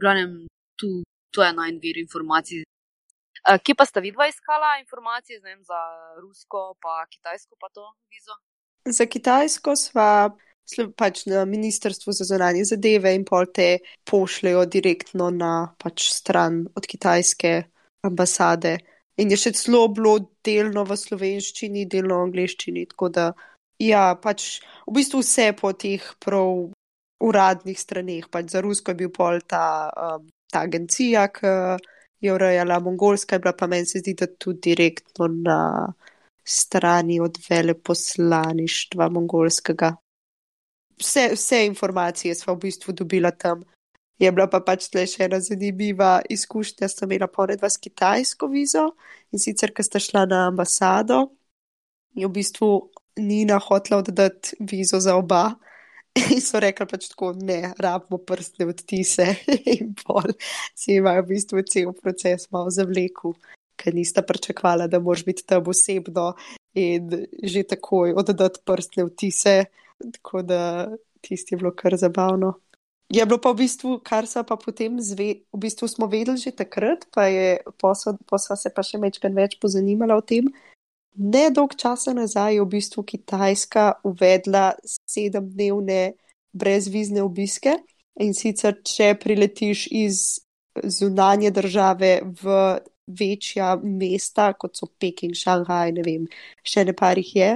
Glavnem, 0.01 0.47
tu, 0.79 1.03
tu 1.31 1.43
je 1.43 1.53
najn 1.53 1.79
vir 1.83 1.99
informacij. 2.03 2.65
Uh, 3.41 3.57
kje 3.65 3.75
pa 3.79 3.87
sta 3.89 4.01
vidva 4.05 4.27
iskala 4.29 4.79
informacije 4.81 5.41
vem, 5.41 5.63
za 5.65 5.81
rusko, 6.21 6.75
pa 6.83 7.07
kitajsko, 7.13 7.57
pa 7.61 7.71
to 7.73 7.87
vizo? 8.13 8.37
Za 8.85 9.07
Kitajsko 9.07 9.77
sva 9.77 10.31
pač 10.97 11.25
na 11.27 11.45
Ministrstvu 11.45 12.13
za 12.13 12.25
zunanje 12.25 12.65
zadeve 12.65 13.13
in 13.15 13.25
pol 13.25 13.47
te 13.55 13.79
pošljajo 14.05 14.65
direktno 14.67 15.31
na 15.31 15.53
pač 15.79 16.09
stran 16.13 16.65
od 16.75 16.87
kitajske 16.87 17.53
ambasade. 18.07 18.79
In 19.21 19.31
je 19.31 19.37
še 19.37 19.53
celo 19.59 19.87
bilo 19.93 20.17
delno 20.45 20.85
v 20.89 20.97
slovenščini, 20.97 21.87
delno 21.91 22.21
v 22.21 22.29
angleščini. 22.29 22.87
Tako 22.93 23.09
da, 23.13 23.31
ja, 23.83 24.15
pač 24.17 24.61
v 24.87 24.97
bistvu 24.97 25.21
vse 25.21 25.51
po 25.59 25.73
teh 25.73 26.05
prav 26.25 26.71
uradnih 27.21 27.79
straneh. 27.79 28.29
Pač 28.33 28.55
za 28.55 28.63
Rusko 28.65 28.95
je 28.95 29.01
bil 29.03 29.11
pol 29.13 29.43
ta, 29.45 29.91
um, 29.93 30.29
ta 30.49 30.65
agencija, 30.65 31.29
ki 31.35 31.53
je 32.21 32.33
urejala 32.33 32.81
Mongolska, 32.81 33.37
je 33.37 33.45
bila 33.45 33.53
pa 33.57 33.67
meni 33.67 33.87
se 33.87 34.01
zdi, 34.01 34.15
da 34.17 34.27
tudi 34.27 34.73
direktno 34.73 35.29
na 35.29 35.61
strani 36.45 37.21
od 37.21 37.39
veleposlaništva 37.49 39.09
mongolskega. 39.09 39.95
Vse, 41.01 41.31
vse 41.33 41.67
informacije 41.67 42.35
smo 42.35 42.55
v 42.55 42.67
bistvu 42.67 42.93
dobila 42.93 43.31
tam. 43.31 43.65
Je 44.21 44.33
bila 44.33 44.47
pa 44.53 44.61
pač 44.61 44.91
tle 44.93 45.07
še 45.09 45.25
ena 45.25 45.39
zanimiva 45.41 46.19
izkušnja, 46.29 46.91
sta 46.93 47.07
imela 47.09 47.29
ponedva 47.33 47.71
s 47.73 47.81
kitajsko 47.81 48.51
vizo 48.53 48.91
in 49.33 49.41
sicer, 49.41 49.73
ker 49.73 49.87
sta 49.87 50.03
šla 50.03 50.27
na 50.29 50.43
ambasado, 50.51 51.31
je 52.13 52.29
v 52.29 52.35
bistvu 52.35 52.69
Nina 53.21 53.59
hotela 53.59 54.01
oddati 54.01 54.57
vizo 54.61 55.01
za 55.01 55.17
oba. 55.17 55.55
In 56.35 56.41
so 56.43 56.59
rekli 56.61 56.87
pač 56.91 57.09
tako, 57.13 57.33
ne, 57.39 57.73
rabimo 57.79 58.19
prstne 58.27 58.67
odtise 58.67 59.29
in 59.79 59.93
pol 59.95 60.33
si 60.75 60.97
imajo 60.99 61.23
v 61.23 61.29
bistvu 61.29 61.63
cel 61.71 61.93
proces 61.95 62.49
malo 62.51 62.73
zavlekel, 62.75 63.37
ker 63.79 63.95
nista 63.95 64.25
pričakvala, 64.27 64.89
da 64.91 64.99
moraš 64.99 65.23
biti 65.29 65.47
tam 65.47 65.71
osebno 65.71 66.33
in 66.75 67.15
že 67.47 67.63
takoj 67.63 68.17
oddati 68.19 68.59
prstne 68.67 69.07
odtise, 69.07 69.55
tako 70.13 70.43
da 70.43 70.89
tisti 71.21 71.55
je 71.55 71.59
bilo 71.59 71.75
kar 71.77 71.97
zabavno. 71.97 72.55
Je 73.11 73.27
bilo 73.27 73.41
pa 73.43 73.51
v 73.51 73.65
bistvu, 73.65 73.99
kar 74.07 74.27
so 74.27 74.43
pa 74.47 74.57
potem 74.57 75.01
zve, 75.03 75.43
v 75.51 75.59
bistvu 75.59 75.89
smo 75.91 76.07
vedeli 76.07 76.39
že 76.39 76.53
takrat, 76.55 77.09
pa 77.11 77.27
je 77.27 77.59
posla, 77.79 78.57
se 78.57 78.71
pa 78.71 78.85
še 78.87 79.01
mečkan 79.03 79.35
več 79.35 79.59
pozanimala 79.59 80.15
o 80.15 80.23
tem. 80.23 80.47
Nedolg 81.19 81.75
časa 81.75 82.15
nazaj 82.15 82.55
je 82.55 82.63
v 82.63 82.71
bistvu 82.71 83.03
Kitajska 83.03 84.01
uvedla 84.07 84.79
sedemdnevne 84.87 86.15
brezvizne 86.55 87.25
obiske 87.27 87.75
in 88.23 88.31
sicer, 88.35 88.79
če 88.87 89.17
priletiš 89.19 89.89
iz 89.91 90.39
zunanje 90.87 91.51
države 91.51 92.21
v 92.23 92.79
večja 93.11 93.75
mesta, 93.83 94.53
kot 94.55 94.79
so 94.79 94.87
Peking, 94.87 95.35
Šanghaj, 95.35 95.93
ne 95.99 96.07
vem, 96.07 96.27
še 96.63 96.87
ne 96.87 96.95
par 96.95 97.19
jih 97.19 97.35
je, 97.37 97.51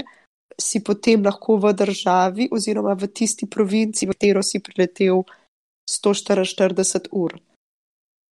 si 0.60 0.82
potem 0.84 1.24
lahko 1.24 1.56
v 1.58 1.72
državi 1.72 2.48
oziroma 2.52 2.94
v 2.94 3.08
tisti 3.08 3.46
provinci, 3.46 4.06
v 4.06 4.14
katero 4.14 4.42
si 4.42 4.60
priletel 4.60 5.24
144 5.88 7.08
ur 7.12 7.34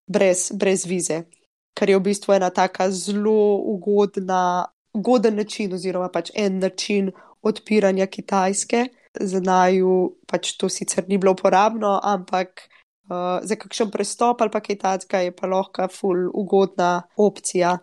brez, 0.07 0.51
brez 0.51 0.85
vize, 0.85 1.23
kar 1.73 1.89
je 1.89 1.97
v 1.97 2.05
bistvu 2.09 2.35
ena 2.35 2.49
taka 2.49 2.89
zelo 2.91 3.57
ugodna, 3.73 4.65
ugoden 4.93 5.35
način 5.35 5.73
oziroma 5.73 6.09
pač 6.09 6.31
en 6.35 6.59
način 6.59 7.11
odpiranja 7.41 8.07
Kitajske. 8.07 8.87
Za 9.13 9.39
naju 9.39 10.15
pač 10.27 10.55
to 10.57 10.69
sicer 10.69 11.05
ni 11.07 11.19
bilo 11.21 11.35
uporabno, 11.35 11.99
ampak 12.03 12.63
uh, 12.65 13.45
za 13.45 13.55
kakšen 13.55 13.91
prestop 13.93 14.41
ali 14.41 14.49
pa 14.49 14.61
kaj 14.61 14.79
takega 14.81 15.19
je 15.27 15.35
pa 15.35 15.47
lahko 15.47 15.87
ful 15.87 16.29
ugodna 16.33 17.03
opcija. 17.17 17.77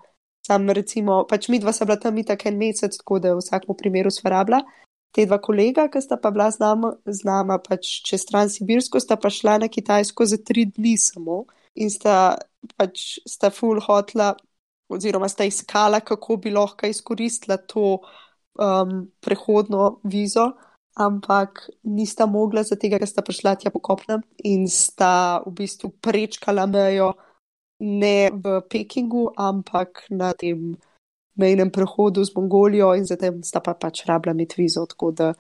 Sam 0.47 0.71
recimo, 0.73 1.25
pač 1.29 1.49
mi 1.49 1.61
dva 1.61 1.73
sta 1.73 1.85
bila 1.85 1.99
tam 2.01 2.19
itak 2.19 2.47
en 2.49 2.57
mesec, 2.59 2.97
tako 2.97 3.19
da 3.21 3.35
v 3.35 3.43
vsakem 3.43 3.77
primeru 3.77 4.13
sva 4.13 4.33
rabila. 4.39 4.63
Te 5.11 5.27
dva 5.27 5.41
kolega, 5.43 5.89
ki 5.91 6.01
sta 6.01 6.17
pa 6.23 6.31
bila 6.31 6.49
z 6.55 6.63
nama, 6.63 6.93
z 7.07 7.27
nama 7.27 7.59
pač 7.59 8.01
čez 8.07 8.25
Transsibirsko, 8.29 9.03
sta 9.03 9.19
pa 9.19 9.31
šla 9.31 9.59
na 9.65 9.69
Kitajsko 9.69 10.27
za 10.27 10.39
tri 10.39 10.69
dni 10.71 10.95
samo 10.99 11.45
in 11.75 11.91
sta 11.91 12.39
pač 12.79 13.19
sta 13.29 13.51
full 13.51 13.83
hotla 13.83 14.35
oziroma 14.91 15.29
sta 15.31 15.47
iskala, 15.47 16.01
kako 16.01 16.37
bi 16.43 16.51
lahko 16.51 16.87
izkoristila 16.91 17.57
to 17.57 18.01
um, 18.59 19.07
prehodno 19.23 20.01
vizo, 20.03 20.51
ampak 20.99 21.69
nista 21.83 22.27
mogla, 22.27 22.63
zato 22.67 22.91
ker 22.91 23.07
sta 23.07 23.23
prišla 23.23 23.55
tja 23.59 23.71
po 23.71 23.83
kopnem 23.83 24.23
in 24.45 24.67
sta 24.69 25.43
v 25.47 25.55
bistvu 25.63 25.93
prečkala 26.03 26.67
mejo 26.67 27.13
ne 27.81 28.31
v 28.31 28.61
Pekingu, 28.71 29.31
ampak 29.37 30.05
na 30.11 30.33
tem 30.33 30.77
mejnem 31.41 31.71
prehodu 31.73 32.25
z 32.25 32.35
Mongolijo 32.37 32.93
in 32.95 33.07
zatem 33.09 33.43
sta 33.43 33.61
pa 33.65 33.75
pač 33.75 34.05
rabila 34.09 34.35
imeti 34.37 34.61
vizo, 34.63 34.85
tako 34.87 35.11
da 35.11 35.33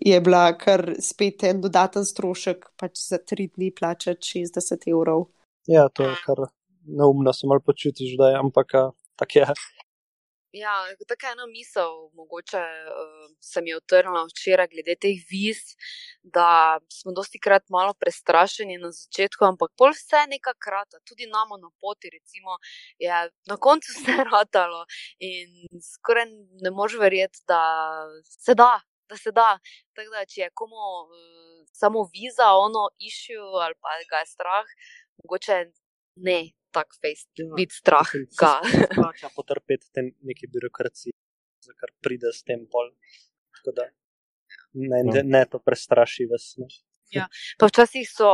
je 0.00 0.20
bila 0.20 0.56
kar 0.56 0.94
spet 1.00 1.44
en 1.44 1.60
dodaten 1.60 2.06
strošek, 2.06 2.70
pač 2.80 2.96
za 3.02 3.18
tri 3.18 3.50
dni 3.52 3.70
plačati 3.76 4.44
60 4.46 4.88
evrov. 4.88 5.28
Ja, 5.68 5.88
to 5.88 6.08
je 6.08 6.14
kar 6.24 6.46
neumno, 6.86 7.32
se 7.32 7.46
malo 7.46 7.60
počutiš, 7.60 8.16
da 8.16 8.30
je, 8.32 8.38
ampak 8.40 8.72
tako 9.16 9.38
je. 9.38 9.46
Ja, 10.52 10.72
tako 11.08 11.26
ena 11.32 11.46
misel, 11.46 11.92
mogoče 12.18 12.58
uh, 12.58 13.26
se 13.40 13.60
mi 13.62 13.70
je 13.70 13.76
utrnila 13.76 14.24
včeraj 14.24 14.66
glede 14.72 14.96
teh 15.04 15.20
viz, 15.30 15.60
da 16.22 16.78
smo 16.92 17.12
dosti 17.14 17.38
krat 17.38 17.68
malo 17.70 17.94
prestrašeni 17.94 18.78
na 18.82 18.90
začetku, 18.90 19.44
ampak 19.46 19.70
pol 19.78 19.94
vse 19.94 20.24
nekakrat, 20.32 20.98
tudi 21.06 21.30
namo 21.30 21.56
na 21.62 21.70
poti, 21.80 22.10
recimo, 22.10 22.58
je 22.98 23.22
na 23.46 23.56
koncu 23.56 23.92
vse 23.94 24.16
ratalo 24.32 24.82
in 25.18 25.54
skoraj 25.92 26.26
ne 26.66 26.74
moš 26.74 26.98
verjeti, 26.98 27.44
da 27.46 27.62
se 28.26 28.54
da. 28.54 28.72
Da 29.10 29.16
se 29.16 29.32
da. 29.34 29.58
Tako 29.98 30.10
da, 30.14 30.20
če 30.26 30.40
je 30.40 30.50
komu 30.54 30.78
uh, 30.78 31.62
samo 31.74 32.04
viza, 32.14 32.52
ono 32.66 32.88
išču 32.98 33.38
ali 33.62 33.74
pa 33.82 33.96
ga 34.10 34.20
je 34.22 34.28
strah, 34.34 34.68
mogoče 35.22 35.56
ne, 36.26 36.38
tak 36.74 36.94
fejst, 37.00 37.28
ja, 37.38 37.48
biti 37.56 37.74
strah. 37.74 38.12
Plača 38.94 39.30
potrpeti 39.36 39.90
te 39.94 40.04
neki 40.26 40.50
birokraciji, 40.52 41.14
za 41.66 41.74
kar 41.78 41.92
pride 42.04 42.32
s 42.34 42.46
tem 42.46 42.66
pol. 42.70 42.92
Tako 43.58 43.74
da 43.76 43.88
ne, 44.72 45.02
ne, 45.04 45.22
ne 45.24 45.42
to 45.50 45.58
prestraši 45.58 46.28
vas. 46.30 46.54
Ne. 46.58 46.68
Ja. 47.10 47.26
Pa 47.60 47.66
včasih 47.70 48.06
so, 48.06 48.30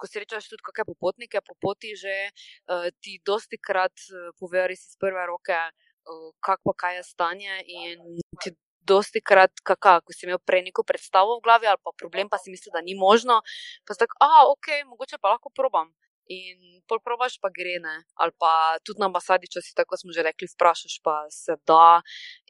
ko 0.00 0.08
si 0.08 0.22
rečeš 0.22 0.48
tudi 0.48 0.64
kakšne 0.64 0.88
popotnike, 0.88 1.44
po 1.44 1.54
poti 1.60 1.92
že 1.96 2.32
uh, 2.32 2.88
ti 3.04 3.20
dosti 3.24 3.60
krat 3.60 3.92
uh, 4.08 4.32
povejo 4.40 4.70
res 4.72 4.88
iz 4.88 4.96
prve 5.00 5.26
roke, 5.28 5.56
uh, 5.56 6.32
kako 6.40 6.72
pa 6.72 6.76
kaj 6.86 7.00
je 7.00 7.04
stanje 7.04 7.54
in 7.68 8.00
ti 8.40 8.56
dosti 8.90 9.20
krat, 9.20 9.60
kaka, 9.62 10.00
ko 10.00 10.14
si 10.16 10.24
imel 10.26 10.40
prej 10.42 10.64
neko 10.70 10.82
predstavo 10.82 11.38
v 11.38 11.44
glavi 11.44 11.68
ali 11.68 11.80
pa 11.84 11.92
problem, 11.94 12.32
pa 12.32 12.40
si 12.40 12.50
misliš, 12.50 12.72
da 12.72 12.80
ni 12.82 12.96
možno, 12.96 13.42
pa 13.84 13.94
si 13.94 14.00
tako, 14.02 14.16
ah, 14.24 14.48
ok, 14.50 14.88
mogoče 14.88 15.20
pa 15.20 15.36
lahko 15.36 15.52
probam. 15.52 15.92
In 16.30 16.78
pol 16.86 17.00
probaš, 17.02 17.40
pa 17.42 17.50
gre 17.50 17.80
ne. 17.82 17.96
Ali 18.22 18.30
pa 18.38 18.78
tudi 18.86 19.02
na 19.02 19.08
ambasadi, 19.10 19.50
če 19.50 19.62
si 19.66 19.74
tako 19.74 19.98
smo 19.98 20.14
že 20.14 20.22
rekli, 20.22 20.46
vprašaš, 20.52 21.00
pa 21.02 21.24
se 21.34 21.56
da. 21.66 22.00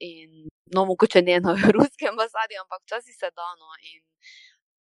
In, 0.05 0.51
no, 0.74 0.85
mogoče 0.91 1.22
ne 1.24 1.39
na 1.41 1.55
ruski 1.76 2.09
ambasadi, 2.11 2.61
ampak 2.61 2.85
včasih 2.85 3.16
se 3.16 3.31
da. 3.33 3.49
No. 3.57 3.72
In 3.93 4.03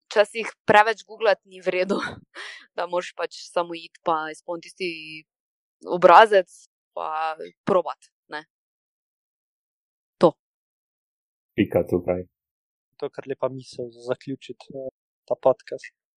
včasih 0.10 0.52
preveč 0.68 1.06
googlati 1.08 1.48
ni 1.48 1.62
vredno, 1.64 2.02
da 2.76 2.90
moraš 2.92 3.14
pač 3.16 3.40
samo 3.48 3.78
iti 3.78 4.04
pa 4.04 4.26
izpolniti 4.34 4.68
tisti 4.68 4.90
obrazec, 5.88 6.50
pa 6.92 7.38
probat. 7.64 8.12
Ne. 8.28 8.44
To. 10.20 10.34
Pika 11.56 11.86
tukaj. 11.88 12.28
To 13.00 13.08
je 13.08 13.16
kar 13.16 13.32
lepa 13.32 13.48
misel 13.48 13.88
za 13.96 14.02
zaključiti 14.12 14.76
uh, 14.76 14.92
ta 15.24 15.40
podcast. 15.40 15.99